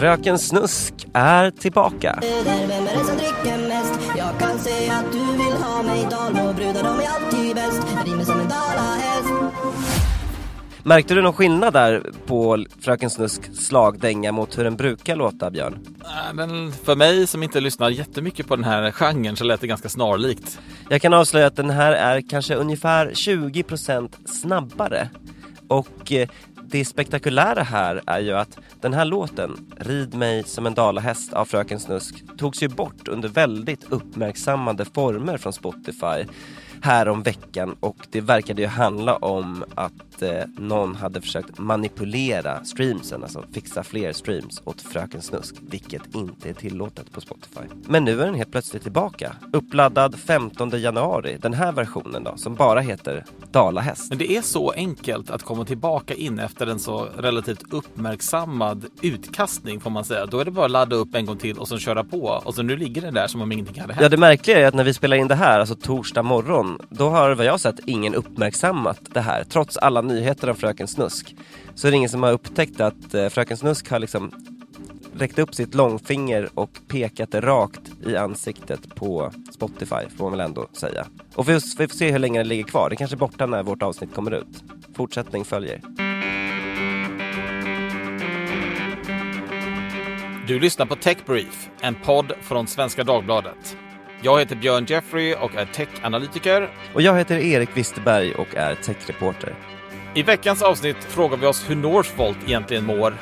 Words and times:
Fröken 0.00 0.38
Snusk 0.38 0.94
är 1.12 1.50
tillbaka. 1.50 2.20
Märkte 10.82 11.14
du 11.14 11.22
någon 11.22 11.32
skillnad 11.32 11.72
där 11.72 12.12
på 12.26 12.64
Fröken 12.80 13.10
Snusks 13.10 13.48
slagdänga 13.54 14.32
mot 14.32 14.58
hur 14.58 14.64
den 14.64 14.76
brukar 14.76 15.16
låta, 15.16 15.50
Björn? 15.50 15.78
Nej, 15.98 16.34
Men 16.34 16.72
för 16.72 16.96
mig 16.96 17.26
som 17.26 17.42
inte 17.42 17.60
lyssnar 17.60 17.90
jättemycket 17.90 18.48
på 18.48 18.56
den 18.56 18.64
här 18.64 18.92
genren 18.92 19.36
så 19.36 19.44
lät 19.44 19.60
det 19.60 19.66
ganska 19.66 19.88
snarlikt. 19.88 20.60
Jag 20.88 21.02
kan 21.02 21.14
avslöja 21.14 21.46
att 21.46 21.56
den 21.56 21.70
här 21.70 21.92
är 21.92 22.22
kanske 22.30 22.54
ungefär 22.54 23.10
20% 23.10 24.10
snabbare. 24.26 25.08
Och 25.68 26.12
eh, 26.12 26.28
det 26.70 26.84
spektakulära 26.84 27.62
här 27.62 28.02
är 28.06 28.20
ju 28.20 28.32
att 28.32 28.58
den 28.80 28.94
här 28.94 29.04
låten, 29.04 29.70
Rid 29.78 30.14
mig 30.14 30.44
som 30.44 30.66
en 30.66 30.74
dalahäst 30.74 31.32
av 31.32 31.44
Fröken 31.44 31.80
Snusk, 31.80 32.24
togs 32.38 32.62
ju 32.62 32.68
bort 32.68 33.08
under 33.08 33.28
väldigt 33.28 33.84
uppmärksammade 33.92 34.84
former 34.84 35.38
från 35.38 35.52
Spotify 35.52 36.26
här 36.82 37.08
om 37.08 37.22
veckan 37.22 37.76
och 37.80 37.96
det 38.10 38.20
verkade 38.20 38.62
ju 38.62 38.68
handla 38.68 39.16
om 39.16 39.64
att 39.74 40.22
eh, 40.22 40.44
någon 40.58 40.94
hade 40.94 41.20
försökt 41.20 41.58
manipulera 41.58 42.64
streamsen, 42.64 43.22
alltså 43.22 43.44
fixa 43.52 43.82
fler 43.82 44.12
streams 44.12 44.62
åt 44.64 44.82
Fröken 44.82 45.22
Snusk, 45.22 45.54
vilket 45.60 46.14
inte 46.14 46.48
är 46.50 46.54
tillåtet 46.54 47.12
på 47.12 47.20
Spotify. 47.20 47.60
Men 47.86 48.04
nu 48.04 48.20
är 48.20 48.26
den 48.26 48.34
helt 48.34 48.52
plötsligt 48.52 48.82
tillbaka, 48.82 49.36
uppladdad 49.52 50.18
15 50.18 50.70
januari, 50.70 51.38
den 51.40 51.54
här 51.54 51.72
versionen 51.72 52.24
då, 52.24 52.36
som 52.36 52.54
bara 52.54 52.80
heter 52.80 53.24
Dalahäst. 53.52 54.08
Men 54.08 54.18
det 54.18 54.36
är 54.36 54.42
så 54.42 54.70
enkelt 54.70 55.30
att 55.30 55.42
komma 55.42 55.64
tillbaka 55.64 56.14
in 56.14 56.38
efter 56.38 56.66
en 56.66 56.78
så 56.78 57.08
relativt 57.16 57.72
uppmärksammad 57.72 58.84
utkastning 59.02 59.80
får 59.80 59.90
man 59.90 60.04
säga. 60.04 60.26
Då 60.26 60.38
är 60.38 60.44
det 60.44 60.50
bara 60.50 60.64
att 60.64 60.70
ladda 60.70 60.96
upp 60.96 61.14
en 61.14 61.26
gång 61.26 61.36
till 61.36 61.58
och 61.58 61.68
sen 61.68 61.78
köra 61.78 62.04
på 62.04 62.42
och 62.44 62.54
så 62.54 62.62
nu 62.62 62.76
ligger 62.76 63.02
den 63.02 63.14
där 63.14 63.26
som 63.26 63.42
om 63.42 63.52
ingenting 63.52 63.80
hade 63.80 63.92
hänt. 63.92 64.02
Ja 64.02 64.08
det 64.08 64.16
märkliga 64.16 64.58
är 64.58 64.66
att 64.66 64.74
när 64.74 64.84
vi 64.84 64.94
spelar 64.94 65.16
in 65.16 65.28
det 65.28 65.34
här, 65.34 65.60
alltså 65.60 65.74
torsdag 65.74 66.22
morgon, 66.22 66.69
Ehm, 66.70 66.78
då 66.90 67.08
har 67.08 67.34
vad 67.34 67.46
jag 67.46 67.52
har 67.52 67.58
sett 67.58 67.80
ingen 67.86 68.14
uppmärksammat 68.14 69.00
det 69.14 69.20
här. 69.20 69.44
Trots 69.44 69.76
alla 69.76 70.00
nyheter 70.00 70.50
om 70.50 70.56
Fröken 70.56 70.88
Snusk. 70.88 71.36
Så 71.74 71.86
är 71.86 71.90
det 71.90 71.96
ingen 71.96 72.10
som 72.10 72.22
har 72.22 72.32
upptäckt 72.32 72.80
att 72.80 73.14
eh, 73.14 73.28
Fröken 73.28 73.56
Snusk 73.56 73.90
har 73.90 73.98
liksom 73.98 74.30
räckt 75.14 75.38
upp 75.38 75.54
sitt 75.54 75.74
långfinger 75.74 76.48
och 76.54 76.70
pekat 76.88 77.32
det 77.32 77.40
rakt 77.40 77.80
i 78.06 78.16
ansiktet 78.16 78.94
på 78.94 79.32
Spotify, 79.52 80.16
får 80.16 80.24
man 80.24 80.30
väl 80.30 80.40
ändå 80.40 80.66
säga. 80.72 81.06
Och 81.34 81.48
vi 81.48 81.60
får, 81.60 81.78
vi 81.78 81.88
får 81.88 81.96
se 81.96 82.12
hur 82.12 82.18
länge 82.18 82.40
det 82.40 82.44
ligger 82.44 82.64
kvar. 82.64 82.90
Det 82.90 82.96
kanske 82.96 83.16
är 83.16 83.18
borta 83.18 83.46
när 83.46 83.62
vårt 83.62 83.82
avsnitt 83.82 84.14
kommer 84.14 84.30
ut. 84.30 84.64
Fortsättning 84.94 85.44
följer. 85.44 85.80
Du 90.46 90.60
lyssnar 90.60 90.86
på 90.86 90.96
Tech 90.96 91.18
Brief, 91.26 91.70
en 91.80 91.94
podd 91.94 92.32
från 92.40 92.66
Svenska 92.66 93.04
Dagbladet. 93.04 93.76
Jag 94.22 94.38
heter 94.38 94.56
Björn 94.56 94.84
Jeffrey 94.88 95.34
och 95.34 95.54
är 95.54 95.64
tech-analytiker. 95.64 96.70
Och 96.94 97.02
jag 97.02 97.18
heter 97.18 97.38
Erik 97.38 97.68
Wisterberg 97.74 98.34
och 98.34 98.54
är 98.54 98.74
techreporter. 98.74 99.54
I 100.14 100.22
veckans 100.22 100.62
avsnitt 100.62 101.04
frågar 101.04 101.36
vi 101.36 101.46
oss 101.46 101.70
hur 101.70 101.76
Northvolt 101.76 102.38
egentligen 102.46 102.84
mår. 102.84 103.14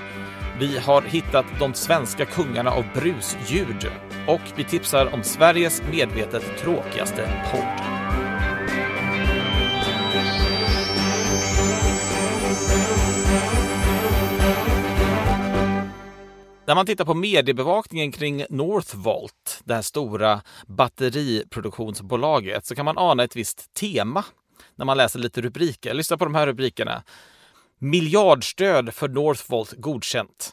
Vi 0.59 0.79
har 0.79 1.03
hittat 1.03 1.47
de 1.59 1.75
svenska 1.75 2.25
kungarna 2.25 2.71
av 2.71 2.85
brusljud 2.95 3.91
och 4.27 4.41
vi 4.57 4.65
tipsar 4.65 5.15
om 5.15 5.23
Sveriges 5.23 5.83
medvetet 5.93 6.45
tråkigaste 6.59 7.29
podd. 7.53 7.98
När 16.69 16.75
man 16.75 16.87
tittar 16.87 17.05
på 17.05 17.15
mediebevakningen 17.15 18.13
kring 18.13 18.45
Northvolt, 18.51 19.61
det 19.65 19.75
här 19.75 19.83
stora 19.83 20.41
batteriproduktionsbolaget, 20.67 22.67
så 22.67 22.75
kan 22.75 22.85
man 22.85 22.99
ana 22.99 23.25
ett 23.25 23.37
visst 23.37 23.75
tema 23.75 24.25
när 24.77 24.85
man 24.85 24.97
läser 24.97 25.19
lite 25.19 25.41
rubriker. 25.41 25.95
Lyssna 25.95 26.17
på 26.17 26.25
de 26.25 26.35
här 26.35 26.47
rubrikerna. 26.47 27.03
Miljardstöd 27.79 28.95
för 28.95 29.09
Northvolt 29.09 29.73
godkänt. 29.73 30.53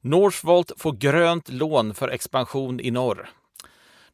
Northvolt 0.00 0.72
får 0.76 0.92
grönt 0.92 1.48
lån 1.48 1.94
för 1.94 2.08
expansion 2.08 2.80
i 2.80 2.90
norr. 2.90 3.30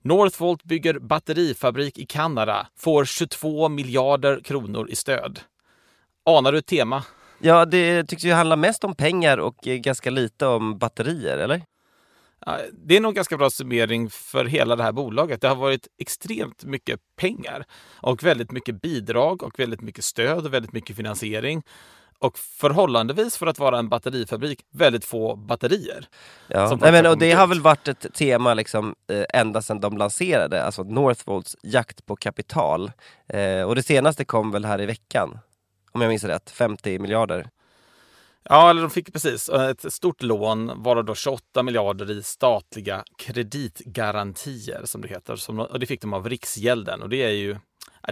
Northvolt 0.03 0.65
bygger 0.65 0.99
batterifabrik 0.99 1.99
i 1.99 2.06
Kanada, 2.06 2.66
får 2.78 3.05
22 3.05 3.69
miljarder 3.69 4.41
kronor 4.41 4.91
i 4.91 4.97
stöd. 4.97 5.41
Anar 6.25 6.53
du 6.53 6.59
ett 6.59 6.66
tema? 6.66 7.05
Ja, 7.39 7.65
det 7.65 8.05
tycks 8.05 8.25
ju 8.25 8.33
handla 8.33 8.57
mest 8.57 8.85
om 8.85 8.95
pengar 8.95 9.39
och 9.39 9.67
eh, 9.69 9.77
ganska 9.77 10.11
lite 10.11 10.47
om 10.47 10.79
batterier, 10.79 11.39
eller? 11.39 11.63
Det 12.73 12.97
är 12.97 13.01
nog 13.01 13.15
ganska 13.15 13.37
bra 13.37 13.51
summering 13.51 14.11
för 14.11 14.45
hela 14.45 14.77
det 14.77 14.83
här 14.83 14.93
bolaget. 14.93 15.41
Det 15.41 15.49
har 15.49 15.57
varit 15.57 15.89
extremt 15.99 16.65
mycket 16.65 17.01
pengar 17.17 17.65
och 18.01 18.23
väldigt 18.23 18.51
mycket 18.51 18.83
bidrag 18.83 19.43
och 19.43 19.59
väldigt 19.61 19.81
mycket 19.81 20.05
stöd 20.05 20.47
och 20.47 20.55
väldigt 20.55 20.73
mycket 20.73 20.97
finansiering. 20.97 21.63
Och 22.19 22.39
förhållandevis 22.39 23.37
för 23.37 23.47
att 23.47 23.59
vara 23.59 23.79
en 23.79 23.89
batterifabrik, 23.89 24.61
väldigt 24.73 25.05
få 25.05 25.37
batterier. 25.37 26.09
Ja. 26.49 26.79
Nej, 26.81 26.93
men, 26.93 27.07
och 27.07 27.19
det 27.19 27.27
kommit 27.27 27.39
har 27.39 27.45
ut. 27.45 27.51
väl 27.51 27.61
varit 27.61 27.89
ett 27.89 28.15
tema 28.15 28.55
liksom, 28.55 28.95
eh, 29.11 29.41
ända 29.41 29.63
sedan 29.63 29.81
de 29.81 29.97
lanserade, 29.97 30.65
alltså 30.65 30.83
Northvolts 30.83 31.57
jakt 31.63 32.07
på 32.07 32.17
kapital. 32.17 32.93
Eh, 33.29 33.63
och 33.63 33.75
det 33.75 33.83
senaste 33.83 34.25
kom 34.25 34.51
väl 34.51 34.65
här 34.65 34.81
i 34.81 34.87
veckan, 34.87 35.39
om 35.97 36.03
jag 36.03 36.09
minns 36.09 36.25
rätt, 36.25 36.51
50 36.51 36.99
miljarder. 36.99 37.49
Ja, 38.43 38.71
eller 38.71 38.83
de 38.83 38.91
fick 38.91 39.12
precis 39.12 39.49
ett 39.49 39.93
stort 39.93 40.23
lån, 40.23 40.83
varav 40.83 41.05
då 41.05 41.15
28 41.15 41.62
miljarder 41.62 42.11
i 42.11 42.23
statliga 42.23 43.05
kreditgarantier 43.19 44.81
som 44.85 45.01
det 45.01 45.09
heter. 45.09 45.37
Som, 45.37 45.61
och 45.61 45.81
det 45.81 45.87
fick 45.87 46.01
de 46.01 46.15
av 46.15 46.29
Riksgälden 46.29 47.03
och 47.03 47.09
det 47.09 47.23
är 47.23 47.31
ju 47.31 47.56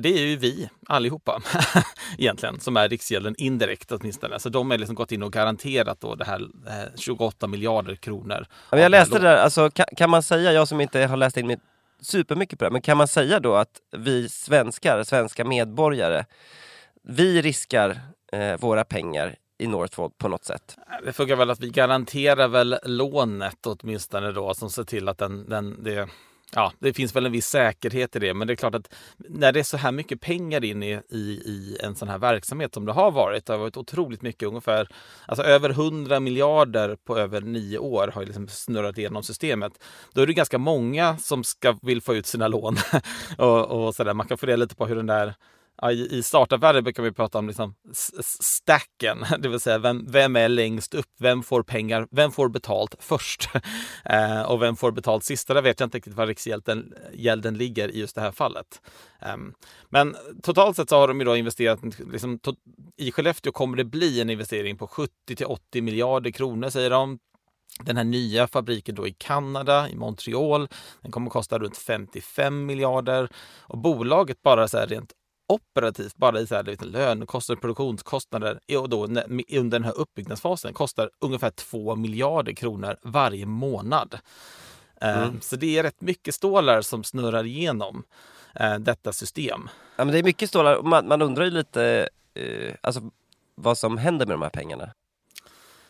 det 0.01 0.09
är 0.09 0.27
ju 0.27 0.37
vi 0.37 0.69
allihopa 0.87 1.43
egentligen 2.19 2.61
som 2.61 2.77
är 2.77 2.89
Riksgälden 2.89 3.35
indirekt 3.39 3.93
åtminstone. 3.93 4.39
Så 4.39 4.49
de 4.49 4.71
har 4.71 4.79
liksom 4.79 4.95
gått 4.95 5.13
in 5.13 5.23
och 5.23 5.33
garanterat 5.33 6.01
då 6.01 6.15
det 6.15 6.25
här 6.25 6.41
eh, 6.67 6.97
28 6.97 7.47
miljarder 7.47 7.95
kronor. 7.95 8.47
Jag 8.71 8.91
läste 8.91 9.19
det 9.19 9.29
där, 9.29 9.37
alltså, 9.37 9.71
kan, 9.71 9.87
kan 9.97 10.11
man 10.11 10.23
säga, 10.23 10.53
jag 10.53 10.69
som 10.69 10.81
inte 10.81 11.07
har 11.07 11.17
läst 11.17 11.37
in 11.37 11.47
mig 11.47 11.59
supermycket 12.01 12.59
på 12.59 12.65
det, 12.65 12.71
men 12.71 12.83
kan 12.83 12.97
man 12.97 13.09
säga 13.09 13.41
då 13.41 13.55
att 13.55 13.81
vi 13.97 14.29
svenskar, 14.29 15.03
svenska 15.03 15.45
medborgare, 15.45 16.25
vi 17.05 17.43
riskar 17.43 18.01
eh, 18.33 18.61
våra 18.61 18.85
pengar 18.85 19.37
i 19.59 19.67
Northvolt 19.67 20.19
på 20.19 20.29
något 20.29 20.45
sätt? 20.45 20.77
Det 21.05 21.13
funkar 21.13 21.37
väl 21.37 21.51
att 21.51 21.61
vi 21.61 21.69
garanterar 21.69 22.49
väl 22.49 22.79
lånet 22.85 23.67
åtminstone 23.67 24.33
då 24.33 24.55
som 24.55 24.71
ser 24.71 24.85
till 24.85 25.09
att 25.09 25.19
den, 25.19 25.49
den, 25.49 25.83
det, 25.83 26.09
ja, 26.53 26.73
det 26.79 26.93
finns 26.93 27.17
väl 27.17 27.27
en 27.27 27.33
viss 27.33 27.47
säkerhet 27.47 28.17
i 28.17 28.19
det. 28.19 28.35
Men 28.35 28.47
det 28.47 28.53
är 28.53 28.57
klart 28.57 28.75
att 28.75 28.95
när 29.17 29.53
det 29.53 29.61
är 29.61 29.65
så 29.65 29.77
här 29.77 29.93
mycket 29.93 30.21
pengar 30.21 30.65
in 30.65 30.83
i, 30.83 31.01
i, 31.09 31.19
i 31.19 31.79
en 31.83 31.95
sån 31.95 32.09
här 32.09 32.19
verksamhet 32.19 32.75
som 32.75 32.87
det 32.87 32.93
har 32.93 33.11
varit, 33.11 33.47
det 33.47 33.53
har 33.53 33.61
varit 33.61 33.77
otroligt 33.77 34.23
mycket, 34.23 34.49
ungefär 34.49 34.89
alltså 35.27 35.43
över 35.43 35.71
100 35.71 36.21
miljarder 36.21 36.97
på 36.97 37.19
över 37.19 37.41
nio 37.41 37.79
år 37.79 38.09
har 38.15 38.25
liksom 38.25 38.49
snurrat 38.49 38.99
igenom 38.99 39.23
systemet. 39.23 39.73
Då 40.13 40.23
är 40.23 40.27
det 40.27 40.33
ganska 40.33 40.59
många 40.59 41.19
som 41.19 41.45
ska, 41.45 41.79
vill 41.83 42.03
få 42.03 42.15
ut 42.15 42.27
sina 42.27 42.49
lån 42.49 42.77
och, 43.39 43.87
och 43.87 43.95
så 43.95 44.05
där. 44.05 44.15
Man 44.15 44.29
kan 44.29 44.39
fundera 44.39 44.57
lite 44.57 44.77
på 44.77 44.87
hur 44.87 44.97
den 44.97 45.07
där 45.07 45.35
i 45.83 46.17
i 46.17 46.23
startupvärlden 46.23 46.85
brukar 46.85 47.03
vi 47.03 47.13
prata 47.13 47.39
om 47.39 47.47
liksom 47.47 47.75
stacken, 48.41 49.25
det 49.39 49.49
vill 49.49 49.61
säga 49.61 49.79
vem, 49.79 50.07
vem 50.09 50.37
är 50.37 50.49
längst 50.49 50.95
upp? 50.95 51.11
Vem 51.19 51.43
får 51.43 51.63
pengar? 51.63 52.09
Vem 52.11 52.33
får 52.33 52.49
betalt 52.49 52.95
först? 52.99 53.49
eh, 54.05 54.43
och 54.43 54.63
vem 54.63 54.77
får 54.77 54.93
betalt 54.93 55.25
sist? 55.25 55.49
Där 55.49 55.63
vet 55.63 55.81
jag 55.81 55.87
inte 55.87 55.97
riktigt 55.97 56.15
var 56.15 56.27
Riksgälden 56.27 57.59
ligger 57.59 57.89
i 57.89 57.99
just 57.99 58.15
det 58.15 58.21
här 58.21 58.33
fallet. 58.33 58.81
Eh, 59.21 59.37
men 59.91 60.17
totalt 60.43 60.77
sett 60.77 60.89
så 60.89 60.97
har 60.97 61.09
de 61.09 61.21
ju 61.21 61.25
då 61.27 61.37
investerat, 61.37 61.81
liksom, 62.13 62.39
to- 62.39 62.57
i 62.97 63.13
Skellefteå 63.13 63.53
kommer 63.53 63.77
det 63.77 63.85
bli 63.85 64.21
en 64.21 64.31
investering 64.31 64.79
på 64.79 64.87
70 64.87 65.13
till 65.37 65.47
80 65.47 65.83
miljarder 65.83 66.31
kronor 66.31 66.71
säger 66.71 66.91
de. 66.91 67.19
Den 67.81 67.97
här 67.97 68.05
nya 68.05 68.47
fabriken 68.47 68.95
då 68.95 69.07
i 69.07 69.13
Kanada, 69.19 69.89
i 69.89 69.97
Montreal, 69.97 70.69
den 71.03 71.13
kommer 71.13 71.27
att 71.27 71.33
kosta 71.33 71.59
runt 71.59 71.77
55 71.77 72.67
miljarder. 72.67 73.29
Och 73.61 73.79
bolaget 73.79 74.43
bara 74.43 74.69
så 74.69 74.79
här 74.79 74.87
rent 74.87 75.13
operativt, 75.47 76.17
bara 76.17 76.41
i 76.41 76.47
så 76.47 76.55
här, 76.55 76.63
vet, 76.63 76.85
lönekostnader, 76.85 77.61
produktionskostnader 77.61 78.61
och 78.79 78.89
då 78.89 79.05
under 79.05 79.63
den 79.63 79.85
här 79.85 79.99
uppbyggnadsfasen 79.99 80.73
kostar 80.73 81.11
ungefär 81.19 81.51
2 81.51 81.97
miljarder 81.97 82.53
kronor 82.53 82.97
varje 83.03 83.47
månad. 83.47 84.19
Eh, 85.01 85.33
Så 85.41 85.57
det 85.57 85.79
är 85.79 85.83
rätt 85.83 86.01
mycket 86.01 86.35
stålar 86.35 86.83
som 86.83 87.05
snurrar 87.05 87.45
igenom 87.47 88.05
eh, 88.55 88.75
detta 88.75 89.13
system. 89.13 89.69
Ja, 89.97 90.05
men 90.05 90.13
det 90.13 90.19
är 90.19 90.23
mycket 90.23 90.49
stålar, 90.49 90.83
man, 90.83 91.09
man 91.09 91.23
undrar 91.23 91.45
ju 91.45 91.51
lite 91.51 92.09
eh, 92.35 92.75
alltså, 92.81 93.11
vad 93.55 93.79
som 93.79 93.99
händer 93.99 94.27
med 94.27 94.35
de 94.35 94.43
här 94.43 94.51
pengarna. 94.51 94.91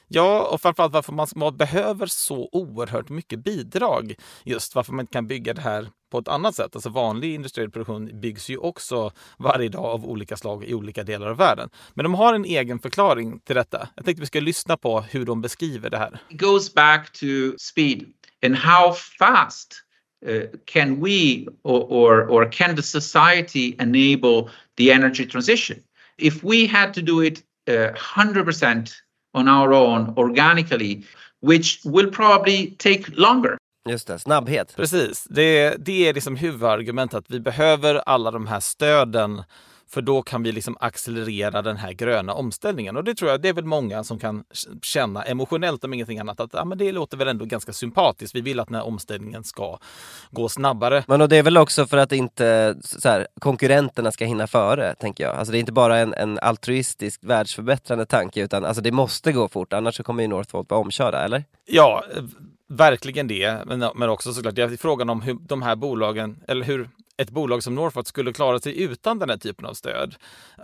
Ja, 0.09 0.49
och 0.53 0.61
framförallt 0.61 0.93
varför 0.93 1.13
man, 1.13 1.27
man 1.35 1.57
behöver 1.57 2.07
så 2.07 2.49
oerhört 2.53 3.09
mycket 3.09 3.39
bidrag. 3.39 4.15
Just 4.45 4.75
varför 4.75 4.93
man 4.93 5.03
inte 5.03 5.13
kan 5.13 5.27
bygga 5.27 5.55
det 5.55 5.61
här 5.61 5.89
på 6.15 6.19
ett 6.19 6.29
annat 6.29 6.55
sätt. 6.55 6.75
Alltså 6.75 6.91
vanlig 6.91 7.35
industriell 7.35 7.71
produktion 7.71 8.21
byggs 8.21 8.49
ju 8.49 8.57
också 8.57 9.13
varje 9.39 9.69
dag 9.69 9.85
av 9.85 10.05
olika 10.07 10.37
slag 10.37 10.65
i 10.65 10.75
olika 10.75 11.03
delar 11.05 11.27
av 11.27 11.37
världen. 11.37 11.71
Men 11.95 12.03
de 12.03 12.15
har 12.15 12.35
en 12.35 12.45
egen 12.45 12.79
förklaring 12.79 13.41
till 13.41 13.57
detta. 13.57 13.89
Jag 13.95 14.05
tänkte 14.05 14.21
vi 14.21 14.27
ska 14.27 14.41
lyssna 14.41 14.77
på 14.77 15.01
hur 15.01 15.25
de 15.25 15.41
beskriver 15.41 15.91
det 15.91 15.99
här. 15.99 16.19
It 16.31 16.41
goes 16.41 16.75
back 16.75 17.13
to 17.13 17.27
speed 17.59 18.05
and 18.47 18.57
how 18.57 18.93
fast 19.19 19.75
uh, 20.27 20.43
can 20.65 21.05
we 21.05 21.47
or, 21.63 21.81
or, 21.89 22.31
or 22.31 22.53
can 22.53 22.77
the 22.77 22.83
society 22.83 23.75
enable 23.79 24.51
the 24.77 24.93
energy 24.93 25.27
transition? 25.27 25.77
If 26.19 26.45
we 26.45 26.67
had 26.67 26.95
to 26.95 27.01
do 27.01 27.25
it 27.25 27.39
eh, 27.69 27.75
uh, 27.75 27.95
100% 27.95 28.93
on 29.35 29.49
our 29.49 29.73
own 29.73 30.15
organically, 30.17 31.05
which 31.41 31.81
will 31.85 32.11
probably 32.11 32.71
take 32.79 33.19
longer. 33.19 33.59
Just 33.89 34.07
det, 34.07 34.19
snabbhet. 34.19 34.77
Precis, 34.77 35.25
det, 35.31 35.77
det 35.79 36.09
är 36.09 36.15
liksom 36.15 36.37
huvudargumentet 36.37 37.19
att 37.19 37.31
vi 37.31 37.41
behöver 37.41 37.95
alla 37.95 38.31
de 38.31 38.47
här 38.47 38.61
stöden 38.61 39.43
för 39.95 40.03
då 40.03 40.23
kan 40.23 40.43
vi 40.43 40.53
liksom 40.53 40.77
accelerera 40.81 41.63
den 41.63 41.77
här 41.77 41.93
gröna 41.93 42.35
omställningen. 42.35 42.97
Och 42.97 43.05
det 43.05 43.15
tror 43.15 43.31
jag 43.31 43.41
det 43.41 43.49
är 43.49 43.53
väl 43.53 43.65
många 43.65 44.05
som 44.05 44.19
kan 44.19 44.45
känna 44.83 45.23
emotionellt 45.23 45.85
om 45.85 45.95
ingenting 45.95 46.19
annat 46.19 46.41
att 46.41 46.51
ja, 46.53 46.65
men 46.65 46.79
det 46.79 46.93
låter 46.93 47.17
väl 47.17 47.29
ändå 47.29 47.45
ganska 47.45 47.73
sympatiskt. 47.73 48.35
Vi 48.35 48.41
vill 48.41 48.61
att 48.61 48.69
den 48.69 48.75
här 48.75 48.87
omställningen 48.87 49.45
ska 49.45 49.79
gå 50.31 50.49
snabbare. 50.49 51.05
Men 51.07 51.21
och 51.21 51.29
det 51.29 51.37
är 51.37 51.43
väl 51.43 51.57
också 51.57 51.87
för 51.87 51.97
att 51.97 52.13
inte 52.13 52.77
så 52.83 53.09
här, 53.09 53.27
konkurrenterna 53.41 54.13
ska 54.13 54.25
hinna 54.25 54.47
före, 54.47 54.95
tänker 54.95 55.25
jag. 55.25 55.37
Alltså 55.37 55.53
det 55.53 55.59
är 55.59 55.61
inte 55.61 55.73
bara 55.73 55.99
en, 55.99 56.15
en 56.15 56.39
altruistisk 56.39 57.21
världsförbättrande 57.25 58.07
tanke 58.07 58.43
utan 58.43 58.65
alltså 58.65 58.83
det 58.83 58.93
måste 58.93 59.33
gå 59.33 59.49
fort, 59.49 59.73
annars 59.73 59.97
så 59.97 60.03
kommer 60.03 60.23
ju 60.23 60.29
Northvolt 60.29 60.71
vara 60.71 60.81
omkörda, 60.81 61.25
eller? 61.25 61.45
Ja, 61.67 62.05
verkligen 62.69 63.29
det. 63.29 63.63
Men, 63.67 63.91
men 63.95 64.09
också 64.09 64.33
såklart, 64.33 64.55
det 64.55 64.63
är 64.63 64.77
frågan 64.77 65.11
om 65.11 65.23
hur 65.23 65.37
de 65.41 65.63
här 65.63 65.77
bolagen, 65.77 66.41
eller 66.49 66.65
hur 66.65 66.91
ett 67.17 67.31
bolag 67.31 67.63
som 67.63 67.75
Northvolt 67.75 68.07
skulle 68.07 68.33
klara 68.33 68.59
sig 68.59 68.83
utan 68.83 69.19
den 69.19 69.31
här 69.31 69.37
typen 69.37 69.67
av 69.67 69.75
stöd. 69.75 70.15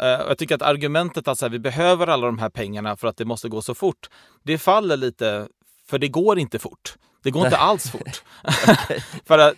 Uh, 0.03 0.07
jag 0.07 0.39
tycker 0.39 0.55
att 0.55 0.63
argumentet 0.63 1.29
att 1.29 1.39
så 1.39 1.45
här, 1.45 1.51
vi 1.51 1.59
behöver 1.59 2.07
alla 2.07 2.27
de 2.27 2.39
här 2.39 2.51
pengarna 2.51 2.97
för 2.97 3.09
att 3.09 3.17
det 3.17 3.25
måste 3.25 3.49
gå 3.49 3.63
så 3.63 3.75
fort, 3.75 4.11
det 4.43 4.59
faller 4.59 4.97
lite, 4.97 5.49
för 5.87 5.99
det 5.99 6.09
går 6.09 6.39
inte 6.39 6.59
fort. 6.59 6.95
Det 7.23 7.31
går 7.31 7.45
inte 7.45 7.57
alls 7.57 7.91
fort. 7.91 8.23
för 9.27 9.39
att, 9.39 9.55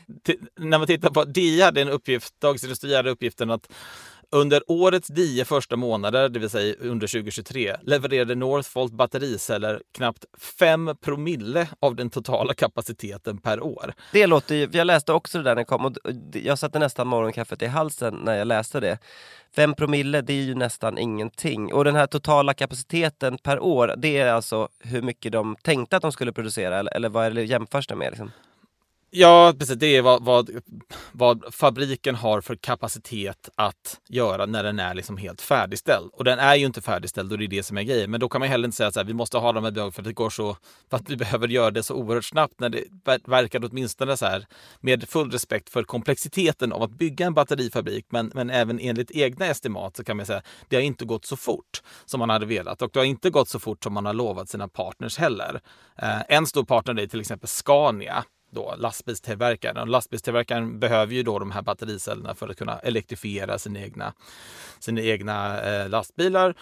när 0.56 0.79
man 0.79 0.87
tittar 0.87 1.11
på 1.11 1.25
DIA 1.25 1.65
hade 1.65 1.83
en 1.83 1.89
uppgift, 1.89 2.35
Dagens 2.41 2.65
Industri 2.65 2.94
hade 2.97 3.11
uppgiften 3.11 3.50
att 3.50 3.69
under 4.32 4.62
årets 4.67 5.08
tio 5.08 5.44
första 5.44 5.76
månader, 5.76 6.29
det 6.29 6.38
vill 6.38 6.50
säga 6.50 6.75
under 6.81 7.06
2023, 7.06 7.76
levererade 7.82 8.34
Northvolt 8.34 8.93
battericeller 8.93 9.82
knappt 9.93 10.25
5 10.58 10.90
promille 11.00 11.69
av 11.81 11.96
den 11.96 12.11
totala 12.11 12.55
kapaciteten 12.55 13.38
per 13.38 13.61
år. 13.61 13.94
Det 14.12 14.26
låter 14.26 14.55
ju, 14.55 14.69
jag 14.73 14.87
läste 14.87 15.12
också 15.12 15.38
det 15.38 15.44
där 15.44 15.50
när 15.50 15.56
det 15.56 15.64
kom 15.64 15.84
och 15.84 15.96
jag 16.32 16.58
satte 16.58 16.79
nästan 16.79 17.06
morgonkaffet 17.06 17.62
i 17.62 17.67
halsen 17.67 18.14
när 18.14 18.38
jag 18.38 18.46
läste 18.46 18.81
det. 18.81 18.99
5 19.56 19.75
promille, 19.75 20.20
det 20.20 20.32
är 20.32 20.43
ju 20.43 20.55
nästan 20.55 20.99
ingenting. 20.99 21.73
Och 21.73 21.84
den 21.84 21.94
här 21.94 22.06
totala 22.06 22.55
kapaciteten 22.55 23.38
per 23.38 23.61
år, 23.61 23.94
det 23.96 24.19
är 24.19 24.32
alltså 24.32 24.69
hur 24.79 25.02
mycket 25.02 25.32
de 25.32 25.56
tänkte 25.62 25.96
att 25.96 26.02
de 26.02 26.12
skulle 26.12 26.32
producera, 26.32 26.79
eller, 26.79 26.94
eller 26.96 27.08
vad 27.08 27.26
är 27.26 27.31
det 27.31 27.44
jämförs 27.44 27.87
det 27.87 27.96
med? 27.96 28.11
Liksom? 28.11 28.31
Ja, 29.14 29.55
precis. 29.59 29.76
Det 29.76 29.97
är 29.97 30.03
vad, 30.03 30.25
vad, 30.25 30.50
vad, 31.12 31.55
fabriken 31.55 32.14
har 32.14 32.41
för 32.41 32.56
kapacitet 32.56 33.49
att 33.55 34.00
göra 34.09 34.47
när 34.47 34.62
den 34.62 34.79
är 34.79 34.94
liksom 34.94 35.17
helt 35.17 35.41
färdigställd. 35.41 36.11
Och 36.12 36.25
den 36.25 36.38
är 36.38 36.55
ju 36.55 36.67
inte 36.67 36.82
färdigställd 36.82 37.32
och 37.32 37.38
det 37.38 37.44
är 37.44 37.49
det 37.49 37.62
som 37.62 37.79
är 37.79 37.82
grejen. 37.82 38.11
Men 38.11 38.20
då 38.20 38.29
kan 38.29 38.38
man 38.38 38.49
heller 38.49 38.64
inte 38.64 38.76
säga 38.76 38.88
att 38.88 39.06
vi 39.06 39.14
måste 39.14 39.38
ha 39.38 39.53
de 39.53 39.64
här 39.64 39.70
bidragen 39.70 39.93
för 39.93 40.03
att 40.03 40.06
det 40.06 40.12
går 40.12 40.31
så, 40.31 40.56
för 40.91 40.97
att 40.97 41.11
vi 41.11 41.17
behöver 41.17 41.49
göra 41.49 41.70
det 41.70 41.82
så 41.82 41.94
oerhört 41.94 42.25
snabbt 42.25 42.61
när 42.61 42.69
det 42.69 42.85
verkar 43.26 43.64
åtminstone 43.64 44.17
så 44.17 44.26
här 44.26 44.47
med 44.81 45.09
full 45.09 45.31
respekt 45.31 45.70
för 45.70 45.82
komplexiteten 45.82 46.73
av 46.73 46.82
att 46.82 46.91
bygga 46.91 47.26
en 47.26 47.35
batterifabrik. 47.35 48.06
Men, 48.08 48.31
men 48.35 48.50
även 48.50 48.81
enligt 48.81 49.11
egna 49.11 49.47
estimat 49.47 49.97
så 49.97 50.05
kan 50.05 50.17
man 50.17 50.26
säga 50.26 50.38
att 50.38 50.47
det 50.69 50.76
har 50.76 50.82
inte 50.82 51.05
gått 51.05 51.25
så 51.25 51.37
fort 51.37 51.82
som 52.05 52.19
man 52.19 52.31
hade 52.31 52.47
velat 52.47 52.82
och 52.82 52.91
det 52.93 52.99
har 52.99 53.05
inte 53.05 53.31
gått 53.31 53.49
så 53.49 53.61
fort 53.61 53.85
som 53.85 53.93
man 53.93 54.06
har 54.06 54.15
lovat 54.15 54.49
sina 54.49 54.69
partners 54.69 55.19
heller. 55.19 55.61
Eh, 55.99 56.23
en 56.29 56.47
stor 56.47 56.65
partner 56.65 57.03
är 57.03 57.06
till 57.06 57.20
exempel 57.20 57.49
Scania 57.49 58.25
då 58.52 58.75
lastbilstillverkaren. 58.78 59.76
Och 59.76 59.88
lastbilstillverkaren 59.88 60.78
behöver 60.78 61.14
ju 61.14 61.22
då 61.22 61.38
de 61.38 61.50
här 61.50 61.62
battericellerna 61.62 62.34
för 62.34 62.49
att 62.49 62.56
kunna 62.56 62.78
elektrifiera 62.78 63.58
sina 63.58 63.81
egna, 63.81 64.12
sina 64.78 65.00
egna 65.00 65.62
eh, 65.62 65.88
lastbilar. 65.88 66.54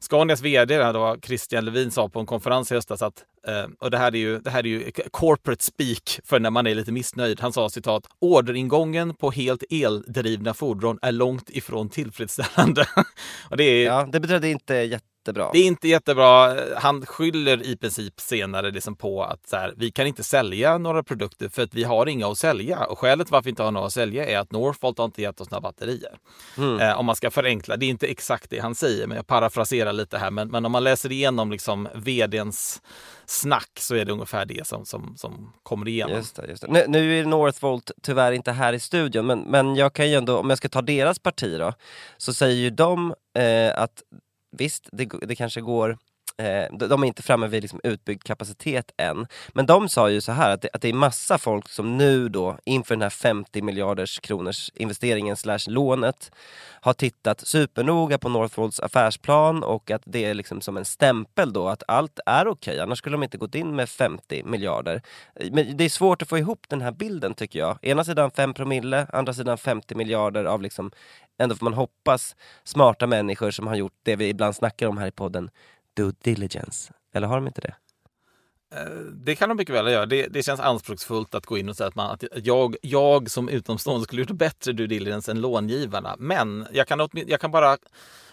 Scanias 0.00 0.40
vd 0.40 0.92
då, 0.92 1.16
Christian 1.22 1.64
Levin 1.64 1.90
sa 1.90 2.08
på 2.08 2.20
en 2.20 2.26
konferens 2.26 2.72
i 2.72 2.74
höstas 2.74 3.02
att, 3.02 3.24
eh, 3.46 3.66
och 3.78 3.90
det 3.90 3.98
här, 3.98 4.14
är 4.14 4.18
ju, 4.18 4.38
det 4.38 4.50
här 4.50 4.60
är 4.60 4.68
ju 4.68 4.90
corporate 5.10 5.64
speak 5.64 6.20
för 6.24 6.40
när 6.40 6.50
man 6.50 6.66
är 6.66 6.74
lite 6.74 6.92
missnöjd. 6.92 7.40
Han 7.40 7.52
sa 7.52 7.70
citat, 7.70 8.06
orderingången 8.18 9.14
på 9.14 9.30
helt 9.30 9.64
eldrivna 9.70 10.54
fordon 10.54 10.98
är 11.02 11.12
långt 11.12 11.50
ifrån 11.50 11.88
tillfredsställande. 11.88 12.86
och 13.50 13.56
det, 13.56 13.64
är, 13.64 13.84
ja, 13.84 14.08
det 14.12 14.20
betyder 14.20 14.48
inte 14.48 14.74
jätte 14.74 15.04
jättebra. 15.30 15.50
Det 15.52 15.58
är 15.58 15.66
inte 15.66 15.88
jättebra. 15.88 16.56
Han 16.76 17.06
skyller 17.06 17.66
i 17.66 17.76
princip 17.76 18.20
senare 18.20 18.70
liksom 18.70 18.96
på 18.96 19.24
att 19.24 19.48
så 19.48 19.56
här, 19.56 19.74
vi 19.76 19.90
kan 19.90 20.06
inte 20.06 20.22
sälja 20.22 20.78
några 20.78 21.02
produkter 21.02 21.48
för 21.48 21.62
att 21.62 21.74
vi 21.74 21.84
har 21.84 22.06
inga 22.06 22.26
att 22.26 22.38
sälja. 22.38 22.84
Och 22.84 22.98
skälet 22.98 23.30
varför 23.30 23.44
vi 23.44 23.50
inte 23.50 23.62
har 23.62 23.70
några 23.70 23.86
att 23.86 23.92
sälja 23.92 24.26
är 24.26 24.38
att 24.38 24.52
Northvolt 24.52 24.98
har 24.98 25.04
inte 25.04 25.22
gett 25.22 25.40
oss 25.40 25.50
några 25.50 25.60
batterier. 25.60 26.18
Mm. 26.58 26.80
Eh, 26.80 26.98
om 26.98 27.06
man 27.06 27.16
ska 27.16 27.30
förenkla. 27.30 27.76
Det 27.76 27.86
är 27.86 27.90
inte 27.90 28.06
exakt 28.06 28.50
det 28.50 28.58
han 28.58 28.74
säger, 28.74 29.06
men 29.06 29.16
jag 29.16 29.26
parafraserar 29.26 29.92
lite 29.92 30.18
här. 30.18 30.30
Men, 30.30 30.48
men 30.48 30.66
om 30.66 30.72
man 30.72 30.84
läser 30.84 31.12
igenom 31.12 31.50
liksom 31.50 31.88
vdns 31.94 32.82
snack 33.26 33.70
så 33.78 33.94
är 33.94 34.04
det 34.04 34.12
ungefär 34.12 34.44
det 34.44 34.66
som, 34.66 34.86
som, 34.86 35.14
som 35.16 35.52
kommer 35.62 35.88
igenom. 35.88 36.16
Just 36.16 36.36
det, 36.36 36.46
just 36.46 36.62
det. 36.62 36.68
Nu, 36.68 36.84
nu 36.88 37.20
är 37.20 37.24
Northvolt 37.24 37.90
tyvärr 38.02 38.32
inte 38.32 38.52
här 38.52 38.72
i 38.72 38.80
studion, 38.80 39.26
men, 39.26 39.40
men 39.40 39.76
jag 39.76 39.92
kan 39.92 40.10
ju 40.10 40.14
ändå, 40.14 40.38
om 40.38 40.50
jag 40.50 40.58
ska 40.58 40.68
ta 40.68 40.82
deras 40.82 41.18
parti 41.18 41.58
då, 41.58 41.72
så 42.16 42.32
säger 42.32 42.56
ju 42.56 42.70
de 42.70 43.14
eh, 43.38 43.82
att 43.82 44.02
visst, 44.52 44.88
det, 44.92 45.10
det 45.28 45.36
kanske 45.36 45.60
går 45.60 45.96
Eh, 46.40 46.72
de 46.72 47.02
är 47.02 47.06
inte 47.06 47.22
framme 47.22 47.46
vid 47.46 47.62
liksom 47.62 47.80
utbyggd 47.84 48.22
kapacitet 48.22 48.92
än. 48.96 49.26
Men 49.48 49.66
de 49.66 49.88
sa 49.88 50.10
ju 50.10 50.20
så 50.20 50.32
här 50.32 50.50
att 50.50 50.62
det, 50.62 50.68
att 50.72 50.82
det 50.82 50.88
är 50.88 50.92
massa 50.92 51.38
folk 51.38 51.68
som 51.68 51.98
nu 51.98 52.28
då 52.28 52.58
inför 52.64 52.94
den 52.94 53.02
här 53.02 53.10
50 53.10 53.62
miljarders 53.62 54.20
kronors 54.20 54.70
investeringen 54.74 55.36
slash 55.36 55.58
lånet 55.66 56.32
har 56.80 56.92
tittat 56.92 57.40
supernoga 57.40 58.18
på 58.18 58.28
Northvolts 58.28 58.80
affärsplan 58.80 59.62
och 59.62 59.90
att 59.90 60.02
det 60.04 60.24
är 60.24 60.34
liksom 60.34 60.60
som 60.60 60.76
en 60.76 60.84
stämpel 60.84 61.52
då 61.52 61.68
att 61.68 61.82
allt 61.88 62.20
är 62.26 62.48
okej, 62.48 62.72
okay. 62.72 62.82
annars 62.82 62.98
skulle 62.98 63.14
de 63.14 63.22
inte 63.22 63.38
gått 63.38 63.54
in 63.54 63.76
med 63.76 63.88
50 63.88 64.42
miljarder. 64.44 65.02
Men 65.52 65.76
det 65.76 65.84
är 65.84 65.88
svårt 65.88 66.22
att 66.22 66.28
få 66.28 66.38
ihop 66.38 66.66
den 66.68 66.80
här 66.80 66.92
bilden 66.92 67.34
tycker 67.34 67.58
jag. 67.58 67.78
Ena 67.82 68.04
sidan 68.04 68.30
5 68.30 68.54
promille, 68.54 69.06
andra 69.12 69.32
sidan 69.32 69.58
50 69.58 69.94
miljarder 69.94 70.44
av 70.44 70.62
liksom 70.62 70.90
ändå 71.40 71.54
får 71.54 71.64
man 71.64 71.74
hoppas, 71.74 72.36
smarta 72.64 73.06
människor 73.06 73.50
som 73.50 73.66
har 73.66 73.74
gjort 73.74 73.98
det 74.02 74.16
vi 74.16 74.28
ibland 74.28 74.56
snackar 74.56 74.86
om 74.86 74.98
här 74.98 75.06
i 75.06 75.10
podden, 75.10 75.50
due 76.00 76.12
diligence. 76.22 76.92
Eller 77.14 77.26
har 77.26 77.36
de 77.36 77.46
inte 77.46 77.60
det? 77.60 77.74
Eh, 78.74 79.00
det 79.12 79.34
kan 79.34 79.48
de 79.48 79.54
mycket 79.54 79.74
väl 79.74 79.92
göra. 79.92 80.06
Det, 80.06 80.26
det 80.26 80.42
känns 80.42 80.60
anspråksfullt 80.60 81.34
att 81.34 81.46
gå 81.46 81.58
in 81.58 81.68
och 81.68 81.76
säga 81.76 81.88
att, 81.88 81.94
man, 81.94 82.10
att 82.10 82.24
jag, 82.34 82.76
jag 82.82 83.30
som 83.30 83.48
utomstående 83.48 84.04
skulle 84.04 84.22
gjort 84.22 84.30
bättre 84.30 84.72
due 84.72 84.86
diligence 84.86 85.30
än 85.30 85.40
långivarna. 85.40 86.16
Men 86.18 86.66
jag 86.72 86.86
kan, 86.86 87.08
jag 87.12 87.40
kan 87.40 87.50
bara 87.50 87.78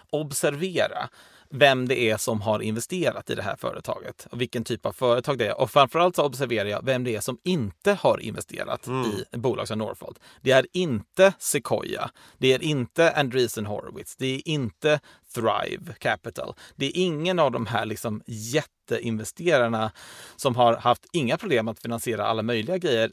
observera 0.10 1.10
vem 1.50 1.88
det 1.88 2.00
är 2.00 2.18
som 2.18 2.42
har 2.42 2.60
investerat 2.60 3.30
i 3.30 3.36
det 3.36 3.42
här 3.42 3.56
företaget 3.56 4.28
och 4.32 4.42
vilken 4.42 4.64
typ 4.64 4.86
av 4.86 4.92
företag 4.92 5.38
det 5.38 5.48
är. 5.48 5.62
Och 5.62 5.72
framförallt 5.72 6.16
så 6.16 6.26
observerar 6.26 6.70
jag 6.70 6.86
vem 6.86 7.04
det 7.04 7.16
är 7.16 7.22
som 7.22 7.38
inte 7.44 7.94
har 7.94 8.20
investerat 8.20 8.88
mm. 8.88 9.06
i 9.32 9.38
bolag 9.38 9.68
som 9.68 9.80
Northvolt. 9.80 10.20
Det 10.42 10.52
är 10.52 10.68
inte 10.74 11.34
Sequoia. 11.40 12.10
Det 12.38 12.54
är 12.54 12.64
inte 12.64 13.12
Andreessen 13.12 13.66
Horowitz. 13.66 14.16
Det 14.16 14.36
är 14.36 14.48
inte 14.48 15.00
Thrive 15.36 15.94
Capital. 16.00 16.54
Det 16.76 16.86
är 16.86 16.92
ingen 16.96 17.40
av 17.40 17.52
de 17.52 17.66
här 17.66 17.86
liksom 17.86 18.22
jätteinvesterarna 18.26 19.92
som 20.36 20.56
har 20.56 20.76
haft 20.76 21.06
inga 21.14 21.38
problem 21.38 21.68
att 21.68 21.80
finansiera 21.80 22.26
alla 22.26 22.42
möjliga 22.42 22.78
grejer. 22.78 23.12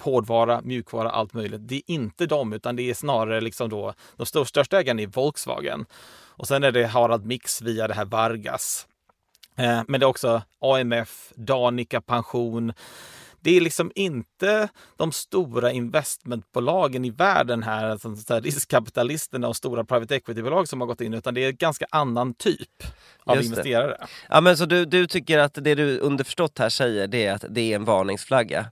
Hårdvara, 0.00 0.60
mjukvara, 0.60 1.10
allt 1.10 1.32
möjligt. 1.32 1.68
Det 1.68 1.76
är 1.76 1.82
inte 1.86 2.26
dem, 2.26 2.52
utan 2.52 2.76
det 2.76 2.90
är 2.90 2.94
snarare 2.94 3.40
liksom 3.40 3.68
då 3.68 3.94
de 4.16 4.26
största 4.26 4.78
ägarna 4.78 5.02
i 5.02 5.06
Volkswagen. 5.06 5.86
Och 6.40 6.48
sen 6.48 6.64
är 6.64 6.72
det 6.72 6.86
Harald 6.86 7.26
Mix 7.26 7.62
via 7.62 7.88
det 7.88 7.94
här 7.94 8.04
Vargas. 8.04 8.86
Eh, 9.56 9.82
men 9.88 10.00
det 10.00 10.06
är 10.06 10.08
också 10.08 10.42
AMF, 10.60 11.32
Danica 11.36 12.00
Pension, 12.00 12.72
det 13.40 13.56
är 13.56 13.60
liksom 13.60 13.92
inte 13.94 14.68
de 14.96 15.12
stora 15.12 15.72
investmentbolagen 15.72 17.04
i 17.04 17.10
världen 17.10 17.62
här, 17.62 17.88
alltså 17.88 18.40
riskkapitalisterna 18.40 19.48
och 19.48 19.56
stora 19.56 19.84
private 19.84 20.16
equity-bolag 20.16 20.68
som 20.68 20.80
har 20.80 20.88
gått 20.88 21.00
in, 21.00 21.14
utan 21.14 21.34
det 21.34 21.44
är 21.44 21.48
en 21.48 21.56
ganska 21.56 21.86
annan 21.90 22.34
typ 22.34 22.82
av 23.24 23.36
Just 23.36 23.50
investerare. 23.50 23.86
Det. 23.86 24.06
Ja, 24.28 24.40
men 24.40 24.56
så 24.56 24.66
du, 24.66 24.84
du 24.84 25.06
tycker 25.06 25.38
att 25.38 25.54
det 25.54 25.74
du 25.74 25.98
underförstått 25.98 26.58
här 26.58 26.68
säger, 26.68 27.06
det 27.06 27.26
är 27.26 27.34
att 27.34 27.44
det 27.48 27.72
är 27.72 27.76
en 27.76 27.84
varningsflagga. 27.84 28.66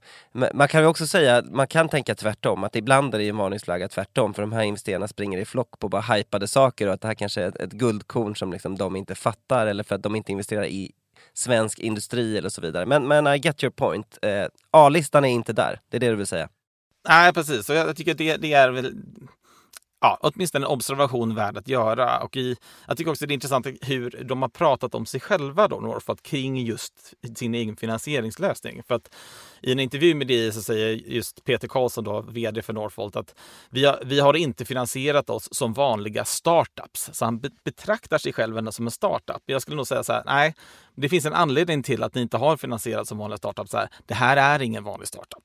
Man 0.55 0.69
kan 0.69 0.81
ju 0.81 0.87
också 0.87 1.07
säga, 1.07 1.43
man 1.51 1.67
kan 1.67 1.89
tänka 1.89 2.15
tvärtom, 2.15 2.65
att 2.65 2.77
ibland 2.77 3.15
är 3.15 3.19
det 3.19 3.29
en 3.29 3.37
varningsflagga 3.37 3.89
tvärtom, 3.89 4.35
för 4.35 4.43
de 4.43 4.53
här 4.53 4.63
investerarna 4.63 5.09
springer 5.09 5.39
i 5.39 5.45
flock 5.45 5.79
på 5.79 5.89
bara 5.89 6.03
hypade 6.03 6.49
saker 6.49 6.87
och 6.87 6.95
att 6.95 7.01
det 7.01 7.09
här 7.09 7.15
kanske 7.15 7.43
är 7.43 7.49
ett, 7.49 7.57
ett 7.57 7.73
guldkorn 7.73 8.37
som 8.37 8.53
liksom 8.53 8.77
de 8.77 8.97
inte 8.97 9.15
fattar 9.15 9.67
eller 9.67 9.85
för 9.85 9.95
att 9.95 10.03
de 10.03 10.17
inte 10.17 10.33
investerar 10.33 10.67
i 10.67 10.93
svensk 11.38 11.78
industri 11.78 12.38
eller 12.38 12.49
så 12.49 12.61
vidare. 12.61 12.87
Men, 12.87 13.09
men 13.09 13.26
I 13.26 13.38
get 13.38 13.64
your 13.64 13.71
point. 13.71 14.18
Eh, 14.23 14.47
A-listan 14.71 15.25
är 15.25 15.28
inte 15.28 15.52
där, 15.52 15.80
det 15.90 15.97
är 15.97 16.00
det 16.00 16.09
du 16.11 16.16
vill 16.16 16.26
säga? 16.26 16.49
nej, 17.09 17.33
precis. 17.33 17.68
Och 17.68 17.76
jag, 17.76 17.88
jag 17.88 17.97
tycker 17.97 18.14
det, 18.14 18.37
det 18.37 18.52
är 18.52 18.71
väl 18.71 18.95
ja, 20.00 20.19
åtminstone 20.21 20.67
en 20.67 20.71
observation 20.73 21.35
värd 21.35 21.57
att 21.57 21.69
göra. 21.69 22.19
Och 22.19 22.37
i, 22.37 22.57
jag 22.87 22.97
tycker 22.97 23.11
också 23.11 23.26
det 23.26 23.33
är 23.33 23.35
intressant 23.35 23.67
hur 23.81 24.25
de 24.25 24.43
har 24.43 24.49
pratat 24.49 24.95
om 24.95 25.07
sig 25.07 25.21
själva, 25.21 25.69
då, 25.69 25.81
Norfolk, 25.81 26.23
kring 26.23 26.57
just 26.57 27.14
sin 27.37 27.55
egen 27.55 27.76
finansieringslösning. 27.76 28.83
För 28.88 28.95
att 28.95 29.14
i 29.62 29.73
en 29.73 29.81
intervju 29.81 30.14
med 30.14 30.26
DI 30.26 30.52
så 30.52 30.62
säger 30.62 30.97
just 30.97 31.45
Peter 31.45 31.69
Karlsson, 31.69 32.05
då, 32.05 32.21
vd 32.21 32.62
för 32.62 32.73
Northvolt, 32.73 33.17
att 33.17 33.35
vi 33.71 33.85
har, 33.85 34.02
vi 34.05 34.21
har 34.21 34.37
inte 34.37 34.64
finansierat 34.64 35.31
oss 35.31 35.49
som 35.52 35.73
vanliga 35.73 36.25
startups. 36.25 37.11
Så 37.12 37.25
han 37.25 37.40
betraktar 37.64 38.19
sig 38.19 38.33
själv 38.33 38.71
som 38.71 38.87
en 38.87 38.90
startup. 38.90 39.43
Jag 39.47 39.62
skulle 39.62 39.76
nog 39.76 39.87
säga 39.87 40.05
så 40.05 40.12
här, 40.12 40.23
nej, 40.26 40.55
det 40.95 41.09
finns 41.09 41.26
en 41.26 41.35
anledning 41.35 41.83
till 41.83 42.02
att 42.02 42.14
ni 42.14 42.23
inte 42.23 42.37
har 42.37 42.57
finansierat 42.57 43.09
som 43.09 43.19
vanliga 43.19 43.38
startups. 43.38 43.73
Här, 43.73 43.88
det 44.07 44.14
här 44.14 44.37
är 44.37 44.62
ingen 44.62 44.85
vanlig 44.85 45.09
startup. 45.09 45.45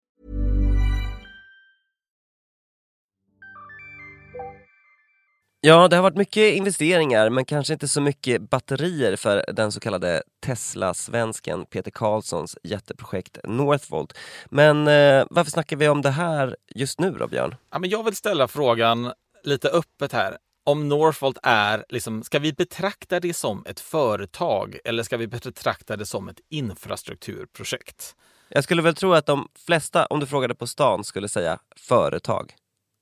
Ja, 5.63 5.87
det 5.87 5.95
har 5.95 6.03
varit 6.03 6.17
mycket 6.17 6.53
investeringar 6.53 7.29
men 7.29 7.45
kanske 7.45 7.73
inte 7.73 7.87
så 7.87 8.01
mycket 8.01 8.49
batterier 8.49 9.15
för 9.15 9.45
den 9.53 9.71
så 9.71 9.79
kallade 9.79 10.23
Tesla-svensken 10.45 11.65
Peter 11.65 11.91
Karlssons 11.91 12.57
jätteprojekt 12.63 13.37
Northvolt. 13.43 14.17
Men 14.49 14.87
eh, 14.87 15.25
varför 15.29 15.51
snackar 15.51 15.77
vi 15.77 15.87
om 15.87 16.01
det 16.01 16.09
här 16.09 16.55
just 16.75 16.99
nu 16.99 17.11
då, 17.11 17.27
Björn? 17.27 17.55
Ja, 17.71 17.79
men 17.79 17.89
jag 17.89 18.03
vill 18.03 18.15
ställa 18.15 18.47
frågan 18.47 19.11
lite 19.43 19.69
öppet 19.69 20.11
här. 20.11 20.37
Om 20.65 20.89
Northvolt 20.89 21.37
är, 21.43 21.85
liksom, 21.89 22.23
ska 22.23 22.39
vi 22.39 22.53
betrakta 22.53 23.19
det 23.19 23.33
som 23.33 23.65
ett 23.65 23.79
företag 23.79 24.77
eller 24.85 25.03
ska 25.03 25.17
vi 25.17 25.27
betrakta 25.27 25.97
det 25.97 26.05
som 26.05 26.29
ett 26.29 26.39
infrastrukturprojekt? 26.49 28.15
Jag 28.49 28.63
skulle 28.63 28.81
väl 28.81 28.95
tro 28.95 29.13
att 29.13 29.25
de 29.25 29.47
flesta, 29.65 30.05
om 30.05 30.19
du 30.19 30.25
frågade 30.25 30.55
på 30.55 30.67
stan, 30.67 31.03
skulle 31.03 31.27
säga 31.27 31.59
företag. 31.75 32.55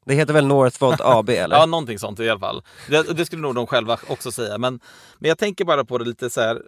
Det 0.05 0.13
heter 0.13 0.33
väl 0.33 0.47
Northvolt 0.47 1.01
AB 1.01 1.29
eller? 1.29 1.55
ja, 1.55 1.65
någonting 1.65 1.99
sånt 1.99 2.19
i 2.19 2.29
alla 2.29 2.39
fall. 2.39 2.63
Det, 2.89 3.03
det, 3.03 3.25
skulle 3.25 3.41
nog 3.41 3.55
de 3.55 3.67
själva 3.67 3.99
också 4.07 4.31
säga. 4.31 4.57
Men, 4.57 4.79
men 5.17 5.29
jag 5.29 5.37
tänker 5.37 5.65
bara 5.65 5.85
på 5.85 5.97
det 5.97 6.05
lite 6.05 6.29
så 6.29 6.41
här. 6.41 6.61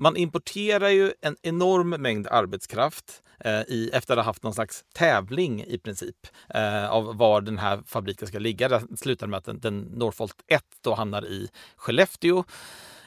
Man 0.00 0.16
importerar 0.16 0.88
ju 0.88 1.12
en 1.20 1.36
enorm 1.42 1.90
mängd 1.90 2.26
arbetskraft 2.26 3.22
eh, 3.44 3.60
i, 3.60 3.90
efter 3.92 4.14
att 4.16 4.18
ha 4.18 4.24
haft 4.24 4.42
någon 4.42 4.54
slags 4.54 4.84
tävling 4.94 5.64
i 5.64 5.78
princip 5.78 6.26
eh, 6.54 6.90
av 6.90 7.16
var 7.16 7.40
den 7.40 7.58
här 7.58 7.82
fabriken 7.86 8.28
ska 8.28 8.38
ligga. 8.38 8.68
Det 8.68 8.96
slutar 8.96 9.26
med 9.26 9.38
att 9.38 9.44
den, 9.44 9.60
den 9.60 9.80
Northvolt 9.80 10.44
1 10.46 10.64
då 10.80 10.94
hamnar 10.94 11.26
i 11.26 11.48
Skellefteå. 11.76 12.44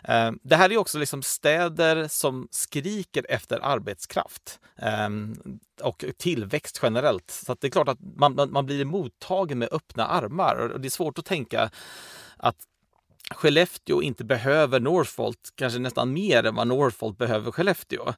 Eh, 0.04 0.32
det 0.44 0.56
här 0.56 0.72
är 0.72 0.78
också 0.78 1.00
liksom 1.00 1.22
städer 1.22 2.08
som 2.08 2.48
skriker 2.52 3.26
efter 3.30 3.60
arbetskraft 3.66 4.60
eh, 4.78 5.10
och 5.84 6.06
tillväxt 6.18 6.80
generellt. 6.84 7.32
Så 7.32 7.56
det 7.60 7.68
är 7.68 7.72
klart 7.72 7.90
att 7.90 8.00
man, 8.16 8.50
man 8.52 8.66
blir 8.66 8.86
mottagen 8.86 9.60
med 9.60 9.70
öppna 9.72 10.08
armar. 10.08 10.72
Och 10.74 10.82
det 10.82 10.88
är 10.88 10.90
svårt 10.90 11.20
att 11.20 11.26
tänka 11.26 11.70
att 12.38 12.58
Skellefteå 13.32 14.02
inte 14.02 14.24
behöver 14.24 14.80
Northvolt 14.80 15.54
kanske 15.56 15.80
nästan 15.80 16.14
mer 16.14 16.44
än 16.44 16.56
vad 16.56 16.68
Northvolt 16.68 17.18
behöver 17.18 17.52
Skellefteå. 17.52 18.14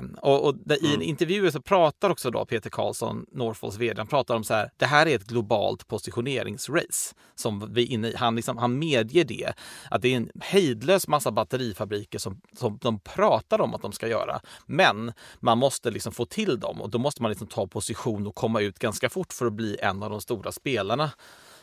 Um, 0.00 0.18
och, 0.22 0.44
och 0.44 0.54
där, 0.54 0.78
mm. 0.78 0.90
I 0.90 0.94
en 0.94 1.02
intervju 1.02 1.50
så 1.50 1.62
pratar 1.62 2.10
också 2.10 2.30
då 2.30 2.44
Peter 2.44 2.70
Karlsson, 2.70 3.26
Northvolts 3.32 3.78
vd, 3.78 4.00
han 4.00 4.06
pratar 4.06 4.36
om 4.36 4.44
så 4.44 4.54
här, 4.54 4.70
det 4.76 4.86
här 4.86 5.06
är 5.06 5.16
ett 5.16 5.26
globalt 5.26 5.88
positioneringsrace. 5.88 7.14
Som 7.34 7.74
vi 7.74 7.84
inne 7.84 8.08
i. 8.08 8.16
Han, 8.16 8.36
liksom, 8.36 8.58
han 8.58 8.78
medger 8.78 9.24
det, 9.24 9.52
att 9.90 10.02
det 10.02 10.08
är 10.08 10.16
en 10.16 10.30
hejdlös 10.40 11.08
massa 11.08 11.30
batterifabriker 11.30 12.18
som, 12.18 12.40
som 12.58 12.78
de 12.82 13.00
pratar 13.00 13.60
om 13.60 13.74
att 13.74 13.82
de 13.82 13.92
ska 13.92 14.08
göra. 14.08 14.40
Men 14.66 15.12
man 15.40 15.58
måste 15.58 15.90
liksom 15.90 16.12
få 16.12 16.24
till 16.24 16.60
dem 16.60 16.80
och 16.80 16.90
då 16.90 16.98
måste 16.98 17.22
man 17.22 17.30
liksom 17.30 17.46
ta 17.46 17.66
position 17.66 18.26
och 18.26 18.34
komma 18.34 18.60
ut 18.60 18.78
ganska 18.78 19.08
fort 19.10 19.32
för 19.32 19.46
att 19.46 19.52
bli 19.52 19.76
en 19.80 20.02
av 20.02 20.10
de 20.10 20.20
stora 20.20 20.52
spelarna 20.52 21.10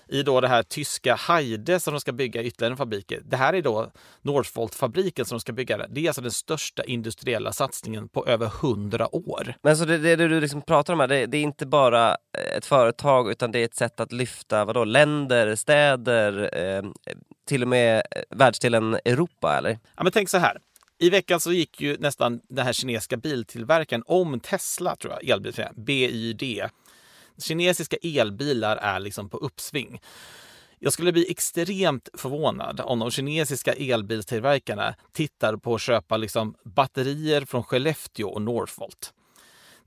i 0.07 0.23
då 0.23 0.41
det 0.41 0.47
här 0.47 0.63
tyska 0.63 1.15
Heide 1.15 1.79
som 1.79 1.93
de 1.93 1.99
ska 1.99 2.11
bygga 2.11 2.43
ytterligare 2.43 2.73
en 2.73 2.77
fabrik 2.77 3.13
Det 3.25 3.37
här 3.37 3.53
är 3.53 3.61
då 3.61 3.91
Northvolt-fabriken 4.21 5.25
som 5.25 5.35
de 5.35 5.39
ska 5.39 5.53
bygga. 5.53 5.87
Det 5.87 6.01
är 6.01 6.07
alltså 6.07 6.21
den 6.21 6.31
största 6.31 6.83
industriella 6.83 7.53
satsningen 7.53 8.07
på 8.07 8.27
över 8.27 8.47
hundra 8.47 9.15
år. 9.15 9.55
Men 9.61 9.77
så 9.77 9.85
det, 9.85 9.97
det 9.97 10.15
du 10.15 10.41
liksom 10.41 10.61
pratar 10.61 10.93
om 10.93 10.99
här, 10.99 11.07
det, 11.07 11.25
det, 11.25 11.37
är 11.37 11.41
inte 11.41 11.65
bara 11.65 12.17
ett 12.57 12.65
företag 12.65 13.31
utan 13.31 13.51
det 13.51 13.59
är 13.59 13.65
ett 13.65 13.75
sätt 13.75 13.99
att 13.99 14.11
lyfta 14.11 14.65
vadå, 14.65 14.83
länder, 14.83 15.55
städer, 15.55 16.49
eh, 16.53 16.83
till 17.47 17.61
och 17.61 17.67
med 17.67 18.03
världsdelen 18.29 18.93
Europa 18.93 19.57
eller? 19.57 19.79
Ja 19.95 20.03
men 20.03 20.11
tänk 20.11 20.29
så 20.29 20.37
här. 20.37 20.57
I 20.97 21.09
veckan 21.09 21.39
så 21.39 21.51
gick 21.51 21.81
ju 21.81 21.97
nästan 21.99 22.41
den 22.49 22.65
här 22.65 22.73
kinesiska 22.73 23.17
biltillverkaren 23.17 24.03
om 24.05 24.39
Tesla, 24.39 24.95
tror 24.95 25.13
jag, 25.13 25.29
elbil, 25.29 25.53
BYD 25.75 26.61
kinesiska 27.37 27.97
elbilar 28.03 28.77
är 28.77 28.99
liksom 28.99 29.29
på 29.29 29.37
uppsving. 29.37 29.99
Jag 30.79 30.93
skulle 30.93 31.11
bli 31.11 31.31
extremt 31.31 32.09
förvånad 32.13 32.81
om 32.83 32.99
de 32.99 33.11
kinesiska 33.11 33.73
elbilstillverkarna 33.73 34.95
tittar 35.13 35.57
på 35.57 35.75
att 35.75 35.81
köpa 35.81 36.17
liksom 36.17 36.55
batterier 36.63 37.45
från 37.45 37.63
Skellefteå 37.63 38.27
och 38.29 38.41
Northvolt 38.41 39.13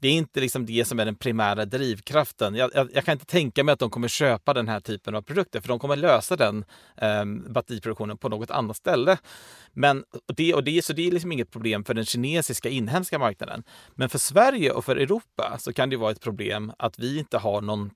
det 0.01 0.09
är 0.09 0.13
inte 0.13 0.41
liksom 0.41 0.67
det 0.67 0.85
som 0.85 1.01
är 1.01 1.05
den 1.05 1.17
primära 1.17 1.65
drivkraften. 1.65 2.55
Jag, 2.55 2.71
jag, 2.75 2.89
jag, 2.93 3.05
kan 3.05 3.13
inte 3.13 3.27
tänka 3.27 3.65
mig 3.65 3.73
att 3.73 3.79
de 3.79 3.91
kommer 3.91 4.09
köpa 4.09 4.55
den 4.55 4.69
här 4.69 4.81
typen 4.81 5.15
av 5.15 5.23
produkter 5.23 5.61
för 5.61 5.69
de 5.69 5.79
kommer 5.79 5.97
lösa 5.97 6.37
den 6.37 6.65
eh, 6.97 7.25
batteriproduktionen 7.25 8.19
på 8.19 8.29
något 8.29 8.51
annat 8.51 8.77
ställe. 8.77 9.19
Men 9.73 10.05
det, 10.27 10.55
och 10.55 10.65
det, 10.65 10.85
så 10.85 10.93
det 10.93 11.07
är 11.07 11.11
liksom 11.11 11.33
inget 11.33 11.51
problem 11.51 11.85
för 11.85 11.95
den 11.95 12.05
kinesiska 12.05 12.69
inhemska 12.69 13.19
marknaden. 13.19 13.63
Men 13.95 14.09
för 14.09 14.19
Sverige 14.19 14.71
och 14.71 14.85
för 14.85 14.97
Europa 14.97 15.57
så 15.59 15.73
kan 15.73 15.91
det 15.91 15.97
vara 15.97 16.11
ett 16.11 16.21
problem 16.21 16.73
att 16.79 16.99
vi 16.99 17.19
inte 17.19 17.39
har 17.39 17.61
någon 17.61 17.91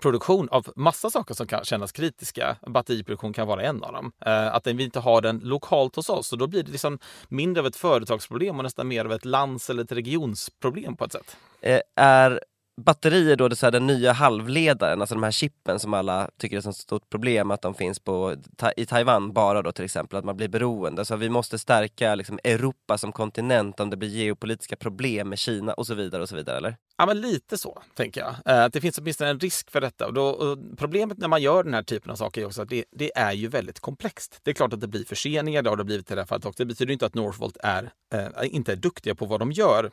produktion 0.00 0.48
av 0.48 0.66
massa 0.76 1.10
saker 1.10 1.34
som 1.34 1.46
kan 1.46 1.64
kännas 1.64 1.92
kritiska. 1.92 2.56
Batteriproduktion 2.66 3.32
kan 3.32 3.46
vara 3.46 3.62
en 3.62 3.82
av 3.82 3.92
dem. 3.92 4.12
Eh, 4.26 4.54
att 4.54 4.66
vi 4.66 4.84
inte 4.84 5.00
har 5.00 5.20
den 5.20 5.38
lokalt 5.38 5.96
hos 5.96 6.08
oss 6.08 6.32
och 6.32 6.38
då 6.38 6.46
blir 6.46 6.62
det 6.62 6.70
liksom 6.70 6.98
mindre 7.28 7.60
av 7.60 7.66
ett 7.66 7.76
företagsproblem 7.76 8.56
och 8.56 8.62
nästan 8.62 8.88
mer 8.88 9.04
av 9.04 9.12
ett 9.12 9.24
lands 9.24 9.70
eller 9.70 9.82
ett 9.82 9.92
regionsproblem 9.92 10.96
på 10.96 11.04
ett 11.04 11.12
sätt. 11.12 11.36
Eh, 11.60 11.80
är 11.96 12.40
batterier 12.76 13.36
då 13.36 13.48
det 13.48 13.56
så 13.56 13.66
här, 13.66 13.70
den 13.70 13.86
nya 13.86 14.12
halvledaren, 14.12 15.00
alltså 15.00 15.14
de 15.14 15.22
här 15.22 15.30
chippen 15.30 15.78
som 15.78 15.94
alla 15.94 16.30
tycker 16.38 16.56
är 16.56 16.68
ett 16.68 16.76
stort 16.76 17.10
problem 17.10 17.50
att 17.50 17.62
de 17.62 17.74
finns 17.74 17.98
på, 17.98 18.36
i 18.76 18.86
Taiwan 18.86 19.32
bara 19.32 19.62
då 19.62 19.72
till 19.72 19.84
exempel, 19.84 20.18
att 20.18 20.24
man 20.24 20.36
blir 20.36 20.48
beroende. 20.48 21.04
Så 21.04 21.16
vi 21.16 21.28
måste 21.28 21.58
stärka 21.58 22.14
liksom, 22.14 22.38
Europa 22.44 22.98
som 22.98 23.12
kontinent 23.12 23.80
om 23.80 23.90
det 23.90 23.96
blir 23.96 24.08
geopolitiska 24.08 24.76
problem 24.76 25.28
med 25.28 25.38
Kina 25.38 25.72
och 25.72 25.86
så 25.86 25.94
vidare 25.94 26.22
och 26.22 26.28
så 26.28 26.36
vidare 26.36 26.56
eller? 26.56 26.76
Ja, 26.98 27.06
men 27.06 27.20
lite 27.20 27.58
så 27.58 27.82
tänker 27.94 28.20
jag. 28.20 28.56
Eh, 28.56 28.68
det 28.72 28.80
finns 28.80 28.98
åtminstone 28.98 29.30
en 29.30 29.40
risk 29.40 29.70
för 29.70 29.80
detta. 29.80 30.06
Och, 30.06 30.14
då, 30.14 30.26
och 30.26 30.58
problemet 30.76 31.18
när 31.18 31.28
man 31.28 31.42
gör 31.42 31.64
den 31.64 31.74
här 31.74 31.82
typen 31.82 32.10
av 32.10 32.16
saker 32.16 32.40
är 32.40 32.46
också 32.46 32.62
att 32.62 32.68
det, 32.68 32.84
det, 32.92 33.16
är 33.16 33.32
ju 33.32 33.48
väldigt 33.48 33.80
komplext. 33.80 34.40
Det 34.42 34.50
är 34.50 34.54
klart 34.54 34.72
att 34.72 34.80
det 34.80 34.88
blir 34.88 35.04
förseningar, 35.04 35.62
det 35.62 35.70
har 35.70 35.76
det 35.76 35.84
blivit 35.84 36.10
i 36.10 36.14
det 36.14 36.20
här 36.20 36.26
fallet 36.26 36.46
också. 36.46 36.62
Det 36.62 36.66
betyder 36.66 36.92
inte 36.92 37.06
att 37.06 37.14
Northvolt 37.14 37.56
är, 37.62 37.90
eh, 38.14 38.26
inte 38.42 38.72
är 38.72 38.76
duktiga 38.76 39.14
på 39.14 39.26
vad 39.26 39.40
de 39.40 39.52
gör. 39.52 39.90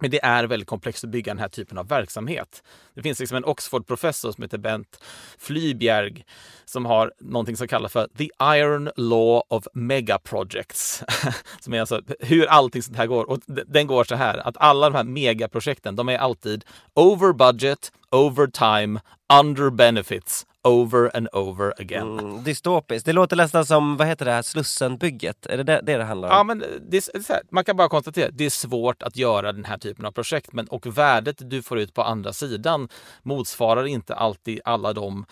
Men 0.00 0.10
det 0.10 0.24
är 0.24 0.44
väldigt 0.44 0.68
komplext 0.68 1.04
att 1.04 1.10
bygga 1.10 1.34
den 1.34 1.40
här 1.40 1.48
typen 1.48 1.78
av 1.78 1.88
verksamhet. 1.88 2.62
Det 2.94 3.02
finns 3.02 3.20
liksom 3.20 3.36
en 3.36 3.44
Oxford-professor 3.44 4.32
som 4.32 4.42
heter 4.42 4.58
Bent 4.58 5.00
Flybjerg 5.38 6.24
som 6.64 6.86
har 6.86 7.12
någonting 7.20 7.56
som 7.56 7.68
kallas 7.68 7.92
för 7.92 8.08
The 8.18 8.28
Iron 8.42 8.90
Law 8.96 9.42
of 9.48 9.66
Megaprojects. 9.74 11.04
som 11.60 11.74
är 11.74 11.80
alltså 11.80 12.02
hur 12.20 12.46
allting 12.46 12.82
sånt 12.82 12.96
här 12.96 13.06
går. 13.06 13.30
Och 13.30 13.38
den 13.46 13.86
går 13.86 14.04
så 14.04 14.14
här 14.14 14.38
att 14.38 14.56
alla 14.56 14.90
de 14.90 14.96
här 14.96 15.04
megaprojekten, 15.04 15.96
de 15.96 16.08
är 16.08 16.18
alltid 16.18 16.64
over 16.94 17.32
budget, 17.32 17.92
over 18.10 18.46
time, 18.46 19.00
under 19.40 19.70
benefits 19.70 20.46
over 20.64 21.16
and 21.16 21.28
over 21.32 21.74
again. 21.80 22.18
Mm, 22.18 22.44
dystopiskt. 22.44 23.06
Det 23.06 23.12
låter 23.12 23.36
nästan 23.36 23.66
som, 23.66 23.96
vad 23.96 24.06
heter 24.06 24.24
det 24.24 24.32
här, 24.32 24.42
Slussenbygget? 24.42 25.46
Är 25.46 25.56
det 25.56 25.62
det 25.62 25.80
det, 25.82 25.96
det 25.96 26.04
handlar 26.04 26.28
om? 26.28 26.34
Ja, 26.34 26.42
men 26.44 26.64
det 26.90 26.96
är 26.96 27.32
här, 27.32 27.42
man 27.50 27.64
kan 27.64 27.76
bara 27.76 27.88
konstatera 27.88 28.28
att 28.28 28.38
det 28.38 28.44
är 28.44 28.50
svårt 28.50 29.02
att 29.02 29.16
göra 29.16 29.52
den 29.52 29.64
här 29.64 29.78
typen 29.78 30.06
av 30.06 30.12
projekt 30.12 30.52
men, 30.52 30.66
och 30.66 30.86
värdet 30.86 31.50
du 31.50 31.62
får 31.62 31.78
ut 31.78 31.94
på 31.94 32.02
andra 32.02 32.32
sidan 32.32 32.88
motsvarar 33.22 33.86
inte 33.86 34.14
alltid 34.14 34.60
alla 34.64 34.92
de 34.92 35.26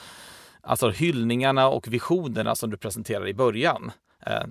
alltså 0.61 0.91
hyllningarna 0.91 1.69
och 1.69 1.89
visionerna 1.89 2.55
som 2.55 2.71
du 2.71 2.77
presenterar 2.77 3.29
i 3.29 3.35
början. 3.35 3.91
Eh, 4.27 4.47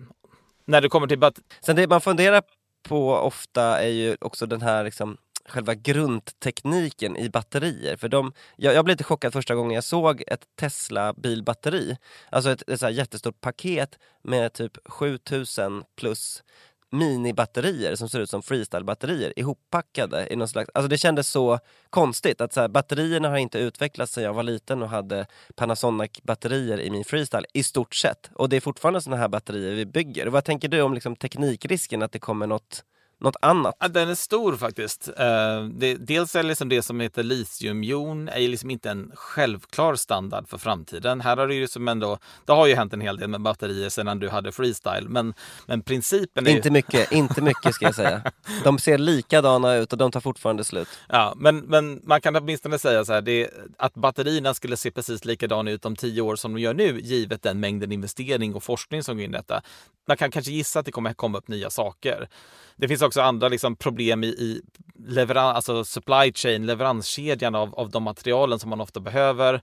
när 0.65 0.81
det 0.81 0.89
kommer 0.89 1.07
till... 1.07 1.21
Sen 1.61 1.75
det 1.75 1.87
man 1.87 2.01
funderar 2.01 2.41
på 2.87 3.13
ofta 3.13 3.81
är 3.81 3.89
ju 3.89 4.17
också 4.21 4.45
den 4.45 4.61
här 4.61 4.83
liksom 4.83 5.17
själva 5.47 5.75
grundtekniken 5.75 7.17
i 7.17 7.29
batterier. 7.29 7.95
För 7.95 8.09
de, 8.09 8.33
jag, 8.55 8.73
jag 8.73 8.85
blev 8.85 8.93
lite 8.93 9.03
chockad 9.03 9.33
första 9.33 9.55
gången 9.55 9.75
jag 9.75 9.83
såg 9.83 10.23
ett 10.27 10.45
Tesla 10.59 11.13
bilbatteri. 11.13 11.97
Alltså 12.29 12.51
ett, 12.51 12.69
ett 12.69 12.79
så 12.79 12.85
här 12.85 12.93
jättestort 12.93 13.41
paket 13.41 13.99
med 14.23 14.53
typ 14.53 14.77
7000 14.85 15.83
plus 15.95 16.43
minibatterier 16.91 17.95
som 17.95 18.09
ser 18.09 18.19
ut 18.19 18.29
som 18.29 18.41
freestyle-batterier 18.41 19.33
ihoppackade 19.35 20.33
i 20.33 20.35
någon 20.35 20.47
slags... 20.47 20.69
Alltså 20.73 20.87
det 20.87 20.97
kändes 20.97 21.27
så 21.27 21.59
konstigt 21.89 22.41
att 22.41 22.53
så 22.53 22.61
här, 22.61 22.67
batterierna 22.67 23.29
har 23.29 23.37
inte 23.37 23.59
utvecklats 23.59 24.13
sedan 24.13 24.23
jag 24.23 24.33
var 24.33 24.43
liten 24.43 24.83
och 24.83 24.89
hade 24.89 25.25
Panasonic-batterier 25.55 26.81
i 26.81 26.89
min 26.89 27.05
freestyle 27.05 27.45
i 27.53 27.63
stort 27.63 27.95
sett. 27.95 28.29
Och 28.33 28.49
det 28.49 28.55
är 28.55 28.61
fortfarande 28.61 29.01
såna 29.01 29.15
här 29.15 29.27
batterier 29.27 29.75
vi 29.75 29.85
bygger. 29.85 30.27
Och 30.27 30.33
vad 30.33 30.43
tänker 30.43 30.67
du 30.67 30.81
om 30.81 30.93
liksom 30.93 31.15
teknikrisken 31.15 32.03
att 32.03 32.11
det 32.11 32.19
kommer 32.19 32.47
något 32.47 32.83
något 33.19 33.35
annat? 33.41 33.75
Ja, 33.79 33.87
den 33.87 34.09
är 34.09 34.15
stor 34.15 34.55
faktiskt. 34.55 35.09
Uh, 35.09 35.69
det, 35.69 35.93
dels 35.95 36.35
är 36.35 36.43
liksom 36.43 36.69
det 36.69 36.81
som 36.81 36.99
heter 36.99 37.23
litiumjon 37.23 38.29
är 38.29 38.39
liksom 38.39 38.71
inte 38.71 38.89
en 38.89 39.11
självklar 39.15 39.95
standard 39.95 40.47
för 40.47 40.57
framtiden. 40.57 41.21
Här 41.21 41.37
har 41.37 41.47
det 41.47 41.55
ju 41.55 41.67
som 41.67 41.87
ändå, 41.87 42.17
det 42.45 42.51
har 42.51 42.67
ju 42.67 42.75
hänt 42.75 42.93
en 42.93 43.01
hel 43.01 43.17
del 43.17 43.29
med 43.29 43.41
batterier 43.41 43.89
sedan 43.89 44.19
du 44.19 44.29
hade 44.29 44.51
freestyle, 44.51 45.09
men, 45.09 45.33
men 45.65 45.81
principen 45.81 46.47
är 46.47 46.51
Inte 46.51 46.67
ju... 46.67 46.71
mycket, 46.71 47.11
inte 47.11 47.41
mycket 47.41 47.75
ska 47.75 47.85
jag 47.85 47.95
säga. 47.95 48.21
De 48.63 48.79
ser 48.79 48.97
likadana 48.97 49.75
ut 49.75 49.91
och 49.91 49.97
de 49.97 50.11
tar 50.11 50.19
fortfarande 50.19 50.63
slut. 50.63 50.87
Ja, 51.09 51.33
men, 51.37 51.57
men 51.57 52.01
man 52.03 52.21
kan 52.21 52.35
åtminstone 52.35 52.79
säga 52.79 53.05
så 53.05 53.13
här, 53.13 53.21
det, 53.21 53.49
att 53.77 53.93
batterierna 53.93 54.53
skulle 54.53 54.77
se 54.77 54.91
precis 54.91 55.25
likadana 55.25 55.71
ut 55.71 55.85
om 55.85 55.95
tio 55.95 56.21
år 56.21 56.35
som 56.35 56.53
de 56.53 56.61
gör 56.61 56.73
nu, 56.73 56.99
givet 56.99 57.43
den 57.43 57.59
mängden 57.59 57.91
investering 57.91 58.55
och 58.55 58.63
forskning 58.63 59.03
som 59.03 59.17
går 59.17 59.23
in 59.23 59.33
i 59.33 59.37
detta. 59.37 59.61
Man 60.07 60.17
kan 60.17 60.31
kanske 60.31 60.51
gissa 60.51 60.79
att 60.79 60.85
det 60.85 60.91
kommer 60.91 61.13
komma 61.13 61.37
upp 61.37 61.47
nya 61.47 61.69
saker. 61.69 62.27
Det 62.75 62.87
finns 62.87 63.01
också 63.07 63.21
andra 63.21 63.47
liksom 63.47 63.75
problem 63.75 64.23
i, 64.23 64.27
i 64.27 64.61
leveran, 65.07 65.55
alltså 65.55 65.83
supply 65.83 66.33
chain, 66.33 66.65
leveranskedjan 66.65 67.55
av, 67.55 67.75
av 67.75 67.89
de 67.89 68.03
materialen 68.03 68.59
som 68.59 68.69
man 68.69 68.81
ofta 68.81 68.99
behöver. 68.99 69.53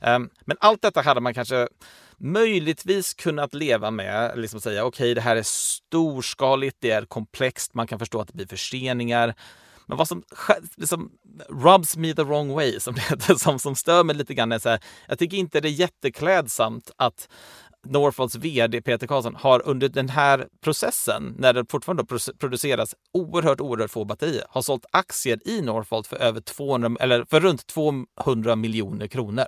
Um, 0.00 0.30
men 0.44 0.56
allt 0.60 0.82
detta 0.82 1.02
hade 1.02 1.20
man 1.20 1.34
kanske 1.34 1.68
möjligtvis 2.18 3.14
kunnat 3.14 3.54
leva 3.54 3.90
med, 3.90 4.38
liksom 4.38 4.60
säga 4.60 4.84
okej, 4.84 5.04
okay, 5.04 5.14
det 5.14 5.20
här 5.20 5.36
är 5.36 5.42
storskaligt, 5.42 6.76
det 6.80 6.90
är 6.90 7.04
komplext, 7.04 7.74
man 7.74 7.86
kan 7.86 7.98
förstå 7.98 8.20
att 8.20 8.28
det 8.28 8.34
blir 8.34 8.46
förseningar. 8.46 9.34
Men 9.86 9.98
vad 9.98 10.08
som 10.08 10.22
liksom, 10.76 11.10
rubs 11.48 11.96
me 11.96 12.14
the 12.14 12.22
wrong 12.22 12.52
way, 12.52 12.80
som 12.80 12.94
det 12.94 13.00
heter, 13.00 13.34
som, 13.38 13.58
som 13.58 13.74
stör 13.74 14.04
mig 14.04 14.16
lite 14.16 14.34
grann 14.34 14.52
är 14.52 14.58
så 14.58 14.68
här, 14.68 14.80
jag 15.08 15.18
tycker 15.18 15.36
inte 15.36 15.60
det 15.60 15.68
är 15.68 15.72
jätteklädsamt 15.72 16.90
att 16.96 17.28
Norfolds 17.86 18.34
vd 18.34 18.82
Peter 18.82 19.06
Karlsson 19.06 19.34
har 19.34 19.62
under 19.64 19.88
den 19.88 20.08
här 20.08 20.46
processen, 20.60 21.34
när 21.38 21.52
det 21.52 21.64
fortfarande 21.70 22.04
produceras 22.38 22.94
oerhört, 23.12 23.60
oerhört 23.60 23.90
få 23.90 24.04
batterier, 24.04 24.44
har 24.48 24.62
sålt 24.62 24.86
aktier 24.92 25.48
i 25.48 25.60
Norfolk 25.60 26.06
för, 26.06 26.16
över 26.16 26.40
200, 26.40 26.96
eller 27.00 27.24
för 27.24 27.40
runt 27.40 27.66
200 27.66 28.56
miljoner 28.56 29.06
kronor 29.06 29.46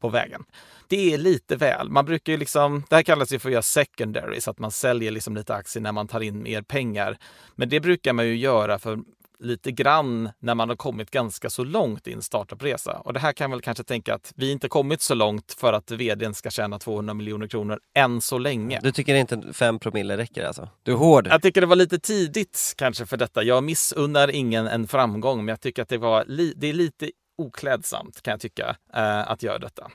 på 0.00 0.08
vägen. 0.08 0.44
Det 0.88 1.14
är 1.14 1.18
lite 1.18 1.56
väl. 1.56 1.88
Man 1.90 2.04
brukar 2.04 2.32
ju 2.32 2.38
liksom, 2.38 2.82
det 2.88 2.96
här 2.96 3.02
kallas 3.02 3.32
ju 3.32 3.38
för 3.38 3.48
att 3.48 3.52
göra 3.52 3.62
secondary, 3.62 4.40
så 4.40 4.50
att 4.50 4.58
man 4.58 4.70
säljer 4.70 5.10
liksom 5.10 5.36
lite 5.36 5.54
aktier 5.54 5.82
när 5.82 5.92
man 5.92 6.08
tar 6.08 6.20
in 6.20 6.42
mer 6.42 6.62
pengar. 6.62 7.18
Men 7.54 7.68
det 7.68 7.80
brukar 7.80 8.12
man 8.12 8.26
ju 8.26 8.36
göra 8.36 8.78
för 8.78 8.98
lite 9.38 9.72
grann 9.72 10.30
när 10.38 10.54
man 10.54 10.68
har 10.68 10.76
kommit 10.76 11.10
ganska 11.10 11.50
så 11.50 11.64
långt 11.64 12.08
i 12.08 12.12
en 12.12 12.22
startupresa. 12.22 12.92
Och 13.04 13.12
det 13.12 13.20
här 13.20 13.32
kan 13.32 13.50
väl 13.50 13.60
kanske 13.60 13.84
tänka 13.84 14.14
att 14.14 14.32
vi 14.36 14.50
inte 14.50 14.68
kommit 14.68 15.02
så 15.02 15.14
långt 15.14 15.56
för 15.58 15.72
att 15.72 15.90
vdn 15.90 16.34
ska 16.34 16.50
tjäna 16.50 16.78
200 16.78 17.14
miljoner 17.14 17.46
kronor 17.46 17.80
än 17.94 18.20
så 18.20 18.38
länge. 18.38 18.80
Du 18.82 18.92
tycker 18.92 19.14
inte 19.14 19.52
5 19.52 19.78
promille 19.78 20.16
räcker 20.16 20.46
alltså? 20.46 20.68
Du 20.82 20.92
är 20.92 20.96
hård. 20.96 21.26
Jag 21.30 21.42
tycker 21.42 21.60
det 21.60 21.66
var 21.66 21.76
lite 21.76 21.98
tidigt 21.98 22.74
kanske 22.76 23.06
för 23.06 23.16
detta. 23.16 23.42
Jag 23.42 23.64
missunnar 23.64 24.30
ingen 24.30 24.66
en 24.66 24.88
framgång, 24.88 25.38
men 25.38 25.48
jag 25.48 25.60
tycker 25.60 25.82
att 25.82 25.88
det 25.88 25.98
var 25.98 26.24
li 26.26 26.54
det 26.56 26.66
är 26.66 26.72
lite 26.72 27.10
oklädsamt 27.38 28.22
kan 28.22 28.30
jag 28.30 28.40
tycka 28.40 28.76
eh, 28.94 29.30
att 29.30 29.42
göra 29.42 29.58
detta. 29.58 29.90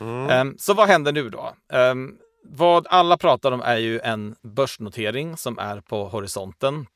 Mm. 0.00 0.48
Um, 0.48 0.56
så 0.58 0.74
vad 0.74 0.88
händer 0.88 1.12
nu 1.12 1.30
då? 1.30 1.52
Um, 1.72 2.18
vad 2.44 2.86
alla 2.86 3.16
pratar 3.16 3.52
om 3.52 3.60
är 3.60 3.76
ju 3.76 4.00
en 4.00 4.36
börsnotering 4.42 5.36
som 5.36 5.58
är 5.58 5.80
på 5.80 6.08
horisonten. 6.08 6.86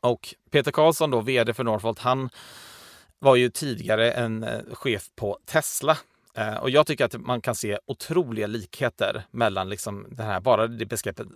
Och 0.00 0.34
Peter 0.50 0.70
Karlsson, 0.70 1.10
då, 1.10 1.20
vd 1.20 1.54
för 1.54 1.64
Northvolt, 1.64 1.98
han 1.98 2.30
var 3.18 3.36
ju 3.36 3.50
tidigare 3.50 4.12
en 4.12 4.42
eh, 4.42 4.60
chef 4.72 5.02
på 5.16 5.38
Tesla. 5.46 5.98
Eh, 6.34 6.54
och 6.54 6.70
jag 6.70 6.86
tycker 6.86 7.04
att 7.04 7.14
man 7.14 7.40
kan 7.40 7.54
se 7.54 7.78
otroliga 7.86 8.46
likheter 8.46 9.22
mellan 9.30 9.68
liksom 9.68 10.06
det 10.10 10.22
här, 10.22 10.40
bara 10.40 10.66
det 10.66 10.86
begreppet, 10.86 11.26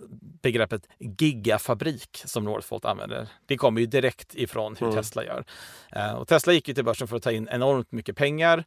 begreppet 0.43 0.89
gigafabrik 0.99 2.23
som 2.25 2.45
Northvolt 2.45 2.85
använder. 2.85 3.29
Det 3.47 3.57
kommer 3.57 3.81
ju 3.81 3.87
direkt 3.87 4.35
ifrån 4.35 4.77
hur 4.77 4.87
mm. 4.87 4.97
Tesla 4.97 5.25
gör. 5.25 5.45
Eh, 5.93 6.13
och 6.13 6.29
Tesla 6.29 6.53
gick 6.53 6.69
ju 6.69 6.75
till 6.75 6.85
börsen 6.85 7.09
för 7.09 7.17
att 7.17 7.23
ta 7.23 7.33
in 7.33 7.49
enormt 7.51 7.93
mycket 7.93 8.17
pengar. 8.17 8.65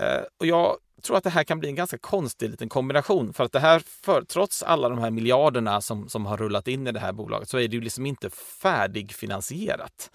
Eh, 0.00 0.22
och 0.40 0.46
jag 0.46 0.76
tror 1.02 1.16
att 1.16 1.24
det 1.24 1.30
här 1.30 1.44
kan 1.44 1.60
bli 1.60 1.68
en 1.68 1.74
ganska 1.74 1.98
konstig 1.98 2.50
liten 2.50 2.68
kombination. 2.68 3.32
För 3.32 3.44
att 3.44 3.52
det 3.52 3.60
här, 3.60 3.82
för, 3.86 4.22
trots 4.22 4.62
alla 4.62 4.88
de 4.88 4.98
här 4.98 5.10
miljarderna 5.10 5.80
som, 5.80 6.08
som 6.08 6.26
har 6.26 6.36
rullat 6.36 6.68
in 6.68 6.86
i 6.86 6.92
det 6.92 7.00
här 7.00 7.12
bolaget, 7.12 7.48
så 7.48 7.58
är 7.58 7.68
det 7.68 7.76
ju 7.76 7.80
liksom 7.80 8.06
inte 8.06 8.30
färdigfinansierat. 8.30 10.10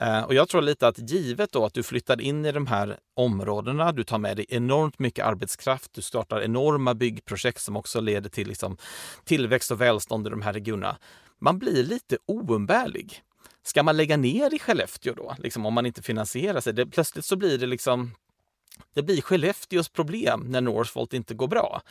Eh, 0.00 0.22
och 0.22 0.34
jag 0.34 0.48
tror 0.48 0.62
lite 0.62 0.88
att 0.88 1.10
givet 1.10 1.52
då 1.52 1.64
att 1.64 1.74
du 1.74 1.82
flyttar 1.82 2.20
in 2.20 2.46
i 2.46 2.52
de 2.52 2.66
här 2.66 2.98
områdena, 3.16 3.92
du 3.92 4.04
tar 4.04 4.18
med 4.18 4.36
dig 4.36 4.46
enormt 4.48 4.98
mycket 4.98 5.24
arbetskraft, 5.24 5.94
du 5.94 6.02
startar 6.02 6.40
enorma 6.40 6.94
byggprojekt 6.94 7.60
som 7.60 7.76
också 7.76 8.00
leder 8.00 8.30
till 8.30 8.48
liksom 8.48 8.76
tillväxt 9.24 9.70
och 9.70 9.80
välstånd 9.80 10.26
i 10.26 10.30
de 10.30 10.42
här 10.42 10.52
regionerna. 10.52 10.98
Man 11.40 11.58
blir 11.58 11.84
lite 11.84 12.18
oumbärlig. 12.26 13.22
Ska 13.62 13.82
man 13.82 13.96
lägga 13.96 14.16
ner 14.16 14.54
i 14.54 14.58
Skellefteå 14.58 15.14
då, 15.14 15.34
liksom 15.38 15.66
om 15.66 15.74
man 15.74 15.86
inte 15.86 16.02
finansierar 16.02 16.60
sig? 16.60 16.72
Det, 16.72 16.86
plötsligt 16.86 17.24
så 17.24 17.36
blir 17.36 17.58
det 17.58 17.66
liksom 17.66 18.10
det 18.94 19.02
blir 19.02 19.20
Skellefteås 19.20 19.88
problem 19.88 20.44
när 20.48 20.60
Northvolt 20.60 21.12
inte 21.12 21.34
går 21.34 21.48
bra. 21.48 21.82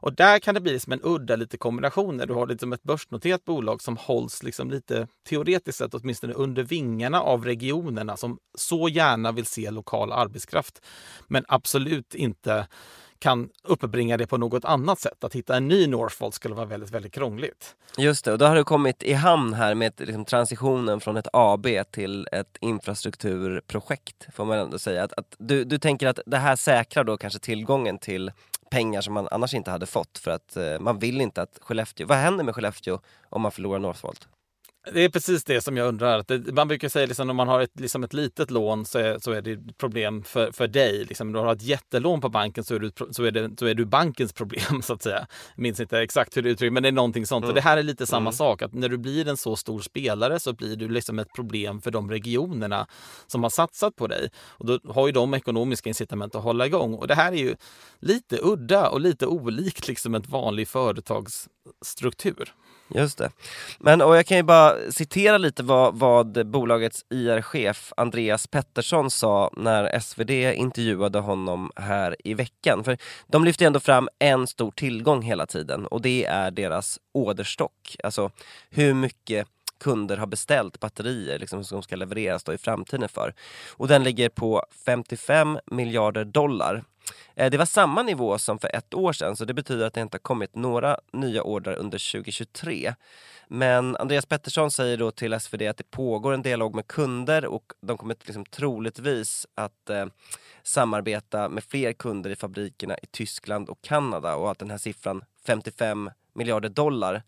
Och 0.00 0.12
där 0.12 0.38
kan 0.38 0.54
det 0.54 0.60
bli 0.60 0.80
som 0.80 0.92
en 0.92 1.00
udda 1.02 1.36
lite 1.36 1.58
kombination 1.58 2.16
när 2.16 2.26
du 2.26 2.34
har 2.34 2.46
liksom 2.46 2.72
ett 2.72 2.82
börsnoterat 2.82 3.44
bolag 3.44 3.82
som 3.82 3.96
hålls 3.96 4.42
liksom 4.42 4.70
lite 4.70 5.08
teoretiskt 5.28 5.78
sett 5.78 5.94
åtminstone 5.94 6.32
under 6.32 6.62
vingarna 6.62 7.20
av 7.20 7.44
regionerna 7.44 8.16
som 8.16 8.38
så 8.58 8.88
gärna 8.88 9.32
vill 9.32 9.46
se 9.46 9.70
lokal 9.70 10.12
arbetskraft. 10.12 10.84
Men 11.26 11.44
absolut 11.48 12.14
inte 12.14 12.66
kan 13.18 13.48
uppbringa 13.62 14.16
det 14.16 14.26
på 14.26 14.36
något 14.36 14.64
annat 14.64 15.00
sätt. 15.00 15.24
Att 15.24 15.34
hitta 15.34 15.56
en 15.56 15.68
ny 15.68 15.86
Northvolt 15.86 16.34
skulle 16.34 16.54
vara 16.54 16.66
väldigt, 16.66 16.90
väldigt 16.90 17.12
krångligt. 17.12 17.74
Just 17.98 18.24
det, 18.24 18.32
och 18.32 18.38
då 18.38 18.46
har 18.46 18.56
du 18.56 18.64
kommit 18.64 19.02
i 19.02 19.12
hamn 19.12 19.54
här 19.54 19.74
med 19.74 19.92
liksom, 19.96 20.24
transitionen 20.24 21.00
från 21.00 21.16
ett 21.16 21.28
AB 21.32 21.66
till 21.90 22.28
ett 22.32 22.56
infrastrukturprojekt, 22.60 24.26
får 24.34 24.44
man 24.44 24.58
ändå 24.58 24.78
säga. 24.78 25.04
Att, 25.04 25.12
att 25.12 25.36
du, 25.38 25.64
du 25.64 25.78
tänker 25.78 26.06
att 26.06 26.20
det 26.26 26.36
här 26.36 26.56
säkrar 26.56 27.04
då 27.04 27.16
kanske 27.16 27.38
tillgången 27.38 27.98
till 27.98 28.32
pengar 28.70 29.00
som 29.00 29.14
man 29.14 29.28
annars 29.30 29.54
inte 29.54 29.70
hade 29.70 29.86
fått 29.86 30.18
för 30.18 30.30
att 30.30 30.56
eh, 30.56 30.78
man 30.80 30.98
vill 30.98 31.20
inte 31.20 31.42
att 31.42 31.58
Skellefteå, 31.60 32.06
vad 32.06 32.18
händer 32.18 32.44
med 32.44 32.54
Skellefteå 32.54 32.98
om 33.28 33.42
man 33.42 33.52
förlorar 33.52 33.78
Northvolt? 33.78 34.28
Det 34.92 35.04
är 35.04 35.08
precis 35.08 35.44
det 35.44 35.60
som 35.60 35.76
jag 35.76 35.88
undrar. 35.88 36.52
Man 36.52 36.68
brukar 36.68 36.88
säga 36.88 37.06
liksom, 37.06 37.30
om 37.30 37.36
man 37.36 37.48
har 37.48 37.60
ett, 37.60 37.80
liksom 37.80 38.04
ett 38.04 38.12
litet 38.12 38.50
lån 38.50 38.84
så 38.84 38.98
är, 38.98 39.18
så 39.18 39.32
är 39.32 39.42
det 39.42 39.78
problem 39.78 40.22
för, 40.22 40.52
för 40.52 40.68
dig. 40.68 41.04
Liksom, 41.04 41.26
om 41.26 41.32
du 41.32 41.38
har 41.38 41.52
ett 41.52 41.62
jättelån 41.62 42.20
på 42.20 42.28
banken 42.28 42.64
så 42.64 42.74
är, 42.74 42.78
du, 42.78 42.90
så, 43.10 43.24
är 43.24 43.30
det, 43.30 43.50
så 43.58 43.66
är 43.66 43.74
du 43.74 43.84
bankens 43.84 44.32
problem 44.32 44.82
så 44.82 44.92
att 44.92 45.02
säga. 45.02 45.26
Jag 45.54 45.62
minns 45.62 45.80
inte 45.80 45.98
exakt 45.98 46.36
hur 46.36 46.42
det 46.42 46.50
uttrycks 46.50 46.72
men 46.72 46.82
det 46.82 46.88
är 46.88 46.92
någonting 46.92 47.26
sånt. 47.26 47.44
Mm. 47.44 47.48
Och 47.48 47.54
det 47.54 47.60
här 47.60 47.76
är 47.76 47.82
lite 47.82 48.06
samma 48.06 48.20
mm. 48.20 48.32
sak. 48.32 48.62
Att 48.62 48.74
när 48.74 48.88
du 48.88 48.98
blir 48.98 49.28
en 49.28 49.36
så 49.36 49.56
stor 49.56 49.80
spelare 49.80 50.40
så 50.40 50.52
blir 50.52 50.76
du 50.76 50.88
liksom 50.88 51.18
ett 51.18 51.32
problem 51.34 51.80
för 51.80 51.90
de 51.90 52.10
regionerna 52.10 52.86
som 53.26 53.42
har 53.42 53.50
satsat 53.50 53.96
på 53.96 54.06
dig. 54.06 54.30
Och 54.46 54.66
då 54.66 54.78
har 54.92 55.06
ju 55.06 55.12
de 55.12 55.34
ekonomiska 55.34 55.88
incitament 55.88 56.34
att 56.34 56.42
hålla 56.42 56.66
igång. 56.66 56.94
Och 56.94 57.06
det 57.06 57.14
här 57.14 57.32
är 57.32 57.36
ju 57.36 57.56
lite 58.00 58.38
udda 58.42 58.88
och 58.88 59.00
lite 59.00 59.26
olikt 59.26 59.88
liksom 59.88 60.14
ett 60.14 60.28
vanlig 60.28 60.68
företagsstruktur. 60.68 62.54
Just 62.94 63.18
det. 63.18 63.30
Men 63.78 64.02
och 64.02 64.16
jag 64.16 64.26
kan 64.26 64.36
ju 64.36 64.42
bara 64.42 64.74
citera 64.90 65.38
lite 65.38 65.62
vad, 65.62 65.94
vad 65.94 66.46
bolagets 66.46 67.04
IR-chef 67.10 67.92
Andreas 67.96 68.46
Pettersson 68.46 69.10
sa 69.10 69.50
när 69.56 69.98
SvD 70.00 70.30
intervjuade 70.30 71.18
honom 71.18 71.70
här 71.76 72.16
i 72.24 72.34
veckan. 72.34 72.84
För 72.84 72.98
de 73.26 73.44
lyfter 73.44 73.66
ändå 73.66 73.80
fram 73.80 74.08
en 74.18 74.46
stor 74.46 74.70
tillgång 74.70 75.22
hela 75.22 75.46
tiden 75.46 75.86
och 75.86 76.02
det 76.02 76.24
är 76.24 76.50
deras 76.50 76.98
orderstock. 77.12 77.96
Alltså 78.02 78.30
hur 78.70 78.94
mycket 78.94 79.48
kunder 79.78 80.16
har 80.16 80.26
beställt 80.26 80.80
batterier 80.80 81.38
liksom, 81.38 81.64
som 81.64 81.82
ska 81.82 81.96
levereras 81.96 82.44
då 82.44 82.52
i 82.54 82.58
framtiden 82.58 83.08
för. 83.08 83.34
Och 83.70 83.88
den 83.88 84.04
ligger 84.04 84.28
på 84.28 84.64
55 84.84 85.58
miljarder 85.66 86.24
dollar. 86.24 86.84
Eh, 87.34 87.50
det 87.50 87.58
var 87.58 87.64
samma 87.64 88.02
nivå 88.02 88.38
som 88.38 88.58
för 88.58 88.76
ett 88.76 88.94
år 88.94 89.12
sedan 89.12 89.36
så 89.36 89.44
det 89.44 89.54
betyder 89.54 89.86
att 89.86 89.94
det 89.94 90.00
inte 90.00 90.14
har 90.14 90.20
kommit 90.20 90.54
några 90.54 90.98
nya 91.12 91.42
ordrar 91.42 91.74
under 91.74 92.12
2023. 92.12 92.94
Men 93.48 93.96
Andreas 93.96 94.26
Pettersson 94.26 94.70
säger 94.70 94.96
då 94.96 95.10
till 95.10 95.40
SvD 95.40 95.62
att 95.62 95.76
det 95.76 95.90
pågår 95.90 96.32
en 96.32 96.42
dialog 96.42 96.74
med 96.74 96.86
kunder 96.86 97.46
och 97.46 97.72
de 97.80 97.98
kommer 97.98 98.16
liksom 98.24 98.44
troligtvis 98.44 99.46
att 99.54 99.90
eh, 99.90 100.06
samarbeta 100.62 101.48
med 101.48 101.64
fler 101.64 101.92
kunder 101.92 102.30
i 102.30 102.36
fabrikerna 102.36 102.98
i 102.98 103.06
Tyskland 103.06 103.68
och 103.68 103.82
Kanada 103.82 104.34
och 104.34 104.50
att 104.50 104.58
den 104.58 104.70
här 104.70 104.78
siffran 104.78 105.24
55 105.46 106.10
miljarder 106.32 106.68
dollar 106.68 107.22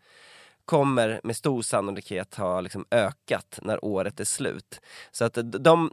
kommer 0.65 1.21
med 1.23 1.35
stor 1.35 1.61
sannolikhet 1.61 2.35
ha 2.35 2.61
liksom 2.61 2.85
ökat 2.91 3.59
när 3.61 3.85
året 3.85 4.19
är 4.19 4.25
slut. 4.25 4.81
Så 5.11 5.25
att 5.25 5.37
de, 5.43 5.91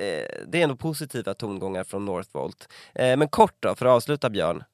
Eh, 0.00 0.46
det 0.46 0.58
är 0.58 0.62
ändå 0.62 0.76
positiva 0.76 1.34
tongångar 1.34 1.84
från 1.84 2.04
Northvolt. 2.04 2.68
Eh, 2.94 3.16
men 3.16 3.28
kort 3.28 3.56
då, 3.60 3.74
för 3.74 3.86
att 3.86 3.92
avsluta 3.92 4.30
Björn. 4.30 4.64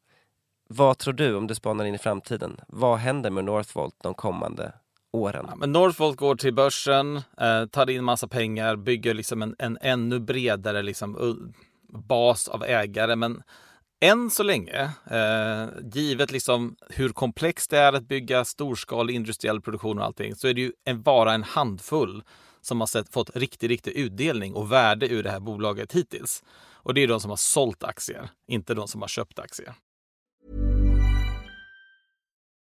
Vad 0.69 0.99
tror 0.99 1.15
du 1.15 1.35
om 1.35 1.47
du 1.47 1.55
spanar 1.55 1.85
in 1.85 1.95
i 1.95 1.99
framtiden? 1.99 2.61
Vad 2.69 2.99
händer 2.99 3.31
med 3.31 3.45
Northvolt 3.45 3.95
de 4.03 4.15
kommande 4.15 4.73
åren? 5.13 5.47
Ja, 5.49 5.57
men 5.57 5.73
Northvolt 5.73 6.17
går 6.17 6.37
till 6.37 6.55
börsen, 6.55 7.17
eh, 7.17 7.67
tar 7.71 7.91
in 7.91 8.05
massa 8.05 8.29
pengar, 8.29 8.77
bygger 8.77 9.15
liksom 9.15 9.43
en, 9.43 9.57
en 9.59 9.79
ännu 9.81 10.21
bredare 10.21 10.83
liksom, 10.83 11.17
uh, 11.17 11.35
bas 11.89 12.49
av 12.49 12.65
ägare. 12.65 13.17
Men 13.17 13.43
än 14.01 14.31
så 14.31 14.43
länge, 14.43 14.91
eh, 15.11 15.69
givet 15.93 16.33
liksom 16.33 16.77
hur 16.89 17.09
komplext 17.09 17.71
det 17.71 17.79
är 17.79 17.93
att 17.93 18.09
bygga 18.09 18.45
storskalig 18.45 19.15
industriell 19.15 19.61
produktion 19.61 19.99
och 19.99 20.05
allting, 20.05 20.35
så 20.35 20.49
är 20.49 20.55
det 20.55 20.61
ju 20.61 20.73
en, 20.85 21.03
bara 21.03 21.33
en 21.33 21.43
handfull 21.43 22.23
som 22.67 22.81
har 22.81 22.87
sett, 22.87 23.13
fått 23.13 23.37
riktig, 23.37 23.71
riktig 23.71 23.91
utdelning 23.91 24.55
och 24.55 24.73
värde 24.73 25.09
ur 25.09 25.23
det 25.23 25.31
här 25.31 25.41
bolaget 25.41 25.93
hittills. 25.93 26.43
Och 26.75 26.95
det 26.95 27.03
är 27.03 27.09
de 27.09 27.21
som 27.21 27.31
har 27.31 27.37
sålt 27.37 27.85
aktier, 27.85 28.29
inte 28.49 28.75
de 28.75 28.89
som 28.89 29.01
har 29.01 29.09
köpt 29.09 29.39
aktier. 29.39 29.75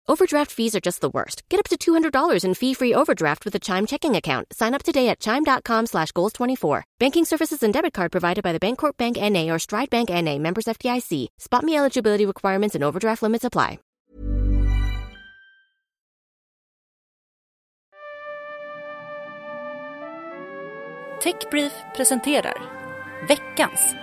Overdraft 0.06 0.52
fees 0.52 0.76
are 0.76 0.82
just 0.84 1.00
the 1.00 1.10
worst. 1.10 1.44
Get 1.50 1.60
up 1.60 1.70
to 1.70 1.78
$200 1.78 2.44
in 2.46 2.56
fee-free 2.56 2.94
overdraft 2.94 3.46
with 3.46 3.56
a 3.56 3.60
Chime 3.60 3.86
checking 3.86 4.18
account. 4.18 4.48
Sign 4.52 4.74
up 4.74 4.84
today 4.84 5.08
at 5.08 5.22
Chime.com 5.22 5.88
slash 5.88 6.12
Goals24. 6.12 6.84
Banking 7.00 7.26
services 7.26 7.64
and 7.64 7.74
debit 7.74 7.94
card 7.94 8.12
provided 8.12 8.44
by 8.44 8.52
the 8.52 8.60
Bancorp 8.60 8.98
Bank 8.98 9.18
N.A. 9.18 9.50
or 9.50 9.60
Stride 9.60 9.90
Bank 9.90 10.12
N.A. 10.12 10.40
Members 10.40 10.66
FDIC. 10.66 11.28
Spot 11.40 11.64
me 11.64 11.78
eligibility 11.78 12.26
requirements 12.26 12.76
and 12.76 12.84
overdraft 12.84 13.24
limits 13.24 13.46
apply. 13.46 13.80
Techbrief 21.24 21.74
presenterar 21.96 22.54
veckans 23.28 23.96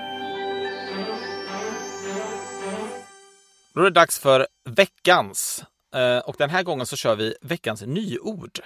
Då 3.74 3.80
är 3.80 3.85
det 3.85 3.90
dags 3.90 4.18
för 4.18 4.46
veckans. 4.64 5.64
Eh, 5.94 6.18
Och 6.18 6.37
den 6.38 6.50
här 6.50 6.62
gången 6.62 6.87
så 6.87 6.96
kör 6.96 7.16
vi 7.16 7.35
veckans 7.42 7.83
nyord. 7.83 8.61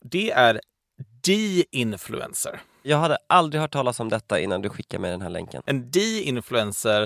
Det 0.00 0.30
är 0.30 0.60
de-influencer. 1.24 2.60
Jag 2.82 2.98
hade 2.98 3.18
aldrig 3.28 3.60
hört 3.60 3.72
talas 3.72 4.00
om 4.00 4.08
detta 4.08 4.40
innan 4.40 4.62
du 4.62 4.68
skickade 4.68 5.00
mig 5.00 5.10
den 5.10 5.22
här 5.22 5.30
länken. 5.30 5.62
En 5.66 5.90
de-influencer 5.90 7.02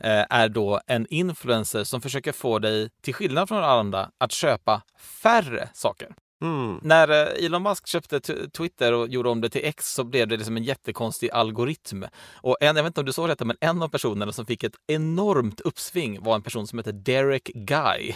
eh, 0.00 0.24
är 0.30 0.48
då 0.48 0.80
en 0.86 1.06
influencer 1.10 1.84
som 1.84 2.00
försöker 2.00 2.32
få 2.32 2.58
dig, 2.58 2.90
till 3.00 3.14
skillnad 3.14 3.48
från 3.48 3.58
alla 3.58 3.80
andra, 3.80 4.10
att 4.18 4.32
köpa 4.32 4.82
färre 4.98 5.68
saker. 5.74 6.14
Mm. 6.42 6.80
När 6.82 7.08
eh, 7.08 7.44
Elon 7.44 7.62
Musk 7.62 7.86
köpte 7.86 8.20
Twitter 8.50 8.92
och 8.92 9.08
gjorde 9.08 9.28
om 9.28 9.40
det 9.40 9.50
till 9.50 9.64
X 9.64 9.94
så 9.94 10.04
blev 10.04 10.28
det 10.28 10.36
liksom 10.36 10.56
en 10.56 10.64
jättekonstig 10.64 11.30
algoritm. 11.30 12.04
Och 12.34 12.56
en, 12.60 12.76
jag 12.76 12.82
vet 12.82 12.90
inte 12.90 13.00
om 13.00 13.06
du 13.06 13.12
såg 13.12 13.28
detta, 13.28 13.44
men 13.44 13.56
en 13.60 13.82
av 13.82 13.88
personerna 13.88 14.32
som 14.32 14.46
fick 14.46 14.64
ett 14.64 14.76
enormt 14.86 15.60
uppsving 15.60 16.22
var 16.22 16.34
en 16.34 16.42
person 16.42 16.66
som 16.66 16.78
heter 16.78 16.92
Derek 16.92 17.50
Guy. 17.54 18.14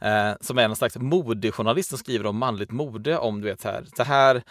Eh, 0.00 0.32
som 0.40 0.58
är 0.58 0.62
en 0.62 0.76
slags 0.76 0.96
modejournalist 0.96 1.88
som 1.88 1.98
skriver 1.98 2.26
om 2.26 2.38
manligt 2.38 2.70
mode. 2.70 3.18
Om 3.18 3.40
du 3.40 3.46
vet 3.48 3.60
så 3.60 3.68
här, 3.68 3.84
så 3.96 4.02
här, 4.02 4.42